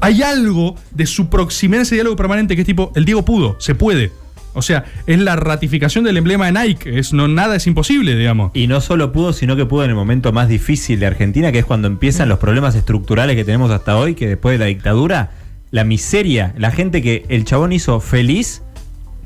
Hay 0.00 0.22
algo 0.22 0.76
de 0.92 1.06
su 1.06 1.28
proximidad, 1.28 1.82
ese 1.82 1.96
diálogo 1.96 2.16
permanente, 2.16 2.54
que 2.54 2.62
es 2.62 2.66
tipo, 2.66 2.92
el 2.94 3.04
Diego 3.04 3.24
pudo, 3.24 3.56
se 3.60 3.74
puede. 3.74 4.12
O 4.52 4.62
sea, 4.62 4.84
es 5.06 5.18
la 5.18 5.36
ratificación 5.36 6.04
del 6.04 6.16
emblema 6.16 6.46
de 6.46 6.52
Nike, 6.52 6.98
es, 6.98 7.12
no, 7.12 7.28
nada 7.28 7.56
es 7.56 7.66
imposible, 7.66 8.16
digamos. 8.16 8.50
Y 8.54 8.66
no 8.66 8.80
solo 8.80 9.12
pudo, 9.12 9.32
sino 9.32 9.54
que 9.54 9.64
pudo 9.64 9.84
en 9.84 9.90
el 9.90 9.96
momento 9.96 10.32
más 10.32 10.48
difícil 10.48 10.98
de 10.98 11.06
Argentina, 11.06 11.52
que 11.52 11.60
es 11.60 11.64
cuando 11.64 11.86
empiezan 11.86 12.28
los 12.28 12.38
problemas 12.38 12.74
estructurales 12.74 13.36
que 13.36 13.44
tenemos 13.44 13.70
hasta 13.70 13.96
hoy, 13.96 14.14
que 14.14 14.26
después 14.26 14.54
de 14.54 14.58
la 14.58 14.66
dictadura, 14.66 15.30
la 15.70 15.84
miseria, 15.84 16.52
la 16.58 16.72
gente 16.72 17.00
que 17.00 17.24
el 17.28 17.44
chabón 17.44 17.72
hizo 17.72 18.00
feliz 18.00 18.62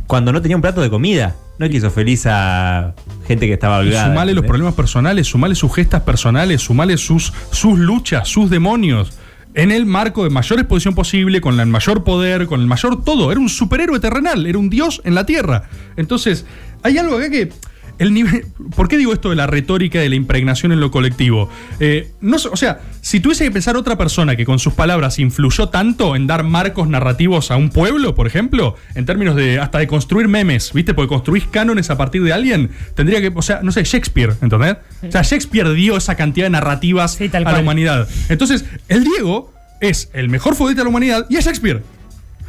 cuando 0.06 0.32
no 0.32 0.42
tenía 0.42 0.56
un 0.56 0.62
plato 0.62 0.82
de 0.82 0.90
comida. 0.90 1.34
No 1.58 1.66
hizo 1.66 1.90
feliz 1.90 2.26
a 2.26 2.94
gente 3.26 3.46
que 3.46 3.52
estaba 3.54 3.76
Y 3.82 3.86
holgada. 3.86 4.08
sumale 4.08 4.34
los 4.34 4.44
problemas 4.44 4.74
personales, 4.74 5.28
sumale 5.28 5.54
sus 5.54 5.72
gestas 5.74 6.02
personales, 6.02 6.62
sumale 6.62 6.96
sus, 6.96 7.32
sus 7.52 7.78
luchas, 7.78 8.28
sus 8.28 8.50
demonios. 8.50 9.12
En 9.54 9.70
el 9.70 9.86
marco 9.86 10.24
de 10.24 10.30
mayor 10.30 10.58
exposición 10.58 10.96
posible, 10.96 11.40
con 11.40 11.60
el 11.60 11.66
mayor 11.66 12.02
poder, 12.02 12.46
con 12.46 12.60
el 12.60 12.66
mayor 12.66 13.04
todo. 13.04 13.30
Era 13.30 13.40
un 13.40 13.48
superhéroe 13.48 14.00
terrenal, 14.00 14.46
era 14.46 14.58
un 14.58 14.68
dios 14.68 15.00
en 15.04 15.14
la 15.14 15.26
tierra. 15.26 15.68
Entonces, 15.96 16.44
hay 16.82 16.98
algo 16.98 17.16
acá 17.16 17.30
que. 17.30 17.52
El 17.98 18.12
nivel, 18.12 18.46
¿Por 18.74 18.88
qué 18.88 18.96
digo 18.96 19.12
esto 19.12 19.30
de 19.30 19.36
la 19.36 19.46
retórica 19.46 20.00
de 20.00 20.08
la 20.08 20.14
impregnación 20.14 20.72
en 20.72 20.80
lo 20.80 20.90
colectivo? 20.90 21.48
Eh, 21.80 22.10
no, 22.20 22.36
o 22.36 22.56
sea, 22.56 22.80
si 23.00 23.20
tuviese 23.20 23.44
que 23.44 23.50
pensar 23.50 23.76
otra 23.76 23.96
persona 23.96 24.36
que 24.36 24.44
con 24.44 24.58
sus 24.58 24.74
palabras 24.74 25.18
influyó 25.18 25.68
tanto 25.68 26.16
en 26.16 26.26
dar 26.26 26.42
marcos 26.42 26.88
narrativos 26.88 27.50
a 27.50 27.56
un 27.56 27.70
pueblo, 27.70 28.14
por 28.14 28.26
ejemplo, 28.26 28.76
en 28.94 29.06
términos 29.06 29.36
de 29.36 29.58
hasta 29.60 29.78
de 29.78 29.86
construir 29.86 30.28
memes, 30.28 30.72
¿viste? 30.72 30.94
Porque 30.94 31.08
construís 31.08 31.44
cánones 31.46 31.90
a 31.90 31.96
partir 31.96 32.22
de 32.22 32.32
alguien, 32.32 32.70
tendría 32.94 33.20
que, 33.20 33.32
o 33.34 33.42
sea, 33.42 33.60
no 33.62 33.72
sé, 33.72 33.84
Shakespeare, 33.84 34.34
¿entendés? 34.40 34.76
O 35.06 35.10
sea, 35.10 35.22
Shakespeare 35.22 35.72
dio 35.72 35.96
esa 35.96 36.16
cantidad 36.16 36.46
de 36.46 36.50
narrativas 36.50 37.14
Sí, 37.14 37.30
a 37.32 37.40
la 37.40 37.60
humanidad. 37.60 38.08
Entonces, 38.28 38.64
el 38.88 39.04
Diego 39.04 39.52
es 39.80 40.10
el 40.14 40.28
mejor 40.28 40.54
futbolista 40.54 40.80
de 40.80 40.84
la 40.84 40.90
humanidad 40.90 41.26
y 41.28 41.36
es 41.36 41.44
Shakespeare. 41.44 41.82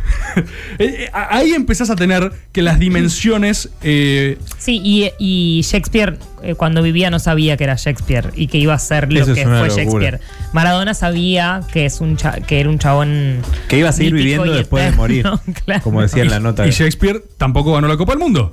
Eh, 0.78 1.06
eh, 1.06 1.10
Ahí 1.14 1.54
empezás 1.54 1.90
a 1.90 1.96
tener 1.96 2.32
que 2.52 2.62
las 2.62 2.78
dimensiones 2.80 3.70
eh, 3.82 4.38
Sí, 4.58 4.82
y, 4.84 5.10
y 5.18 5.62
Shakespeare 5.62 6.18
eh, 6.44 6.56
cuando 6.56 6.82
vivía 6.82 7.10
no 7.10 7.20
sabía 7.20 7.56
que 7.56 7.64
era 7.64 7.76
Shakespeare 7.76 8.32
y 8.36 8.48
que 8.48 8.58
iba 8.58 8.74
a 8.74 8.80
ser 8.80 9.12
lo 9.14 9.22
Eso 9.22 9.34
que 9.34 9.44
fue 9.44 9.54
locura. 9.54 9.70
Shakespeare. 9.76 10.20
Maradona 10.52 10.94
sabía 10.94 11.62
que 11.72 11.86
es 11.86 12.02
un 12.02 12.18
cha- 12.18 12.42
que 12.42 12.60
era 12.60 12.70
un 12.70 12.78
chabón 12.80 13.38
Que 13.70 13.80
iba 13.80 13.90
a 13.90 13.94
seguir 13.94 14.14
viviendo 14.14 14.46
y 14.46 14.58
después 14.58 14.84
de 14.84 14.92
morir. 14.92 15.26
claro. 15.66 15.82
Como 15.84 16.02
decía 16.02 16.24
en 16.24 16.30
la 16.32 16.40
nota. 16.42 16.68
y 16.68 16.72
Shakespeare 16.72 17.24
tampoco 17.38 17.74
ganó 17.74 17.88
la 17.88 17.96
Copa 17.98 18.12
del 18.14 18.20
Mundo. 18.20 18.52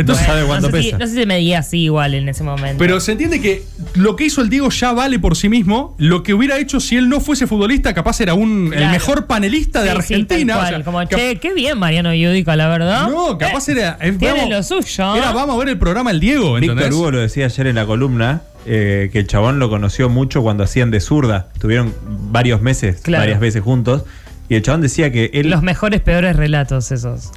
Entonces, 0.00 0.26
No 0.26 0.32
sabe 0.32 0.40
no, 0.42 0.46
cuánto 0.48 0.70
sé 0.70 0.76
si, 0.78 0.84
pesa. 0.84 0.98
no 0.98 1.06
sé 1.06 1.12
si 1.12 1.18
se 1.20 1.26
medía 1.26 1.58
así 1.60 1.78
igual 1.84 2.14
en 2.14 2.28
ese 2.28 2.42
momento. 2.42 2.76
Pero 2.78 3.00
se 3.00 3.12
entiende 3.12 3.40
que 3.40 3.62
lo 3.94 4.16
que 4.16 4.24
hizo 4.24 4.40
el 4.42 4.48
Diego 4.50 4.68
ya 4.70 4.92
vale 4.92 5.18
por 5.18 5.36
sí 5.36 5.48
mismo. 5.48 5.94
Lo 5.98 6.22
que 6.22 6.34
hubiera 6.34 6.58
hecho 6.58 6.80
si 6.80 6.96
él 6.96 7.08
no 7.08 7.20
fuese 7.20 7.46
futbolista, 7.46 7.94
capaz 7.94 8.20
era 8.20 8.34
un, 8.34 8.72
el 8.74 8.88
mejor 8.90 9.26
panelista 9.26 9.82
de 9.82 9.90
Sí, 9.90 9.96
Argentina. 9.96 10.58
o 10.58 10.66
sea, 10.66 10.82
como, 10.84 11.04
che, 11.04 11.36
qué 11.36 11.54
bien 11.54 11.78
Mariano 11.78 12.14
Yudica, 12.14 12.56
la 12.56 12.68
verdad. 12.68 13.08
No, 13.08 13.38
capaz 13.38 13.68
era. 13.68 13.98
eh, 14.00 14.12
Tiene 14.18 14.34
vamos- 14.40 14.50
lo 14.50 14.62
suyo. 14.62 15.14
Era 15.16 15.32
vamos 15.32 15.54
a 15.56 15.58
ver 15.58 15.68
el 15.68 15.78
programa 15.78 16.10
El 16.10 16.20
Diego, 16.20 16.54
Víctor. 16.54 16.92
Hugo 16.92 17.10
lo 17.10 17.18
decía 17.20 17.46
ayer 17.46 17.66
en 17.68 17.76
la 17.76 17.86
columna, 17.86 18.42
eh, 18.66 19.08
que 19.12 19.18
el 19.20 19.26
chabón 19.26 19.58
lo 19.58 19.68
conoció 19.70 20.08
mucho 20.08 20.42
cuando 20.42 20.64
hacían 20.64 20.90
de 20.90 21.00
zurda. 21.00 21.48
Tuvieron 21.60 21.94
varios 22.30 22.60
meses, 22.62 23.00
Claro. 23.02 23.22
varias 23.22 23.40
veces 23.40 23.62
juntos. 23.62 24.02
Y 24.48 24.56
el 24.56 24.62
chabón 24.62 24.80
decía 24.80 25.12
que 25.12 25.30
él 25.32 25.48
Los 25.48 25.62
mejores, 25.62 26.00
peores 26.00 26.34
relatos 26.34 26.90
esos. 26.90 27.30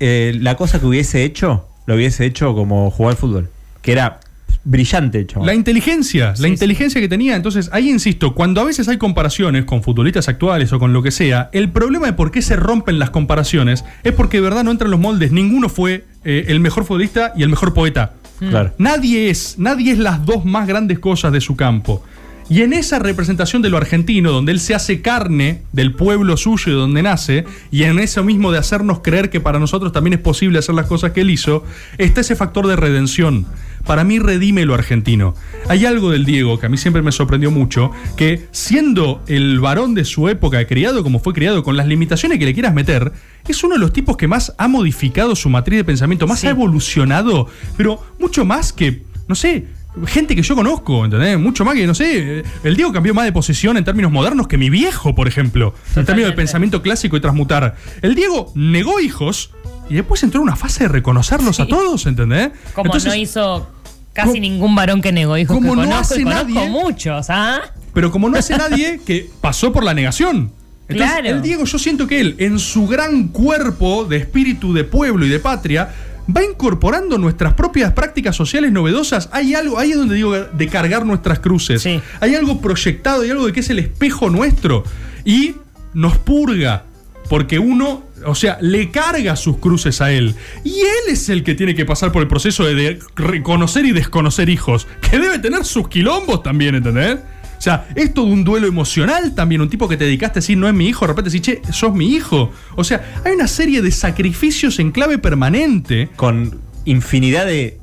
eh, 0.00 0.32
la 0.40 0.56
cosa 0.56 0.80
que 0.80 0.86
hubiese 0.86 1.22
hecho, 1.24 1.67
lo 1.88 1.94
hubiese 1.94 2.26
hecho 2.26 2.54
como 2.54 2.90
jugar 2.90 3.12
al 3.12 3.16
fútbol. 3.16 3.48
Que 3.80 3.92
era 3.92 4.20
brillante, 4.62 5.26
chaval. 5.26 5.46
La 5.46 5.54
inteligencia, 5.54 6.36
Sí, 6.36 6.42
la 6.42 6.48
sí. 6.48 6.52
inteligencia 6.52 7.00
que 7.00 7.08
tenía. 7.08 7.34
Entonces, 7.34 7.70
ahí 7.72 7.88
insisto, 7.88 8.34
cuando 8.34 8.60
a 8.60 8.64
veces 8.64 8.88
hay 8.88 8.98
comparaciones 8.98 9.64
con 9.64 9.82
futbolistas 9.82 10.28
actuales 10.28 10.70
o 10.74 10.78
con 10.78 10.92
lo 10.92 11.02
que 11.02 11.10
sea, 11.10 11.48
el 11.52 11.70
problema 11.70 12.06
de 12.06 12.12
por 12.12 12.30
qué 12.30 12.42
se 12.42 12.56
rompen 12.56 12.98
las 12.98 13.08
comparaciones 13.08 13.86
es 14.04 14.12
porque 14.12 14.36
de 14.36 14.42
verdad 14.42 14.64
no 14.64 14.70
entran 14.70 14.90
los 14.90 15.00
moldes. 15.00 15.32
Ninguno 15.32 15.70
fue 15.70 16.04
eh, 16.24 16.44
el 16.48 16.60
mejor 16.60 16.84
futbolista 16.84 17.32
y 17.34 17.42
el 17.42 17.48
mejor 17.48 17.72
poeta. 17.72 18.12
Claro. 18.38 18.74
Nadie 18.76 19.30
es, 19.30 19.54
nadie 19.58 19.92
es 19.92 19.98
las 19.98 20.26
dos 20.26 20.44
más 20.44 20.68
grandes 20.68 20.98
cosas 20.98 21.32
de 21.32 21.40
su 21.40 21.56
campo. 21.56 22.04
Y 22.50 22.62
en 22.62 22.72
esa 22.72 22.98
representación 22.98 23.60
de 23.60 23.68
lo 23.68 23.76
argentino, 23.76 24.32
donde 24.32 24.52
él 24.52 24.60
se 24.60 24.74
hace 24.74 25.02
carne 25.02 25.62
del 25.72 25.92
pueblo 25.92 26.36
suyo 26.38 26.64
y 26.68 26.70
de 26.70 26.76
donde 26.78 27.02
nace, 27.02 27.44
y 27.70 27.82
en 27.82 27.98
eso 27.98 28.24
mismo 28.24 28.50
de 28.52 28.58
hacernos 28.58 29.00
creer 29.00 29.28
que 29.28 29.40
para 29.40 29.58
nosotros 29.58 29.92
también 29.92 30.14
es 30.14 30.20
posible 30.20 30.58
hacer 30.58 30.74
las 30.74 30.86
cosas 30.86 31.12
que 31.12 31.20
él 31.20 31.30
hizo, 31.30 31.62
está 31.98 32.22
ese 32.22 32.36
factor 32.36 32.66
de 32.66 32.76
redención. 32.76 33.46
Para 33.84 34.02
mí 34.02 34.18
redime 34.18 34.64
lo 34.64 34.74
argentino. 34.74 35.34
Hay 35.68 35.84
algo 35.84 36.10
del 36.10 36.24
Diego 36.24 36.58
que 36.58 36.66
a 36.66 36.68
mí 36.68 36.78
siempre 36.78 37.02
me 37.02 37.12
sorprendió 37.12 37.50
mucho, 37.50 37.90
que 38.16 38.46
siendo 38.50 39.22
el 39.26 39.60
varón 39.60 39.94
de 39.94 40.04
su 40.04 40.28
época, 40.28 40.66
criado 40.66 41.02
como 41.02 41.20
fue 41.20 41.34
criado, 41.34 41.62
con 41.62 41.76
las 41.76 41.86
limitaciones 41.86 42.38
que 42.38 42.46
le 42.46 42.54
quieras 42.54 42.72
meter, 42.74 43.12
es 43.46 43.62
uno 43.62 43.74
de 43.74 43.80
los 43.80 43.92
tipos 43.92 44.16
que 44.16 44.26
más 44.26 44.54
ha 44.58 44.68
modificado 44.68 45.36
su 45.36 45.50
matriz 45.50 45.78
de 45.78 45.84
pensamiento, 45.84 46.26
más 46.26 46.40
Sí. 46.40 46.46
ha 46.46 46.50
evolucionado, 46.50 47.46
pero 47.76 48.02
mucho 48.18 48.44
más 48.46 48.72
que, 48.72 49.02
no 49.26 49.34
sé, 49.34 49.66
gente 50.06 50.34
que 50.36 50.42
yo 50.42 50.54
conozco, 50.54 51.04
¿entendés? 51.04 51.38
Mucho 51.38 51.64
más 51.64 51.74
que, 51.74 51.86
no 51.86 51.94
sé, 51.94 52.44
el 52.64 52.76
Diego 52.76 52.92
cambió 52.92 53.14
más 53.14 53.24
de 53.24 53.32
posición 53.32 53.76
en 53.76 53.84
términos 53.84 54.10
modernos 54.12 54.46
que 54.48 54.56
mi 54.58 54.70
viejo, 54.70 55.14
por 55.14 55.28
ejemplo, 55.28 55.74
en 55.96 56.04
términos 56.04 56.30
de 56.30 56.36
pensamiento 56.36 56.82
clásico 56.82 57.16
y 57.16 57.20
transmutar. 57.20 57.76
El 58.02 58.14
Diego 58.14 58.52
negó 58.54 59.00
hijos 59.00 59.50
y 59.90 59.94
después 59.94 60.22
entró 60.22 60.40
en 60.40 60.44
una 60.48 60.56
fase 60.56 60.84
de 60.84 60.88
reconocerlos 60.88 61.60
a 61.60 61.66
todos, 61.66 62.06
¿entendés? 62.06 62.50
Como 62.74 62.86
Entonces, 62.86 63.10
no 63.10 63.16
hizo 63.16 63.68
casi 64.12 64.28
¿Cómo- 64.30 64.40
ningún 64.40 64.74
varón 64.74 65.00
que 65.00 65.12
negó 65.12 65.36
hijos 65.38 65.56
que 65.56 65.62
cómo 65.62 65.76
no 65.76 65.82
conozco 65.88 66.14
y 66.14 66.18
hace 66.18 66.24
conozco 66.24 66.44
nadie? 66.54 66.68
muchos, 66.70 67.26
¿ah? 67.30 67.60
Pero 67.94 68.10
como 68.10 68.28
no 68.28 68.38
hace 68.38 68.56
nadie 68.58 69.00
que 69.06 69.28
pasó 69.40 69.72
por 69.72 69.84
la 69.84 69.94
negación. 69.94 70.52
Entonces, 70.88 71.16
Claro. 71.20 71.36
el 71.36 71.42
Diego, 71.42 71.64
yo 71.64 71.78
siento 71.78 72.06
que 72.06 72.18
él, 72.20 72.34
en 72.38 72.58
su 72.58 72.86
gran 72.86 73.28
cuerpo 73.28 74.06
de 74.06 74.16
espíritu 74.16 74.72
de 74.72 74.84
pueblo 74.84 75.26
y 75.26 75.28
de 75.28 75.38
patria, 75.38 75.90
va 76.34 76.44
incorporando 76.44 77.18
nuestras 77.18 77.54
propias 77.54 77.92
prácticas 77.92 78.36
sociales 78.36 78.72
novedosas. 78.72 79.28
Hay 79.32 79.54
algo, 79.54 79.78
ahí 79.78 79.92
es 79.92 79.96
donde 79.96 80.14
digo 80.14 80.34
de 80.34 80.66
cargar 80.68 81.06
nuestras 81.06 81.38
cruces. 81.38 81.82
Sí. 81.82 82.00
Hay 82.20 82.34
algo 82.34 82.60
proyectado, 82.60 83.22
hay 83.22 83.30
algo 83.30 83.46
de 83.46 83.52
que 83.52 83.60
es 83.60 83.70
el 83.70 83.78
espejo 83.78 84.30
nuestro. 84.30 84.84
Y 85.24 85.56
nos 85.94 86.18
purga. 86.18 86.84
Porque 87.28 87.58
uno, 87.58 88.04
o 88.24 88.34
sea, 88.34 88.56
le 88.62 88.90
carga 88.90 89.36
sus 89.36 89.58
cruces 89.58 90.00
a 90.00 90.10
él. 90.12 90.34
Y 90.64 90.80
él 90.80 91.12
es 91.12 91.28
el 91.28 91.44
que 91.44 91.54
tiene 91.54 91.74
que 91.74 91.84
pasar 91.84 92.10
por 92.10 92.22
el 92.22 92.28
proceso 92.28 92.64
de, 92.64 92.74
de 92.74 92.98
reconocer 93.16 93.84
y 93.84 93.92
desconocer 93.92 94.48
hijos. 94.48 94.86
Que 95.02 95.18
debe 95.18 95.38
tener 95.38 95.64
sus 95.64 95.88
quilombos 95.88 96.42
también, 96.42 96.74
¿entendés? 96.74 97.18
O 97.58 97.60
sea, 97.60 97.88
es 97.94 98.14
todo 98.14 98.26
un 98.26 98.44
duelo 98.44 98.66
emocional 98.66 99.34
también. 99.34 99.60
Un 99.60 99.68
tipo 99.68 99.88
que 99.88 99.96
te 99.96 100.04
dedicaste 100.04 100.38
a 100.38 100.40
decir, 100.40 100.56
no 100.56 100.68
es 100.68 100.74
mi 100.74 100.86
hijo, 100.86 101.06
de 101.06 101.08
repente 101.08 101.30
decís, 101.30 101.42
che, 101.42 101.72
sos 101.72 101.92
mi 101.92 102.14
hijo. 102.14 102.52
O 102.76 102.84
sea, 102.84 103.20
hay 103.24 103.32
una 103.32 103.48
serie 103.48 103.82
de 103.82 103.90
sacrificios 103.90 104.78
en 104.78 104.92
clave 104.92 105.18
permanente. 105.18 106.08
Con 106.16 106.60
infinidad 106.84 107.46
de, 107.46 107.78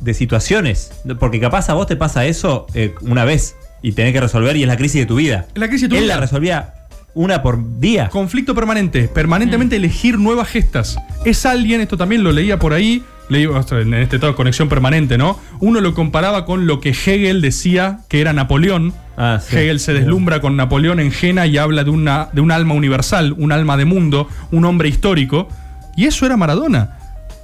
de 0.00 0.14
situaciones. 0.14 0.92
Porque 1.20 1.40
capaz 1.40 1.68
a 1.68 1.74
vos 1.74 1.86
te 1.86 1.96
pasa 1.96 2.26
eso 2.26 2.66
eh, 2.74 2.94
una 3.02 3.24
vez 3.24 3.56
y 3.82 3.92
tenés 3.92 4.12
que 4.12 4.20
resolver 4.20 4.56
y 4.56 4.62
es 4.62 4.68
la 4.68 4.76
crisis 4.76 5.02
de 5.02 5.06
tu 5.06 5.16
vida. 5.16 5.46
La 5.54 5.68
crisis 5.68 5.82
de 5.82 5.88
tu 5.90 5.96
Él 5.96 6.04
vida. 6.04 6.14
la 6.14 6.20
resolvía 6.20 6.74
una 7.14 7.42
por 7.42 7.80
día. 7.80 8.08
Conflicto 8.08 8.54
permanente, 8.54 9.08
permanentemente 9.08 9.76
elegir 9.76 10.18
nuevas 10.18 10.48
gestas. 10.48 10.96
Es 11.24 11.46
alguien, 11.46 11.80
esto 11.80 11.96
también 11.96 12.24
lo 12.24 12.32
leía 12.32 12.58
por 12.58 12.72
ahí, 12.72 13.02
en 13.30 13.94
este 13.94 14.16
estado 14.16 14.32
de 14.32 14.36
conexión 14.36 14.68
permanente, 14.68 15.18
¿no? 15.18 15.38
Uno 15.60 15.80
lo 15.80 15.94
comparaba 15.94 16.44
con 16.44 16.66
lo 16.66 16.80
que 16.80 16.90
Hegel 16.90 17.40
decía 17.40 18.00
que 18.08 18.20
era 18.20 18.32
Napoleón. 18.32 18.92
Ah, 19.16 19.40
sí. 19.40 19.56
Hegel 19.56 19.80
se 19.80 19.94
deslumbra 19.94 20.40
con 20.40 20.56
Napoleón 20.56 21.00
en 21.00 21.10
Jena 21.10 21.46
y 21.46 21.58
habla 21.58 21.84
de, 21.84 21.90
una, 21.90 22.28
de 22.32 22.40
un 22.40 22.50
alma 22.50 22.74
universal, 22.74 23.34
un 23.38 23.52
alma 23.52 23.76
de 23.76 23.84
mundo, 23.84 24.28
un 24.50 24.64
hombre 24.64 24.88
histórico. 24.88 25.48
Y 25.96 26.04
eso 26.04 26.26
era 26.26 26.36
Maradona. 26.36 26.98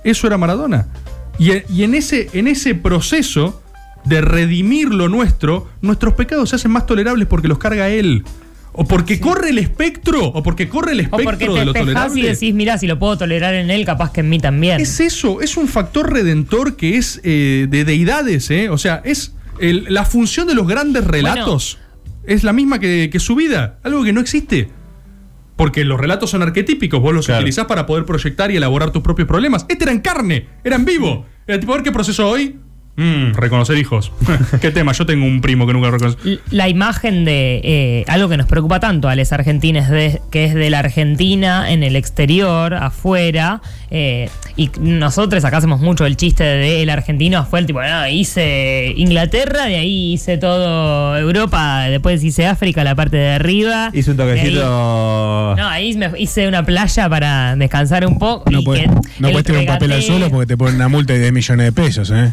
Eso 0.04 0.26
era 0.26 0.36
Maradona. 0.36 0.86
Y, 1.38 1.52
y 1.72 1.84
en, 1.84 1.94
ese, 1.94 2.28
en 2.32 2.48
ese 2.48 2.74
proceso 2.74 3.62
de 4.04 4.20
redimir 4.20 4.92
lo 4.92 5.08
nuestro, 5.08 5.68
nuestros 5.82 6.14
pecados 6.14 6.50
se 6.50 6.56
hacen 6.56 6.70
más 6.70 6.86
tolerables 6.86 7.26
porque 7.28 7.48
los 7.48 7.58
carga 7.58 7.88
él. 7.88 8.24
O 8.72 8.84
porque 8.86 9.18
corre 9.18 9.50
el 9.50 9.58
espectro, 9.58 10.26
o 10.28 10.42
porque 10.42 10.68
corre 10.68 10.92
el 10.92 11.00
O 11.00 11.02
espectro 11.02 11.24
porque 11.24 11.44
de 11.48 11.64
lo 11.64 11.72
fijas 11.72 11.82
y 11.82 11.94
tolerable. 11.94 12.28
decís, 12.28 12.54
mira, 12.54 12.78
si 12.78 12.86
lo 12.86 12.98
puedo 12.98 13.18
tolerar 13.18 13.54
en 13.54 13.70
él, 13.70 13.84
capaz 13.84 14.12
que 14.12 14.20
en 14.20 14.28
mí 14.28 14.38
también. 14.38 14.80
Es 14.80 15.00
eso, 15.00 15.40
es 15.40 15.56
un 15.56 15.66
factor 15.68 16.12
redentor 16.12 16.76
que 16.76 16.96
es 16.96 17.20
eh, 17.24 17.66
de 17.68 17.84
deidades, 17.84 18.50
¿eh? 18.50 18.68
O 18.70 18.78
sea, 18.78 19.02
es 19.04 19.34
el- 19.58 19.86
la 19.88 20.04
función 20.04 20.46
de 20.46 20.54
los 20.54 20.66
grandes 20.68 21.04
relatos. 21.04 21.78
es 22.26 22.44
la 22.44 22.52
misma 22.52 22.78
que, 22.78 23.08
que 23.10 23.18
su 23.18 23.34
vida, 23.34 23.78
algo 23.82 24.04
que 24.04 24.12
no 24.12 24.20
existe. 24.20 24.68
Porque 25.56 25.84
los 25.84 25.98
relatos 25.98 26.30
son 26.30 26.42
arquetípicos, 26.42 27.00
vos 27.00 27.12
los 27.12 27.26
Claro. 27.26 27.40
utilizás 27.40 27.66
para 27.66 27.86
poder 27.86 28.04
proyectar 28.04 28.50
y 28.50 28.56
elaborar 28.56 28.92
tus 28.92 29.02
propios 29.02 29.26
problemas. 29.26 29.66
Este 29.68 29.84
era 29.84 29.92
en 29.92 30.00
carne, 30.00 30.46
era 30.62 30.76
en 30.76 30.84
vivo. 30.84 31.26
Era 31.46 31.58
tipo, 31.58 31.72
a 31.72 31.76
ver 31.76 31.84
qué 31.84 31.92
proceso 31.92 32.28
hoy. 32.28 32.56
Mm, 33.00 33.32
reconocer 33.32 33.78
hijos. 33.78 34.12
¿Qué 34.60 34.70
tema? 34.70 34.92
Yo 34.92 35.06
tengo 35.06 35.24
un 35.24 35.40
primo 35.40 35.66
que 35.66 35.72
nunca 35.72 35.90
reconoce. 35.90 36.18
La 36.50 36.68
imagen 36.68 37.24
de 37.24 37.62
eh, 37.64 38.04
algo 38.08 38.28
que 38.28 38.36
nos 38.36 38.46
preocupa 38.46 38.78
tanto 38.78 39.08
a 39.08 39.16
los 39.16 39.32
argentines, 39.32 39.88
que 40.30 40.44
es 40.44 40.52
de 40.52 40.68
la 40.68 40.80
Argentina 40.80 41.72
en 41.72 41.82
el 41.82 41.96
exterior, 41.96 42.74
afuera, 42.74 43.62
eh, 43.90 44.28
y 44.56 44.70
nosotros 44.80 45.44
acá 45.44 45.56
hacemos 45.58 45.80
mucho 45.80 46.06
el 46.06 46.16
chiste 46.16 46.44
de 46.44 46.82
el 46.82 46.90
argentino 46.90 47.44
fue 47.46 47.60
el 47.60 47.66
tipo, 47.66 47.80
"Ah, 47.80 48.08
hice 48.10 48.92
Inglaterra, 48.96 49.64
de 49.66 49.76
ahí 49.76 50.12
hice 50.12 50.38
todo 50.38 51.16
Europa, 51.18 51.82
después 51.88 52.22
hice 52.22 52.46
África, 52.46 52.84
la 52.84 52.94
parte 52.94 53.16
de 53.16 53.30
arriba. 53.30 53.90
Hice 53.92 54.12
un 54.12 54.16
de 54.16 54.22
ahí- 54.24 54.28
toquecito. 54.38 55.54
no, 55.56 55.68
ahí 55.68 55.96
me 55.96 56.10
hice 56.18 56.46
una 56.48 56.64
playa 56.64 57.08
para 57.08 57.56
descansar 57.56 58.06
un 58.06 58.18
poco. 58.18 58.50
No 58.50 58.60
y 58.60 58.64
puedes 58.64 58.88
no 59.18 59.30
puedes 59.30 59.44
tirar 59.44 59.60
un 59.62 59.66
papel 59.66 59.92
al 59.92 60.02
suelo 60.02 60.30
porque 60.30 60.46
te 60.46 60.56
ponen 60.56 60.76
una 60.76 60.88
multa 60.88 61.12
de 61.12 61.20
10 61.20 61.32
millones 61.32 61.66
de 61.66 61.72
pesos, 61.72 62.10
¿eh? 62.14 62.32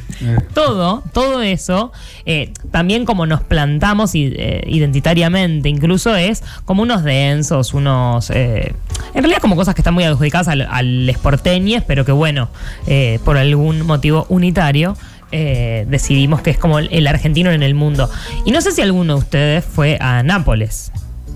todo, 0.53 1.03
todo 1.13 1.41
eso, 1.41 1.91
eh, 2.25 2.51
también 2.71 3.05
como 3.05 3.25
nos 3.25 3.41
plantamos 3.41 4.11
eh, 4.15 4.63
identitariamente, 4.67 5.69
incluso 5.69 6.15
es 6.15 6.43
como 6.65 6.81
unos 6.83 7.03
densos, 7.03 7.73
unos... 7.73 8.29
eh, 8.31 8.73
en 9.13 9.21
realidad 9.23 9.39
como 9.41 9.55
cosas 9.55 9.75
que 9.75 9.81
están 9.81 9.93
muy 9.93 10.03
adjudicadas 10.03 10.47
al, 10.47 10.61
al 10.69 11.09
porteñes, 11.47 11.83
pero 11.85 12.05
que 12.05 12.11
bueno, 12.11 12.49
eh, 12.87 13.19
por 13.23 13.37
algún 13.37 13.85
motivo 13.85 14.25
unitario. 14.29 14.95
eh, 15.33 15.85
decidimos 15.89 16.41
que 16.41 16.51
es 16.51 16.57
como 16.57 16.79
el, 16.79 16.87
el 16.91 17.05
argentino 17.05 17.51
en 17.51 17.61
el 17.61 17.75
mundo. 17.75 18.09
Y 18.45 18.51
no 18.51 18.61
sé 18.61 18.71
si 18.71 18.81
alguno 18.81 19.15
de 19.15 19.19
ustedes 19.19 19.65
fue 19.65 19.97
a 19.99 20.23
Nápoles. 20.23 20.91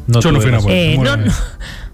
Yo 0.07 0.31
no 0.31 0.39
fui 0.39 0.49
a. 0.49 0.53
Nápoles. 0.53 0.77
Eh, 0.77 0.97
no, 0.97 1.17
no. 1.17 1.31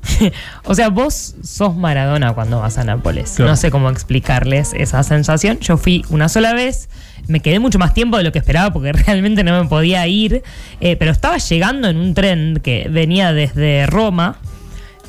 o 0.66 0.76
sea, 0.76 0.90
vos 0.90 1.36
sos 1.44 1.76
Maradona 1.76 2.34
cuando 2.34 2.60
vas 2.60 2.78
a 2.78 2.84
Nápoles. 2.84 3.34
Claro. 3.36 3.52
No 3.52 3.58
sé 3.58 3.72
cómo 3.72 3.90
explicarles 3.90 4.74
esa 4.74 5.02
sensación. 5.04 5.60
Yo 5.60 5.78
fui 5.78 6.06
una 6.10 6.30
sola 6.30 6.54
vez, 6.54 6.88
me 7.28 7.40
quedé 7.40 7.60
mucho 7.60 7.80
más 7.80 7.94
tiempo 7.96 8.18
de 8.18 8.24
lo 8.24 8.32
que 8.32 8.40
esperaba 8.40 8.72
porque 8.72 8.92
realmente 9.06 9.44
no 9.44 9.62
me 9.64 9.68
podía 9.68 10.06
ir, 10.08 10.44
eh, 10.80 10.96
pero 10.98 11.12
estaba 11.12 11.38
llegando 11.38 11.88
en 11.90 11.98
un 11.98 12.14
tren 12.14 12.60
que 12.64 12.88
venía 12.92 13.34
desde 13.34 13.88
Roma. 13.88 14.38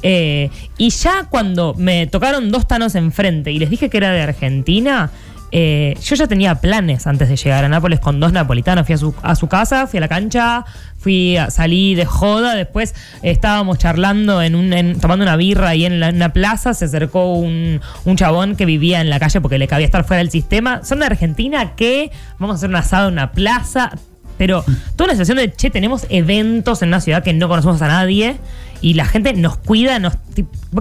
Eh, 0.02 0.50
y 0.76 0.90
ya 0.90 1.24
cuando 1.30 1.74
me 1.76 2.06
tocaron 2.06 2.50
dos 2.50 2.66
tanos 2.68 2.94
enfrente 2.94 3.50
y 3.52 3.58
les 3.58 3.70
dije 3.70 3.88
que 3.90 3.96
era 3.96 4.10
de 4.12 4.22
Argentina, 4.22 5.10
eh, 5.50 5.96
yo 6.04 6.14
ya 6.14 6.26
tenía 6.26 6.56
planes 6.56 7.06
antes 7.06 7.28
de 7.30 7.36
llegar 7.36 7.64
a 7.64 7.68
Nápoles 7.70 8.00
con 8.00 8.20
dos 8.20 8.32
napolitanos. 8.34 8.84
Fui 8.86 8.94
a 8.94 8.98
su, 8.98 9.14
a 9.22 9.34
su 9.34 9.48
casa, 9.48 9.86
fui 9.86 9.96
a 9.96 10.00
la 10.02 10.08
cancha, 10.08 10.66
fui 10.98 11.38
a, 11.38 11.50
salí 11.50 11.94
de 11.94 12.04
joda. 12.04 12.54
Después 12.54 12.94
estábamos 13.22 13.78
charlando, 13.78 14.42
en 14.42 14.54
un, 14.54 14.98
tomando 15.00 15.22
una 15.24 15.36
birra 15.36 15.70
ahí 15.70 15.86
en, 15.86 16.00
la- 16.00 16.10
una 16.10 16.34
plaza. 16.34 16.74
Se 16.74 16.84
acercó 16.84 17.32
un, 17.32 17.80
un 18.04 18.16
chabón 18.16 18.56
que 18.56 18.66
vivía 18.66 19.00
en 19.00 19.08
la 19.08 19.18
calle 19.18 19.40
porque 19.40 19.58
le 19.58 19.66
cabía 19.68 19.86
estar 19.86 20.04
fuera 20.04 20.18
del 20.18 20.30
sistema. 20.30 20.84
Son 20.84 20.98
de 21.00 21.06
Argentina 21.06 21.74
que 21.76 22.10
vamos 22.38 22.54
a 22.54 22.56
hacer 22.58 22.68
un 22.68 22.76
asado 22.76 23.08
en 23.08 23.14
una 23.14 23.32
plaza. 23.32 23.92
Pero 24.38 24.64
toda 24.96 25.06
una 25.06 25.12
situación 25.12 25.36
de, 25.36 25.52
che, 25.52 25.70
tenemos 25.70 26.06
eventos 26.08 26.80
en 26.82 26.88
una 26.88 27.00
ciudad 27.00 27.22
que 27.22 27.34
no 27.34 27.48
conocemos 27.48 27.82
a 27.82 27.88
nadie 27.88 28.36
y 28.80 28.94
la 28.94 29.04
gente 29.04 29.32
nos 29.34 29.56
cuida, 29.56 29.98
nos, 29.98 30.14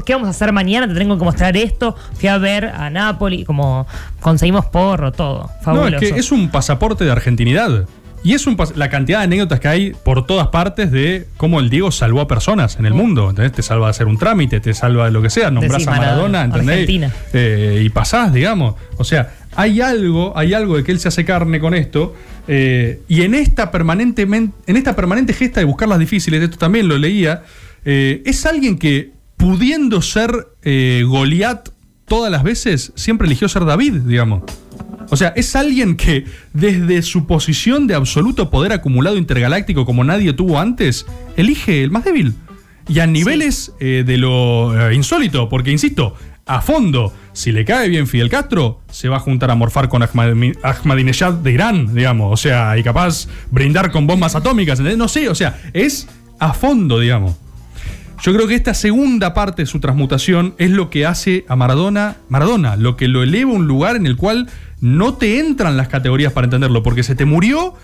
¿qué 0.05 0.13
vamos 0.13 0.27
a 0.27 0.31
hacer 0.31 0.53
mañana? 0.53 0.87
Te 0.87 0.93
tengo 0.93 1.17
que 1.17 1.25
mostrar 1.25 1.57
esto. 1.57 1.95
Fui 2.13 2.29
a 2.29 2.37
ver 2.37 2.65
a 2.65 2.89
Napoli, 2.89 3.43
como 3.43 3.87
conseguimos 4.21 4.65
porro, 4.65 5.11
todo. 5.11 5.41
No, 5.41 5.63
Fabuloso. 5.63 6.05
es 6.05 6.13
que 6.13 6.19
es 6.19 6.31
un 6.31 6.49
pasaporte 6.49 7.03
de 7.03 7.11
argentinidad. 7.11 7.87
Y 8.23 8.33
es 8.33 8.45
un 8.45 8.57
la 8.75 8.89
cantidad 8.89 9.19
de 9.19 9.25
anécdotas 9.25 9.59
que 9.59 9.67
hay 9.67 9.91
por 10.03 10.25
todas 10.25 10.47
partes 10.47 10.91
de 10.91 11.27
cómo 11.37 11.59
el 11.59 11.69
Diego 11.69 11.91
salvó 11.91 12.21
a 12.21 12.27
personas 12.27 12.77
en 12.77 12.85
el 12.85 12.93
mundo. 12.93 13.29
¿entendés? 13.29 13.53
Te 13.53 13.63
salva 13.63 13.87
de 13.87 13.91
hacer 13.91 14.07
un 14.07 14.17
trámite, 14.17 14.59
te 14.59 14.73
salva 14.73 15.05
de 15.05 15.11
lo 15.11 15.21
que 15.21 15.29
sea, 15.29 15.49
nombrás 15.49 15.73
Decís 15.73 15.87
a 15.87 15.91
Maradona, 15.91 16.43
¿entendés? 16.43 16.69
Argentina. 16.69 17.11
Eh, 17.33 17.83
y 17.85 17.89
pasás, 17.89 18.33
digamos. 18.33 18.75
O 18.97 19.03
sea, 19.03 19.33
hay 19.57 19.81
algo, 19.81 20.37
hay 20.37 20.53
algo 20.53 20.77
de 20.77 20.83
que 20.83 20.91
él 20.91 20.99
se 20.99 21.07
hace 21.07 21.25
carne 21.25 21.59
con 21.59 21.73
esto. 21.73 22.15
eh, 22.47 23.01
y 23.09 23.23
en 23.23 23.33
esta, 23.33 23.71
permanentemente, 23.71 24.55
en 24.67 24.77
esta 24.77 24.95
permanente 24.95 25.33
gesta 25.33 25.59
de 25.59 25.65
buscar 25.65 25.89
las 25.89 25.99
difíciles, 25.99 26.41
esto 26.41 26.57
también 26.57 26.87
lo 26.87 26.97
leía, 26.97 27.43
eh, 27.83 28.21
es 28.25 28.45
alguien 28.45 28.77
que 28.77 29.11
pudiendo 29.35 30.01
ser 30.01 30.47
eh, 30.63 31.03
Goliat 31.05 31.69
todas 32.05 32.31
las 32.31 32.43
veces, 32.43 32.93
siempre 32.95 33.25
eligió 33.25 33.49
ser 33.49 33.65
David, 33.65 33.93
digamos. 34.05 34.43
O 35.09 35.17
sea, 35.17 35.29
es 35.35 35.55
alguien 35.55 35.95
que 35.95 36.25
desde 36.53 37.01
su 37.01 37.25
posición 37.25 37.87
de 37.87 37.95
absoluto 37.95 38.49
poder 38.51 38.73
acumulado 38.73 39.17
intergaláctico 39.17 39.85
como 39.85 40.03
nadie 40.03 40.33
tuvo 40.33 40.59
antes, 40.59 41.05
elige 41.35 41.83
el 41.83 41.91
más 41.91 42.05
débil. 42.05 42.35
Y 42.87 42.99
a 42.99 43.07
niveles 43.07 43.73
eh, 43.79 44.03
de 44.05 44.17
lo 44.17 44.89
eh, 44.89 44.93
insólito, 44.93 45.49
porque 45.49 45.71
insisto, 45.71 46.15
a 46.47 46.61
fondo, 46.61 47.13
si 47.33 47.51
le 47.51 47.65
cae 47.65 47.89
bien 47.89 48.07
Fidel 48.07 48.29
Castro, 48.29 48.79
se 48.89 49.09
va 49.09 49.17
a 49.17 49.19
juntar 49.19 49.51
a 49.51 49.55
morfar 49.55 49.89
con 49.89 50.01
Ahmad- 50.01 50.55
Ahmadinejad 50.63 51.33
de 51.33 51.51
Irán, 51.51 51.93
digamos. 51.93 52.31
O 52.33 52.37
sea, 52.37 52.77
y 52.77 52.83
capaz 52.83 53.27
brindar 53.51 53.91
con 53.91 54.07
bombas 54.07 54.35
atómicas, 54.35 54.79
¿entendés? 54.79 54.97
No 54.97 55.07
sé, 55.07 55.29
o 55.29 55.35
sea, 55.35 55.59
es 55.73 56.07
a 56.39 56.53
fondo, 56.53 56.99
digamos. 56.99 57.35
Yo 58.23 58.33
creo 58.33 58.47
que 58.47 58.55
esta 58.55 58.73
segunda 58.73 59.33
parte 59.35 59.61
de 59.61 59.65
su 59.67 59.79
transmutación 59.79 60.55
es 60.57 60.71
lo 60.71 60.89
que 60.89 61.05
hace 61.05 61.45
a 61.47 61.55
Maradona 61.55 62.17
Maradona, 62.29 62.75
lo 62.75 62.97
que 62.97 63.07
lo 63.07 63.21
eleva 63.21 63.51
a 63.51 63.55
un 63.55 63.67
lugar 63.67 63.95
en 63.95 64.07
el 64.07 64.15
cual 64.17 64.49
no 64.81 65.13
te 65.15 65.39
entran 65.39 65.77
las 65.77 65.87
categorías 65.87 66.33
para 66.33 66.45
entenderlo, 66.45 66.81
porque 66.81 67.03
se 67.03 67.13
te 67.13 67.25
murió 67.25 67.75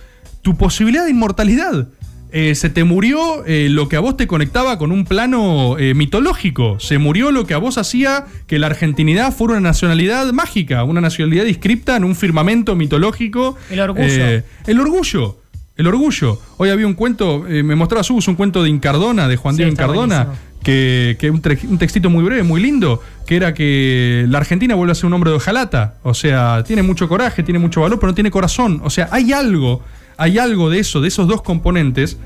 tu 0.42 0.56
posibilidad 0.58 1.06
de 1.06 1.12
inmortalidad. 1.12 1.88
Eh, 2.36 2.56
se 2.56 2.72
te 2.72 2.84
murió 2.84 3.46
eh, 3.46 3.68
lo 3.70 3.88
que 3.88 3.96
a 3.96 4.00
vos 4.00 4.18
te 4.18 4.26
conectaba 4.26 4.80
con 4.80 4.92
un 4.92 5.06
plano 5.06 5.78
eh, 5.78 5.94
mitológico. 5.94 6.80
Se 6.80 6.98
murió 6.98 7.32
lo 7.32 7.46
que 7.46 7.54
a 7.54 7.60
vos 7.60 7.78
hacía 7.78 8.26
que 8.48 8.58
la 8.58 8.66
argentinidad 8.68 9.32
fuera 9.32 9.54
una 9.54 9.62
nacionalidad 9.70 10.34
mágica, 10.34 10.84
una 10.84 11.00
nacionalidad 11.00 11.46
inscripta 11.46 11.96
en 11.96 12.04
un 12.04 12.16
firmamento 12.16 12.76
mitológico. 12.76 13.56
El 13.70 13.80
orgullo. 13.82 14.08
Eh, 14.10 14.44
el 14.66 14.80
orgullo. 14.80 15.38
El 15.78 15.86
orgullo. 15.86 16.40
Hoy 16.58 16.70
había 16.70 16.88
un 16.88 16.96
cuento, 16.96 17.46
me 17.48 17.76
mostraba 17.76 18.04
Subus 18.04 18.28
un 18.28 18.36
cuento 18.36 18.64
de 18.64 18.70
Incardona, 18.70 19.28
de 19.28 19.36
Juan 19.38 19.54
Sí, 19.56 19.58
Diego 19.58 19.72
Incardona, 19.72 20.24
buenísimo. 20.26 20.48
que, 20.64 21.18
que 21.20 21.30
un, 21.30 21.42
un 21.70 21.78
textito 21.78 22.10
muy 22.10 22.24
breve, 22.24 22.42
muy 22.44 22.62
lindo, 22.62 23.02
que 23.28 23.36
era 23.36 23.54
que 23.56 24.26
la 24.28 24.40
Argentina 24.40 24.76
vuelve 24.76 24.92
a 24.92 24.96
ser 24.96 25.06
un 25.06 25.14
hombre 25.14 25.30
de 25.32 25.38
hojalata. 25.38 25.96
O 26.04 26.14
sea, 26.14 26.64
tiene 26.66 26.82
mucho 26.84 27.08
coraje, 27.08 27.42
tiene 27.44 27.60
mucho 27.60 27.82
valor, 27.82 28.00
pero 28.00 28.12
no 28.12 28.16
tiene 28.16 28.30
corazón. 28.30 28.82
O 28.84 28.90
sea, 28.92 29.10
hay 29.12 29.34
algo, 29.34 29.82
hay 30.18 30.38
algo 30.38 30.70
de 30.70 30.80
eso, 30.80 31.02
de 31.02 31.08
esos 31.08 31.28
dos 31.28 31.42
componentes, 31.42 32.18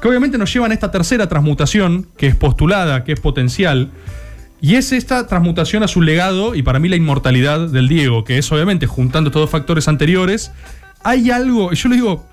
que 0.00 0.08
obviamente 0.08 0.38
nos 0.38 0.52
llevan 0.52 0.70
a 0.70 0.74
esta 0.74 0.90
tercera 0.90 1.28
transmutación, 1.28 2.08
que 2.16 2.26
es 2.26 2.36
postulada, 2.36 3.04
que 3.04 3.12
es 3.12 3.20
potencial. 3.20 3.90
Y 4.60 4.74
es 4.74 4.92
esta 4.92 5.26
transmutación 5.26 5.82
a 5.82 5.88
su 5.88 6.00
legado 6.00 6.54
y 6.54 6.62
para 6.62 6.78
mí 6.78 6.88
la 6.88 6.96
inmortalidad 6.96 7.68
del 7.68 7.88
Diego, 7.88 8.24
que 8.24 8.38
es 8.38 8.50
obviamente 8.50 8.86
juntando 8.86 9.28
estos 9.28 9.42
dos 9.42 9.50
factores 9.50 9.86
anteriores, 9.88 10.52
hay 11.04 11.30
algo, 11.30 11.72
y 11.72 11.76
yo 11.76 11.88
lo 11.88 11.94
digo, 11.94 12.26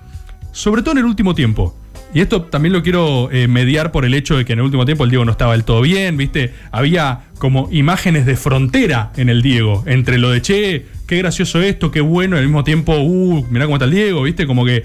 sobre 0.52 0.82
todo 0.82 0.92
en 0.92 0.98
el 0.98 1.04
último 1.04 1.34
tiempo. 1.34 1.76
Y 2.14 2.20
esto 2.20 2.42
también 2.42 2.72
lo 2.72 2.82
quiero 2.82 3.28
eh, 3.32 3.48
mediar 3.48 3.90
por 3.90 4.04
el 4.04 4.14
hecho 4.14 4.36
de 4.36 4.44
que 4.44 4.52
en 4.52 4.60
el 4.60 4.64
último 4.64 4.84
tiempo 4.84 5.02
el 5.02 5.10
Diego 5.10 5.24
no 5.24 5.32
estaba 5.32 5.52
del 5.52 5.64
todo 5.64 5.80
bien, 5.80 6.16
¿viste? 6.16 6.54
Había 6.70 7.22
como 7.38 7.68
imágenes 7.72 8.24
de 8.24 8.36
frontera 8.36 9.10
en 9.16 9.28
el 9.28 9.42
Diego, 9.42 9.82
entre 9.86 10.18
lo 10.18 10.30
de 10.30 10.40
che, 10.40 10.86
qué 11.06 11.18
gracioso 11.18 11.60
esto, 11.60 11.90
qué 11.90 12.00
bueno, 12.00 12.36
y 12.36 12.40
al 12.40 12.46
mismo 12.46 12.64
tiempo, 12.64 12.96
uh, 12.96 13.46
mirá 13.50 13.64
cómo 13.64 13.76
está 13.76 13.84
el 13.84 13.92
Diego, 13.92 14.22
¿viste? 14.22 14.46
Como 14.46 14.64
que 14.64 14.84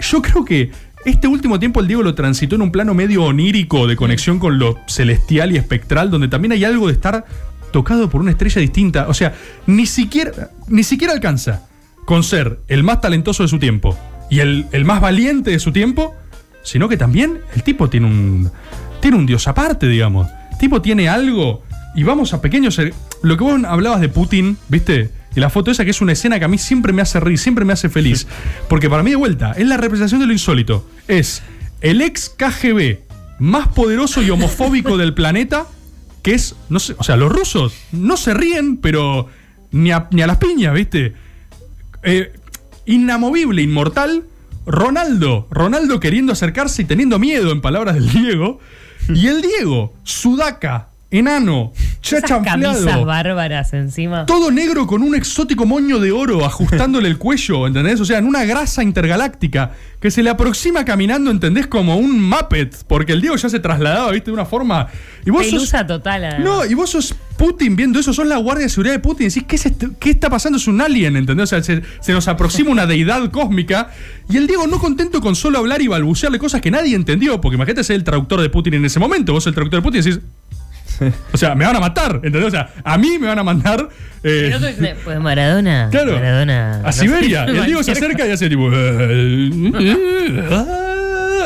yo 0.00 0.22
creo 0.22 0.44
que 0.44 0.70
este 1.04 1.26
último 1.26 1.58
tiempo 1.58 1.80
el 1.80 1.88
Diego 1.88 2.02
lo 2.02 2.14
transitó 2.14 2.54
en 2.54 2.62
un 2.62 2.72
plano 2.72 2.94
medio 2.94 3.24
onírico 3.24 3.86
de 3.86 3.96
conexión 3.96 4.38
con 4.38 4.58
lo 4.58 4.78
celestial 4.86 5.52
y 5.52 5.56
espectral, 5.56 6.10
donde 6.10 6.28
también 6.28 6.52
hay 6.52 6.64
algo 6.64 6.86
de 6.86 6.92
estar 6.92 7.24
tocado 7.72 8.08
por 8.08 8.20
una 8.20 8.30
estrella 8.30 8.60
distinta. 8.60 9.08
O 9.08 9.14
sea, 9.14 9.34
ni 9.66 9.86
siquiera, 9.86 10.50
ni 10.68 10.84
siquiera 10.84 11.12
alcanza 11.12 11.66
con 12.04 12.22
ser 12.22 12.60
el 12.68 12.84
más 12.84 13.00
talentoso 13.00 13.42
de 13.42 13.48
su 13.48 13.58
tiempo 13.58 13.98
y 14.30 14.40
el, 14.40 14.66
el 14.72 14.84
más 14.84 15.00
valiente 15.00 15.50
de 15.50 15.58
su 15.58 15.72
tiempo, 15.72 16.14
sino 16.62 16.88
que 16.88 16.96
también 16.96 17.40
el 17.54 17.62
tipo 17.62 17.88
tiene 17.90 18.06
un, 18.06 18.50
tiene 19.00 19.16
un 19.16 19.26
dios 19.26 19.48
aparte, 19.48 19.88
digamos. 19.88 20.28
El 20.52 20.58
tipo 20.58 20.80
tiene 20.80 21.08
algo. 21.08 21.62
Y 21.94 22.04
vamos 22.04 22.32
a 22.32 22.40
pequeños. 22.40 22.80
Lo 23.22 23.36
que 23.36 23.44
vos 23.44 23.60
hablabas 23.64 24.00
de 24.00 24.08
Putin, 24.08 24.56
¿viste? 24.68 25.10
Y 25.34 25.40
la 25.40 25.50
foto 25.50 25.70
esa 25.70 25.84
que 25.84 25.90
es 25.90 26.00
una 26.00 26.12
escena 26.12 26.38
que 26.38 26.44
a 26.44 26.48
mí 26.48 26.58
siempre 26.58 26.92
me 26.92 27.02
hace 27.02 27.20
reír, 27.20 27.38
siempre 27.38 27.64
me 27.64 27.72
hace 27.72 27.88
feliz. 27.88 28.26
Porque 28.68 28.90
para 28.90 29.02
mí, 29.02 29.10
de 29.10 29.16
vuelta, 29.16 29.52
es 29.52 29.66
la 29.66 29.76
representación 29.76 30.20
de 30.20 30.26
lo 30.26 30.32
insólito. 30.32 30.86
Es 31.08 31.42
el 31.80 32.00
ex 32.00 32.28
KGB 32.28 32.98
más 33.38 33.68
poderoso 33.68 34.22
y 34.22 34.30
homofóbico 34.30 34.96
del 34.96 35.14
planeta, 35.14 35.66
que 36.22 36.34
es, 36.34 36.54
no 36.68 36.78
sé, 36.78 36.94
o 36.98 37.02
sea, 37.02 37.16
los 37.16 37.32
rusos 37.32 37.74
no 37.90 38.16
se 38.16 38.34
ríen, 38.34 38.76
pero 38.76 39.28
ni 39.72 39.90
a, 39.90 40.06
ni 40.12 40.22
a 40.22 40.26
las 40.26 40.36
piñas, 40.36 40.74
¿viste? 40.74 41.14
Eh, 42.02 42.32
inamovible, 42.86 43.62
inmortal, 43.62 44.24
Ronaldo. 44.66 45.48
Ronaldo 45.50 45.98
queriendo 45.98 46.32
acercarse 46.32 46.82
y 46.82 46.84
teniendo 46.84 47.18
miedo, 47.18 47.52
en 47.52 47.60
palabras 47.60 47.94
del 47.94 48.10
Diego. 48.10 48.60
Y 49.08 49.26
el 49.26 49.42
Diego, 49.42 49.92
sudaca, 50.04 50.90
enano, 51.12 51.72
Esas 52.02 52.22
camisas 52.22 52.42
chachanfleado. 52.44 53.04
bárbaras 53.04 53.72
encima. 53.74 54.26
Todo 54.26 54.50
negro 54.50 54.86
con 54.86 55.02
un 55.02 55.14
exótico 55.14 55.66
moño 55.66 55.98
de 56.00 56.10
oro 56.12 56.44
ajustándole 56.44 57.08
el 57.08 57.18
cuello, 57.18 57.66
¿entendés? 57.66 58.00
O 58.00 58.04
sea, 58.04 58.18
en 58.18 58.26
una 58.26 58.44
grasa 58.44 58.82
intergaláctica 58.82 59.72
que 60.00 60.10
se 60.10 60.22
le 60.22 60.30
aproxima 60.30 60.84
caminando, 60.84 61.30
¿entendés? 61.30 61.66
Como 61.68 61.96
un 61.96 62.20
Muppet, 62.28 62.74
porque 62.88 63.12
el 63.12 63.20
Diego 63.20 63.36
ya 63.36 63.48
se 63.48 63.60
trasladaba, 63.60 64.10
¿viste? 64.10 64.30
De 64.30 64.34
una 64.34 64.46
forma. 64.46 64.88
Y 65.24 65.30
vos 65.30 65.42
sos- 65.44 65.52
Pelusa 65.52 65.86
total. 65.86 66.24
además. 66.24 66.44
no, 66.44 66.64
y 66.64 66.74
vos 66.74 66.90
sos 66.90 67.14
Putin 67.36 67.76
viendo 67.76 67.98
eso, 68.00 68.12
sos 68.12 68.26
la 68.26 68.36
guardia 68.38 68.64
de 68.64 68.68
seguridad 68.70 68.94
de 68.94 68.98
Putin. 69.00 69.28
Decís, 69.28 69.44
¿qué, 69.46 69.56
es 69.56 69.66
este- 69.66 69.90
qué 70.00 70.10
está 70.10 70.28
pasando? 70.30 70.58
Es 70.58 70.66
un 70.66 70.80
alien, 70.80 71.16
¿entendés? 71.16 71.44
O 71.44 71.46
sea, 71.46 71.62
se, 71.62 71.82
se 72.00 72.12
nos 72.12 72.26
aproxima 72.28 72.70
una 72.70 72.86
deidad 72.86 73.30
cósmica. 73.30 73.90
Y 74.28 74.36
el 74.38 74.46
Diego 74.46 74.66
no 74.66 74.78
contento 74.78 75.20
con 75.20 75.36
solo 75.36 75.58
hablar 75.58 75.82
y 75.82 75.88
balbucearle 75.88 76.38
cosas 76.38 76.60
que 76.60 76.70
nadie 76.70 76.94
entendió. 76.96 77.40
Porque 77.40 77.56
imagínate 77.56 77.84
ser 77.84 77.96
el 77.96 78.04
traductor 78.04 78.40
de 78.40 78.48
Putin 78.50 78.74
en 78.74 78.84
ese 78.84 78.98
momento. 78.98 79.32
Vos 79.32 79.46
el 79.46 79.54
traductor 79.54 79.80
de 79.80 79.84
Putin 79.84 80.00
y 80.00 80.04
decís. 80.04 80.20
O 81.32 81.36
sea, 81.36 81.54
me 81.54 81.64
van 81.64 81.76
a 81.76 81.80
matar, 81.80 82.16
¿entendés? 82.16 82.44
O 82.44 82.50
sea, 82.50 82.70
a 82.84 82.98
mí 82.98 83.18
me 83.18 83.26
van 83.26 83.38
a 83.38 83.42
mandar. 83.42 83.88
eh, 84.22 84.54
pues 85.04 85.20
Maradona. 85.20 85.88
Claro. 85.90 86.12
Maradona. 86.14 86.76
A 86.80 86.82
no 86.86 86.92
Siberia. 86.92 87.46
sé, 87.46 87.52
Y 87.54 87.56
el 87.58 87.64
Diego 87.66 87.82
se 87.82 87.92
acerca 87.92 88.26
y 88.26 88.30
hace 88.30 88.48
tipo. 88.48 88.70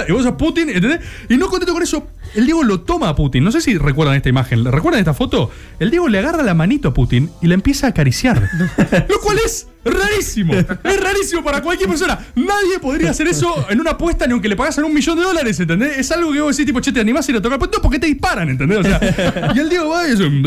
Y 0.09 0.13
vos 0.13 0.23
sos 0.23 0.35
Putin, 0.35 0.69
¿entendés? 0.71 1.01
Y 1.29 1.37
no 1.37 1.49
contento 1.49 1.73
con 1.73 1.83
eso, 1.83 2.07
el 2.35 2.45
Diego 2.47 2.63
lo 2.65 2.81
toma 2.81 3.09
a 3.11 3.15
Putin. 3.15 3.45
No 3.45 3.53
sé 3.53 3.61
si 3.61 3.77
recuerdan 3.79 4.17
esta 4.17 4.29
imagen. 4.29 4.65
¿Recuerdan 4.65 5.01
esta 5.01 5.15
foto? 5.15 5.51
El 5.79 5.91
Diego 5.91 6.09
le 6.09 6.19
agarra 6.19 6.43
la 6.43 6.55
manito 6.55 6.89
a 6.89 6.95
Putin 6.95 7.31
y 7.41 7.47
la 7.47 7.55
empieza 7.55 7.87
a 7.87 7.91
acariciar. 7.91 8.49
Lo 9.09 9.21
cual 9.21 9.39
es 9.45 9.69
rarísimo. 9.85 10.53
Es 10.55 11.01
rarísimo 11.01 11.45
para 11.45 11.63
cualquier 11.63 11.89
persona. 11.89 12.19
Nadie 12.35 12.79
podría 12.81 13.11
hacer 13.11 13.29
eso 13.29 13.67
en 13.71 13.81
una 13.81 13.93
apuesta 13.93 14.27
ni 14.27 14.33
aunque 14.33 14.49
le 14.49 14.57
pagasen 14.57 14.85
un 14.85 14.93
millón 14.93 15.17
de 15.17 15.25
dólares, 15.25 15.59
¿entendés? 15.61 15.99
Es 15.99 16.11
algo 16.13 16.33
que 16.33 16.41
vos 16.41 16.57
decís, 16.57 16.67
tipo, 16.67 16.81
che, 16.81 16.93
te 16.93 17.01
animás 17.01 17.29
a 17.29 17.31
ir 17.33 17.37
a 17.39 17.43
tocar. 17.43 17.59
Pues 17.59 17.71
no, 17.73 17.81
porque 17.81 17.99
te 17.99 18.07
disparan, 18.07 18.49
¿entendés? 18.49 18.79
O 18.79 18.83
sea, 18.83 19.53
y 19.55 19.59
el 19.59 19.69
Diego 19.69 19.89
va 19.91 20.09
y 20.09 20.13
un- 20.13 20.43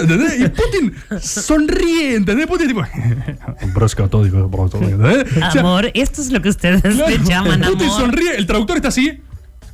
¿Entendés? 0.00 0.40
Y 0.40 0.48
Putin 0.48 0.94
sonríe, 1.20 2.14
¿entendés? 2.14 2.46
Putin 2.46 2.68
tipo. 2.68 2.82
Amor, 5.58 5.90
esto 5.94 6.22
es 6.22 6.30
lo 6.30 6.40
que 6.40 6.48
ustedes 6.48 6.82
le 6.96 7.18
llaman 7.18 7.60
Putin 7.60 7.88
amor. 7.88 8.00
sonríe, 8.00 8.36
el 8.36 8.46
traductor 8.46 8.76
está 8.76 8.88
así, 8.92 9.20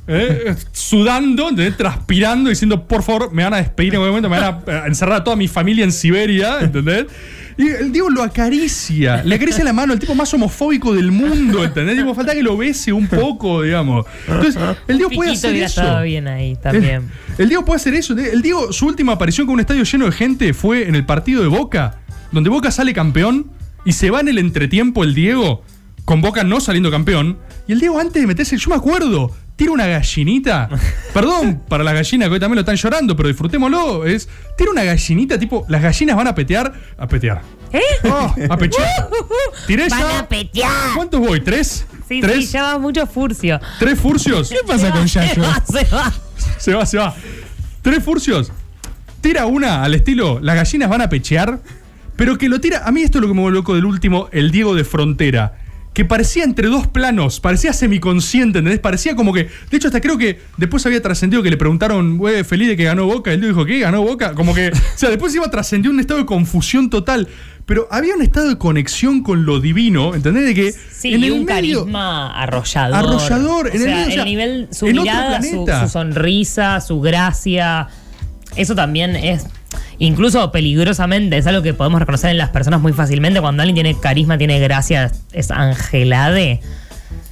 eh, 0.07 0.55
sudando, 0.71 1.49
¿entendés? 1.49 1.77
transpirando, 1.77 2.49
diciendo, 2.49 2.87
por 2.87 3.03
favor, 3.03 3.31
me 3.31 3.43
van 3.43 3.53
a 3.53 3.57
despedir 3.57 3.93
en 3.93 4.01
un 4.01 4.07
momento, 4.07 4.29
me 4.29 4.39
van 4.39 4.61
a 4.67 4.71
eh, 4.71 4.81
encerrar 4.87 5.21
a 5.21 5.23
toda 5.23 5.35
mi 5.35 5.47
familia 5.47 5.83
en 5.83 5.91
Siberia, 5.91 6.61
¿entendés? 6.61 7.05
Y 7.57 7.67
el 7.67 7.91
Diego 7.91 8.09
lo 8.09 8.23
acaricia, 8.23 9.21
le 9.23 9.35
acaricia 9.35 9.63
la 9.65 9.73
mano, 9.73 9.91
el 9.91 9.99
tipo 9.99 10.15
más 10.15 10.33
homofóbico 10.33 10.95
del 10.95 11.11
mundo, 11.11 11.63
¿entendés? 11.63 11.97
Tipo, 11.97 12.15
falta 12.15 12.33
que 12.33 12.41
lo 12.41 12.55
bese 12.55 12.93
un 12.93 13.07
poco, 13.07 13.61
digamos. 13.63 14.05
Entonces, 14.27 14.57
el 14.87 14.97
Diego 14.97 15.11
puede 15.13 15.31
hacer 15.31 15.55
eso. 15.57 15.81
estado 15.81 16.03
bien 16.03 16.27
ahí 16.27 16.55
también. 16.55 17.09
El, 17.37 17.43
el 17.43 17.49
Diego 17.49 17.65
puede 17.65 17.75
hacer 17.75 17.93
eso. 17.95 18.17
El 18.17 18.41
Diego, 18.41 18.71
su 18.71 18.87
última 18.87 19.11
aparición 19.11 19.45
con 19.45 19.55
un 19.55 19.59
estadio 19.59 19.83
lleno 19.83 20.05
de 20.05 20.13
gente 20.13 20.53
fue 20.53 20.87
en 20.87 20.95
el 20.95 21.05
partido 21.05 21.41
de 21.41 21.49
Boca, 21.49 21.99
donde 22.31 22.49
Boca 22.49 22.71
sale 22.71 22.93
campeón 22.93 23.51
y 23.83 23.91
se 23.91 24.09
va 24.09 24.21
en 24.21 24.29
el 24.29 24.37
entretiempo 24.37 25.03
el 25.03 25.13
Diego, 25.13 25.61
con 26.09 26.21
Boca 26.21 26.43
no 26.43 26.59
saliendo 26.59 26.89
campeón. 26.89 27.37
Y 27.67 27.73
el 27.73 27.79
Diego, 27.79 27.99
antes 27.99 28.19
de 28.19 28.25
meterse, 28.25 28.57
yo 28.57 28.71
me 28.71 28.75
acuerdo, 28.77 29.31
tira 29.55 29.71
una 29.71 29.85
gallinita. 29.85 30.67
Perdón 31.13 31.61
para 31.67 31.83
las 31.83 31.93
gallinas 31.93 32.29
que 32.29 32.33
hoy 32.33 32.39
también 32.39 32.55
lo 32.55 32.61
están 32.61 32.77
llorando, 32.77 33.15
pero 33.15 33.29
disfrutémoslo. 33.29 34.07
Es, 34.07 34.27
tira 34.57 34.71
una 34.71 34.83
gallinita, 34.83 35.37
tipo, 35.37 35.67
las 35.69 35.83
gallinas 35.83 36.15
van 36.15 36.25
a 36.25 36.33
petear. 36.33 36.73
A 36.97 37.07
petear. 37.07 37.43
¿Eh? 37.71 37.79
Oh, 38.05 38.33
a 38.49 38.57
pechear. 38.57 38.87
Tiré 39.67 39.87
Van 39.87 39.99
ya. 39.99 40.19
a 40.21 40.27
petear. 40.27 40.71
¿Cuántos 40.95 41.19
voy? 41.19 41.41
¿Tres? 41.41 41.85
Sí, 42.07 42.21
¿Tres? 42.21 42.47
sí, 42.47 42.53
ya 42.53 42.63
va 42.63 42.79
mucho 42.79 43.05
furcio. 43.05 43.61
¿Tres 43.77 43.99
furcios? 43.99 44.49
¿Qué 44.49 44.57
pasa 44.65 44.91
con 44.91 45.07
Se 45.07 45.19
Yayo? 45.19 45.43
va, 45.43 45.63
se 45.63 45.95
va. 45.95 46.13
Se 46.57 46.73
va, 46.73 46.85
se 46.87 46.97
va. 46.97 47.15
Tres 47.83 48.03
furcios. 48.03 48.51
Tira 49.21 49.45
una 49.45 49.83
al 49.83 49.93
estilo, 49.93 50.39
las 50.41 50.55
gallinas 50.55 50.89
van 50.89 51.01
a 51.01 51.09
pechear, 51.09 51.59
pero 52.15 52.39
que 52.39 52.49
lo 52.49 52.59
tira. 52.59 52.81
A 52.83 52.91
mí 52.91 53.03
esto 53.03 53.19
es 53.19 53.21
lo 53.21 53.27
que 53.27 53.35
me 53.35 53.41
vuelve 53.41 53.59
loco 53.59 53.75
del 53.75 53.85
último, 53.85 54.27
el 54.31 54.49
Diego 54.49 54.73
de 54.73 54.83
Frontera. 54.83 55.58
Que 55.93 56.05
parecía 56.05 56.43
entre 56.43 56.67
dos 56.67 56.87
planos, 56.87 57.39
parecía 57.39 57.73
semiconsciente, 57.73 58.59
¿entendés? 58.59 58.79
Parecía 58.79 59.15
como 59.15 59.33
que. 59.33 59.49
De 59.69 59.77
hecho, 59.77 59.87
hasta 59.87 59.99
creo 59.99 60.17
que 60.17 60.39
después 60.57 60.85
había 60.85 61.01
trascendido 61.01 61.41
que 61.43 61.49
le 61.49 61.57
preguntaron, 61.57 62.17
güey, 62.17 62.43
feliz 62.43 62.67
de 62.69 62.77
que 62.77 62.83
ganó 62.85 63.05
Boca. 63.05 63.31
Diego 63.31 63.47
dijo, 63.47 63.65
¿qué? 63.65 63.79
¿Ganó 63.79 64.01
Boca? 64.03 64.33
Como 64.33 64.53
que. 64.53 64.69
O 64.69 64.97
sea, 64.97 65.09
después 65.09 65.33
iba 65.35 65.45
a 65.45 65.51
trascendió 65.51 65.91
un 65.91 65.99
estado 65.99 66.19
de 66.19 66.25
confusión 66.25 66.89
total. 66.89 67.27
Pero 67.65 67.87
había 67.91 68.15
un 68.15 68.21
estado 68.21 68.49
de 68.49 68.57
conexión 68.57 69.21
con 69.23 69.45
lo 69.45 69.59
divino, 69.59 70.15
¿entendés? 70.15 70.45
De 70.45 70.53
que. 70.55 70.71
Sí, 70.71 71.13
en 71.13 71.21
y 71.23 71.25
el 71.27 71.31
un 71.33 71.45
medio- 71.45 71.79
carisma. 71.81 72.39
Arrollador, 72.39 73.67
O 73.67 73.69
en 73.69 73.81
el 73.81 73.87
medio, 73.95 74.19
el 74.21 74.25
nivel, 74.25 74.67
su 74.71 74.87
en 74.87 74.95
mirada, 74.97 75.41
su 75.41 75.65
sonrisa, 75.91 76.81
su 76.81 77.01
gracia. 77.01 77.87
Eso 78.55 78.73
también 78.75 79.15
es. 79.15 79.45
Incluso 79.99 80.51
peligrosamente, 80.51 81.37
es 81.37 81.45
algo 81.47 81.61
que 81.61 81.73
podemos 81.73 81.99
reconocer 81.99 82.31
en 82.31 82.37
las 82.37 82.49
personas 82.49 82.81
muy 82.81 82.93
fácilmente. 82.93 83.39
Cuando 83.41 83.61
alguien 83.63 83.75
tiene 83.75 83.99
carisma, 83.99 84.37
tiene 84.37 84.59
gracia, 84.59 85.11
es 85.33 85.51
angelade. 85.51 86.61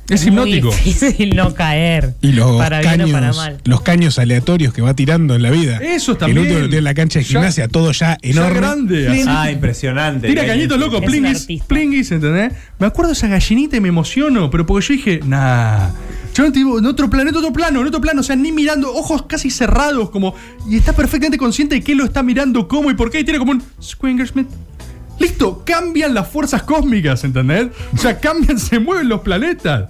Es 0.10 0.22
muy 0.32 0.54
hipnótico. 0.54 0.70
difícil 0.86 1.36
no 1.36 1.54
caer. 1.54 2.14
Y 2.22 2.32
los 2.32 2.56
para 2.58 2.80
bien 2.80 3.02
o 3.02 3.08
para 3.12 3.20
caños, 3.28 3.36
mal. 3.36 3.58
los 3.66 3.82
caños 3.82 4.18
aleatorios 4.20 4.74
que 4.74 4.82
va 4.82 4.94
tirando 4.94 5.36
en 5.36 5.42
la 5.44 5.52
vida. 5.52 5.80
Eso 5.84 6.14
El 6.14 6.18
también. 6.18 6.40
último 6.40 6.60
que 6.60 6.66
tiene 6.68 6.78
en 6.78 6.84
la 6.86 6.94
cancha 6.94 7.20
de 7.20 7.26
Ya- 7.26 7.30
gimnasia, 7.30 7.68
todo 7.68 7.92
ya 7.92 8.18
Ya 8.22 8.30
enorme. 8.30 8.56
grande. 8.58 9.10
así. 9.10 9.24
Ah, 9.28 9.52
impresionante. 9.52 10.30
Tira 10.30 10.46
cañitos 10.46 10.82
un 10.82 11.02
plinguis, 11.04 11.46
plinguis, 11.68 12.10
¿entendés? 12.12 12.54
Me 12.80 12.88
acuerdo 12.88 13.10
de 13.10 13.14
esa 13.18 13.28
gallinita 13.28 13.76
y 13.76 13.82
me 13.82 13.90
emociono, 13.90 14.50
pero 14.50 14.66
porque 14.66 14.88
yo 14.88 14.94
dije, 14.94 15.20
nah. 15.26 15.90
Yo 16.38 16.44
no 16.44 16.52
te 16.52 16.60
digo, 16.60 16.78
en 16.78 16.86
otro 16.86 17.10
plano, 17.10 17.32
en 17.32 17.36
otro 17.36 17.52
plano, 17.52 17.82
en 17.82 17.88
otro 17.88 18.00
plano, 18.00 18.22
o 18.22 18.24
sea, 18.24 18.36
ni 18.36 18.52
mirando, 18.52 18.94
ojos 18.94 19.24
casi 19.24 19.50
cerrados, 19.50 20.12
como. 20.12 20.36
Y 20.70 20.76
está 20.78 20.94
perfectamente 20.94 21.38
consciente 21.40 21.74
de 21.76 21.82
que 21.84 21.96
lo 21.96 22.04
está 22.06 22.22
mirando, 22.22 22.68
cómo 22.68 22.92
y 22.92 22.94
por 22.94 23.10
qué, 23.10 23.22
y 23.22 23.24
tiene 23.24 23.40
como 23.40 23.54
un 23.54 23.64
Swingersmith. 23.80 24.48
Listo, 25.20 25.64
cambian 25.66 26.14
las 26.14 26.28
fuerzas 26.28 26.62
cósmicas, 26.62 27.24
¿entendés? 27.24 27.70
O 27.92 27.98
sea, 27.98 28.20
cambian, 28.20 28.60
se 28.60 28.78
mueven 28.80 29.10
los 29.10 29.22
planetas. 29.22 29.86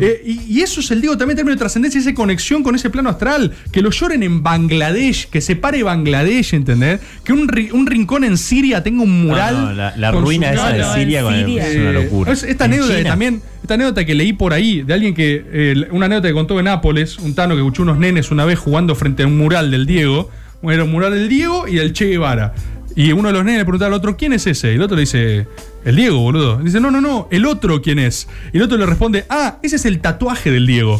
Eh, 0.00 0.20
y, 0.26 0.40
y 0.58 0.62
eso 0.62 0.80
es 0.80 0.90
el 0.90 1.00
digo 1.00 1.16
también 1.16 1.34
en 1.34 1.36
términos 1.36 1.56
de 1.56 1.60
trascendencia, 1.60 2.00
esa 2.00 2.12
conexión 2.14 2.64
con 2.64 2.74
ese 2.74 2.90
plano 2.90 3.08
astral. 3.10 3.52
Que 3.70 3.80
lo 3.80 3.90
lloren 3.92 4.24
en 4.24 4.42
Bangladesh, 4.42 5.28
que 5.28 5.40
se 5.40 5.54
pare 5.54 5.84
Bangladesh, 5.84 6.54
¿entendés? 6.54 6.98
Que 7.22 7.32
un, 7.32 7.46
ri- 7.46 7.70
un 7.72 7.86
rincón 7.86 8.24
en 8.24 8.36
Siria 8.36 8.82
tenga 8.82 9.04
un 9.04 9.22
No, 9.22 9.28
mural. 9.28 9.54
no, 9.66 9.72
la, 9.72 9.96
la 9.96 10.10
ruina 10.10 10.52
esa 10.52 10.70
No, 10.70 10.72
de 10.72 10.78
no, 10.80 10.94
Siria, 10.94 11.22
con 11.22 11.34
el- 11.34 11.44
Siria. 11.46 11.68
es 11.68 11.76
una 11.76 11.92
locura. 11.92 12.32
es- 12.32 12.42
esta 12.42 12.64
anécdota 12.64 13.04
también, 13.04 13.40
esta 13.64 13.74
anécdota 13.74 14.04
que 14.04 14.14
leí 14.14 14.34
por 14.34 14.52
ahí 14.52 14.82
de 14.82 14.92
alguien 14.92 15.14
que, 15.14 15.42
eh, 15.50 15.88
una 15.90 16.04
anécdota 16.04 16.28
que 16.28 16.34
contó 16.34 16.58
en 16.58 16.66
Nápoles, 16.66 17.18
un 17.18 17.34
tano 17.34 17.54
que 17.54 17.60
escuchó 17.62 17.82
unos 17.82 17.96
nenes 17.96 18.30
una 18.30 18.44
vez 18.44 18.58
jugando 18.58 18.94
frente 18.94 19.22
a 19.22 19.26
un 19.26 19.38
mural 19.38 19.70
del 19.70 19.86
Diego, 19.86 20.30
era 20.62 20.84
un 20.84 20.90
mural 20.92 21.12
del 21.12 21.30
Diego 21.30 21.66
y 21.66 21.76
del 21.76 21.94
Che 21.94 22.04
Guevara. 22.06 22.52
Y 22.94 23.12
uno 23.12 23.28
de 23.28 23.32
los 23.34 23.42
nenes 23.42 23.60
le 23.60 23.64
preguntaba 23.64 23.88
al 23.88 23.94
otro, 23.94 24.18
¿quién 24.18 24.34
es 24.34 24.46
ese? 24.46 24.72
Y 24.72 24.74
el 24.74 24.82
otro 24.82 24.96
le 24.96 25.00
dice, 25.00 25.48
el 25.84 25.96
Diego, 25.96 26.18
boludo. 26.20 26.60
Y 26.60 26.64
dice, 26.64 26.78
no, 26.78 26.90
no, 26.90 27.00
no, 27.00 27.26
el 27.30 27.46
otro, 27.46 27.80
¿quién 27.80 27.98
es? 27.98 28.28
Y 28.52 28.58
el 28.58 28.64
otro 28.64 28.76
le 28.76 28.84
responde, 28.84 29.24
ah, 29.30 29.56
ese 29.62 29.76
es 29.76 29.86
el 29.86 29.98
tatuaje 30.00 30.50
del 30.50 30.66
Diego. 30.66 30.98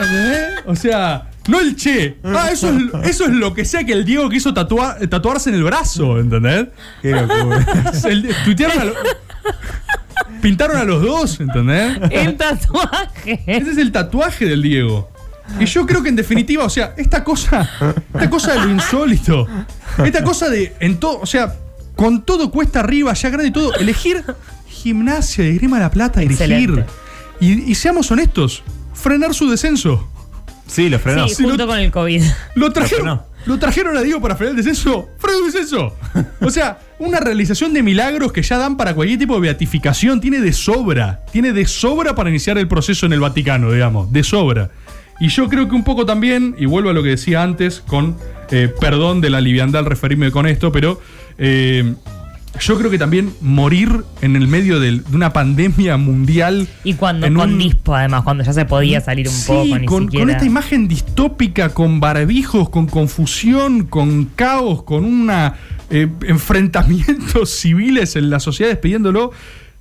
¿Entendés? 0.00 0.40
O 0.68 0.74
sea, 0.74 1.30
no 1.48 1.60
el 1.60 1.76
Che. 1.76 2.16
Ah, 2.24 2.48
eso 2.50 2.70
es, 2.70 3.08
eso 3.10 3.24
es 3.26 3.30
lo 3.30 3.54
que 3.54 3.64
sea 3.64 3.84
que 3.84 3.92
el 3.92 4.04
Diego 4.04 4.28
quiso 4.28 4.52
tatua- 4.52 4.96
tatuarse 5.08 5.50
en 5.50 5.56
el 5.56 5.62
brazo, 5.64 6.18
¿entendés? 6.18 6.66
Qué 7.02 7.12
locura. 7.12 7.64
El- 8.08 8.34
tuitearon 8.44 8.80
a 8.80 8.84
lo- 8.86 8.94
pintaron 10.40 10.76
a 10.76 10.84
los 10.84 11.02
dos, 11.02 11.40
¿entendés? 11.40 11.98
El 12.10 12.36
tatuaje. 12.36 13.42
Ese 13.46 13.70
es 13.72 13.78
el 13.78 13.92
tatuaje 13.92 14.46
del 14.46 14.62
Diego. 14.62 15.10
Y 15.60 15.64
yo 15.66 15.86
creo 15.86 16.02
que 16.02 16.08
en 16.08 16.16
definitiva, 16.16 16.64
o 16.64 16.70
sea, 16.70 16.94
esta 16.96 17.22
cosa, 17.22 17.70
esta 18.12 18.28
cosa 18.30 18.54
de 18.54 18.60
lo 18.60 18.70
insólito, 18.70 19.46
esta 20.04 20.24
cosa 20.24 20.48
de 20.50 20.74
en 20.80 20.98
todo, 20.98 21.20
o 21.20 21.26
sea, 21.26 21.54
con 21.94 22.24
todo 22.24 22.50
cuesta 22.50 22.80
arriba, 22.80 23.12
ya 23.14 23.28
grande 23.30 23.48
y 23.48 23.52
todo, 23.52 23.72
elegir 23.74 24.24
gimnasia 24.68 25.44
de 25.44 25.52
Grima 25.54 25.78
La 25.78 25.90
Plata, 25.90 26.20
dirigir. 26.20 26.84
Y, 27.40 27.70
y 27.70 27.74
seamos 27.76 28.10
honestos, 28.10 28.62
frenar 28.94 29.34
su 29.34 29.48
descenso. 29.48 30.08
Sí, 30.66 30.88
lo 30.88 30.98
frenó. 30.98 31.28
Sí, 31.28 31.44
junto 31.44 31.58
lo- 31.58 31.66
con 31.68 31.78
el 31.78 31.92
COVID. 31.92 32.22
Lo 32.56 32.72
trajeron. 32.72 33.22
Lo 33.46 33.58
trajeron 33.58 33.96
a 33.96 34.02
Diego 34.02 34.20
para 34.20 34.36
frenar 34.36 34.50
el 34.50 34.56
descenso. 34.56 35.08
¡Freno 35.18 35.38
el 35.38 35.52
descenso! 35.52 35.96
O 36.40 36.50
sea, 36.50 36.78
una 36.98 37.20
realización 37.20 37.72
de 37.72 37.82
milagros 37.82 38.32
que 38.32 38.42
ya 38.42 38.58
dan 38.58 38.76
para 38.76 38.94
cualquier 38.94 39.18
tipo 39.18 39.34
de 39.34 39.40
beatificación. 39.40 40.20
Tiene 40.20 40.40
de 40.40 40.52
sobra. 40.52 41.24
Tiene 41.32 41.52
de 41.52 41.64
sobra 41.66 42.14
para 42.14 42.28
iniciar 42.28 42.58
el 42.58 42.68
proceso 42.68 43.06
en 43.06 43.12
el 43.12 43.20
Vaticano, 43.20 43.72
digamos. 43.72 44.12
De 44.12 44.22
sobra. 44.22 44.70
Y 45.20 45.28
yo 45.28 45.48
creo 45.48 45.68
que 45.68 45.74
un 45.74 45.84
poco 45.84 46.04
también, 46.04 46.54
y 46.58 46.66
vuelvo 46.66 46.90
a 46.90 46.92
lo 46.92 47.02
que 47.02 47.10
decía 47.10 47.42
antes, 47.42 47.80
con 47.80 48.16
eh, 48.50 48.72
perdón 48.80 49.20
de 49.20 49.30
la 49.30 49.40
liviandad 49.40 49.80
al 49.80 49.86
referirme 49.86 50.30
con 50.30 50.46
esto, 50.46 50.72
pero 50.72 51.00
eh, 51.38 51.94
yo 52.60 52.78
creo 52.78 52.90
que 52.90 52.98
también 52.98 53.32
morir 53.40 53.90
en 54.22 54.36
el 54.36 54.48
medio 54.48 54.80
de 54.80 55.00
una 55.12 55.32
pandemia 55.32 55.96
mundial. 55.96 56.68
Y 56.84 56.94
cuando 56.94 57.26
en 57.26 57.34
con 57.34 57.52
un- 57.52 57.58
dispo, 57.58 57.94
además, 57.94 58.22
cuando 58.22 58.44
ya 58.44 58.52
se 58.52 58.64
podía 58.64 59.00
salir 59.00 59.28
un 59.28 59.34
Sí, 59.34 59.46
poco, 59.52 59.78
ni 59.78 59.86
con, 59.86 60.02
siquiera. 60.04 60.24
con 60.24 60.30
esta 60.30 60.44
imagen 60.46 60.88
distópica, 60.88 61.70
con 61.70 62.00
barbijos, 62.00 62.68
con 62.70 62.86
confusión, 62.86 63.84
con 63.84 64.24
caos, 64.36 64.82
con 64.82 65.04
una 65.04 65.54
eh, 65.90 66.08
enfrentamientos 66.26 67.50
civiles 67.60 68.16
en 68.16 68.30
la 68.30 68.40
sociedad 68.40 68.78
pidiéndolo, 68.80 69.30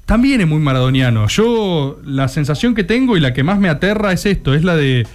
también 0.06 0.40
es 0.42 0.48
muy 0.48 0.60
maradoniano. 0.60 1.28
Yo 1.28 2.00
la 2.06 2.28
sensación 2.28 2.76
que 2.76 2.84
tengo 2.84 3.18
y 3.18 3.20
la 3.20 3.34
que 3.34 3.44
más 3.44 3.58
me 3.60 3.70
aterra 3.70 4.12
es 4.12 4.26
esto, 4.28 4.54
es 4.54 4.64
la 4.64 4.76
de 4.76 5.08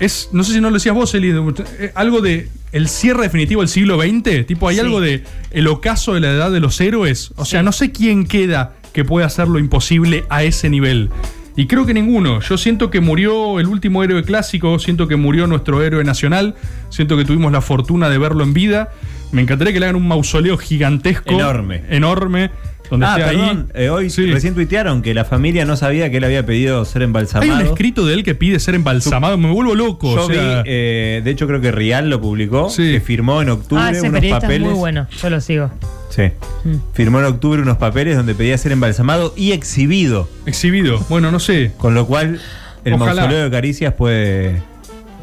es, 0.00 0.28
no 0.32 0.44
sé 0.44 0.52
si 0.54 0.60
no 0.60 0.68
lo 0.70 0.74
decías 0.74 0.94
vos, 0.94 1.14
Eli, 1.14 1.30
eh, 1.78 1.92
algo 1.94 2.20
de 2.20 2.48
el 2.72 2.88
cierre 2.88 3.22
definitivo 3.22 3.60
del 3.60 3.68
siglo 3.68 4.00
XX, 4.00 4.46
tipo 4.46 4.68
hay 4.68 4.76
Sí. 4.76 4.80
algo 4.80 5.00
de 5.00 5.24
el 5.50 5.66
ocaso 5.68 6.14
de 6.14 6.20
la 6.20 6.30
edad 6.30 6.50
de 6.50 6.60
los 6.60 6.80
héroes, 6.80 7.32
o 7.36 7.44
sea, 7.44 7.62
no 7.62 7.72
sé 7.72 7.92
quién 7.92 8.24
queda 8.26 8.74
que 8.92 9.04
pueda 9.04 9.26
hacer 9.26 9.48
lo 9.48 9.58
imposible 9.58 10.24
a 10.30 10.42
ese 10.42 10.68
nivel. 10.70 11.10
Y 11.54 11.66
creo 11.66 11.84
que 11.84 11.92
ninguno. 11.92 12.40
Yo 12.40 12.56
siento 12.56 12.90
que 12.90 13.00
murió 13.00 13.60
el 13.60 13.66
último 13.66 14.02
héroe 14.02 14.22
clásico, 14.24 14.78
siento 14.78 15.06
que 15.06 15.16
murió 15.16 15.46
nuestro 15.46 15.82
héroe 15.82 16.02
nacional, 16.02 16.54
siento 16.88 17.16
que 17.18 17.26
tuvimos 17.26 17.52
la 17.52 17.60
fortuna 17.60 18.08
de 18.08 18.16
verlo 18.16 18.42
en 18.42 18.54
vida. 18.54 18.88
Me 19.32 19.42
encantaría 19.42 19.72
que 19.74 19.80
le 19.80 19.86
hagan 19.86 19.96
un 19.96 20.08
mausoleo 20.08 20.56
gigantesco. 20.56 21.30
Enorme. 21.34 21.84
Enorme. 21.90 22.50
Donde 22.90 23.06
Ah, 23.06 23.14
perdón. 23.16 23.68
ahí. 23.74 23.84
eh, 23.84 23.88
hoy 23.88 24.10
Sí. 24.10 24.30
recién 24.30 24.54
tuitearon 24.54 25.00
que 25.00 25.14
la 25.14 25.24
familia 25.24 25.64
no 25.64 25.76
sabía 25.76 26.10
que 26.10 26.18
él 26.18 26.24
había 26.24 26.44
pedido 26.44 26.84
ser 26.84 27.00
Hay 27.02 27.06
embalsamado. 27.06 27.54
un 27.60 27.66
escrito 27.66 28.04
de 28.06 28.14
él 28.14 28.22
que 28.24 28.34
pide 28.34 28.58
ser 28.60 28.74
embalsamado, 28.74 29.38
me 29.38 29.50
vuelvo 29.50 29.74
loco. 29.74 30.14
Yo 30.14 30.24
o 30.24 30.26
sea, 30.30 30.62
vi, 30.62 30.68
eh, 30.70 31.22
de 31.24 31.30
hecho 31.30 31.46
creo 31.46 31.60
que 31.62 31.72
Rial 31.72 32.10
lo 32.10 32.20
publicó, 32.20 32.68
Sí. 32.68 32.92
que 32.92 33.00
firmó 33.00 33.40
en 33.40 33.48
octubre 33.48 33.82
Ah, 33.82 33.90
ese 33.92 34.08
unos 34.08 34.22
papeles. 34.26 34.60
es 34.68 34.72
muy 34.72 34.78
bueno. 34.78 35.06
Yo 35.22 35.30
lo 35.30 35.40
sigo. 35.40 35.70
Sí. 36.10 36.24
Mm. 36.64 36.74
Firmó 36.92 37.20
en 37.20 37.24
octubre 37.26 37.62
unos 37.62 37.78
papeles 37.78 38.16
donde 38.16 38.34
pedía 38.34 38.58
ser 38.58 38.72
embalsamado 38.72 39.32
y 39.36 39.52
exhibido. 39.52 40.28
exhibido. 40.44 40.98
Bueno, 41.08 41.30
no 41.32 41.40
sé. 41.40 41.72
Con 41.78 41.94
lo 41.94 42.06
cual, 42.06 42.38
el 42.84 42.92
Ojalá. 42.94 43.14
mausoleo 43.22 43.44
de 43.44 43.50
Caricias 43.50 43.94
puede. 43.94 44.62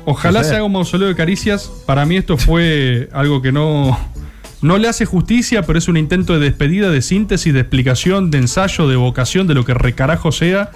Ojalá 0.06 0.44
se 0.44 0.56
haga 0.56 0.64
un 0.64 0.72
mausoleo 0.72 1.08
de 1.10 1.16
caricias. 1.16 1.70
Para 1.86 2.04
mí 2.08 2.18
esto 2.18 2.36
fue 2.38 3.10
algo 3.14 3.44
que 3.44 3.52
no, 3.52 3.96
no 4.62 4.78
le 4.78 4.88
hace 4.88 5.06
justicia, 5.06 5.64
pero 5.64 5.80
es 5.80 5.88
un 5.88 5.98
intento 5.98 6.34
de 6.34 6.40
despedida, 6.40 6.90
de 6.90 7.02
síntesis, 7.02 7.54
de 7.54 7.62
explicación, 7.62 8.30
de 8.32 8.40
ensayo, 8.40 8.88
de 8.88 8.96
vocación, 8.96 9.48
de 9.48 9.54
lo 9.54 9.64
que 9.66 9.74
recarajo 9.74 10.32
sea 10.32 10.72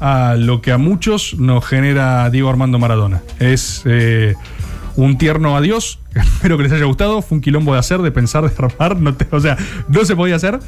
a 0.00 0.34
lo 0.36 0.60
que 0.62 0.72
a 0.72 0.78
muchos 0.78 1.34
nos 1.38 1.64
genera 1.66 2.28
Diego 2.30 2.48
Armando 2.48 2.78
Maradona. 2.78 3.22
Es 3.38 3.82
eh, 3.84 4.34
un 4.96 5.18
tierno 5.18 5.56
adiós. 5.56 5.98
Espero 6.14 6.56
que 6.56 6.64
les 6.64 6.72
haya 6.72 6.84
gustado. 6.84 7.22
Fue 7.22 7.36
un 7.36 7.42
quilombo 7.42 7.72
de 7.72 7.78
hacer, 7.80 8.00
de 8.02 8.10
pensar, 8.10 8.48
de 8.48 8.52
armar. 8.56 8.96
No 9.00 9.14
te- 9.14 9.26
o 9.30 9.40
sea, 9.40 9.56
no 9.88 10.04
se 10.04 10.14
podía 10.16 10.36
hacer. 10.36 10.58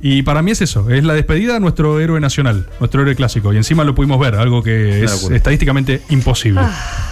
Y 0.00 0.22
para 0.22 0.42
mí 0.42 0.52
es 0.52 0.62
eso, 0.62 0.90
es 0.90 1.02
la 1.02 1.12
despedida 1.14 1.54
de 1.54 1.60
nuestro 1.60 1.98
héroe 1.98 2.20
nacional, 2.20 2.68
nuestro 2.78 3.02
héroe 3.02 3.16
clásico. 3.16 3.52
Y 3.52 3.56
encima 3.56 3.82
lo 3.82 3.96
pudimos 3.96 4.20
ver, 4.20 4.36
algo 4.36 4.62
que 4.62 5.02
es 5.02 5.28
estadísticamente 5.30 6.02
imposible. 6.08 6.60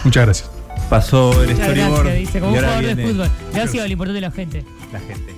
Muchas 0.05 0.25
gracias. 0.25 0.51
Pasó 0.89 1.33
el 1.43 1.51
Muchas 1.51 1.65
storyboard. 1.67 2.03
gracias, 2.05 2.19
dice, 2.19 2.41
como 2.41 2.55
y 2.55 2.59
un 2.59 2.65
ahora 2.65 2.77
jugador 2.79 2.97
de 2.97 3.07
fútbol. 3.07 3.31
Gracias, 3.53 3.85
lo 3.87 3.93
importante 3.93 4.15
de 4.15 4.21
la 4.21 4.31
gente. 4.31 4.65
La 4.93 5.01
gente. 5.01 5.36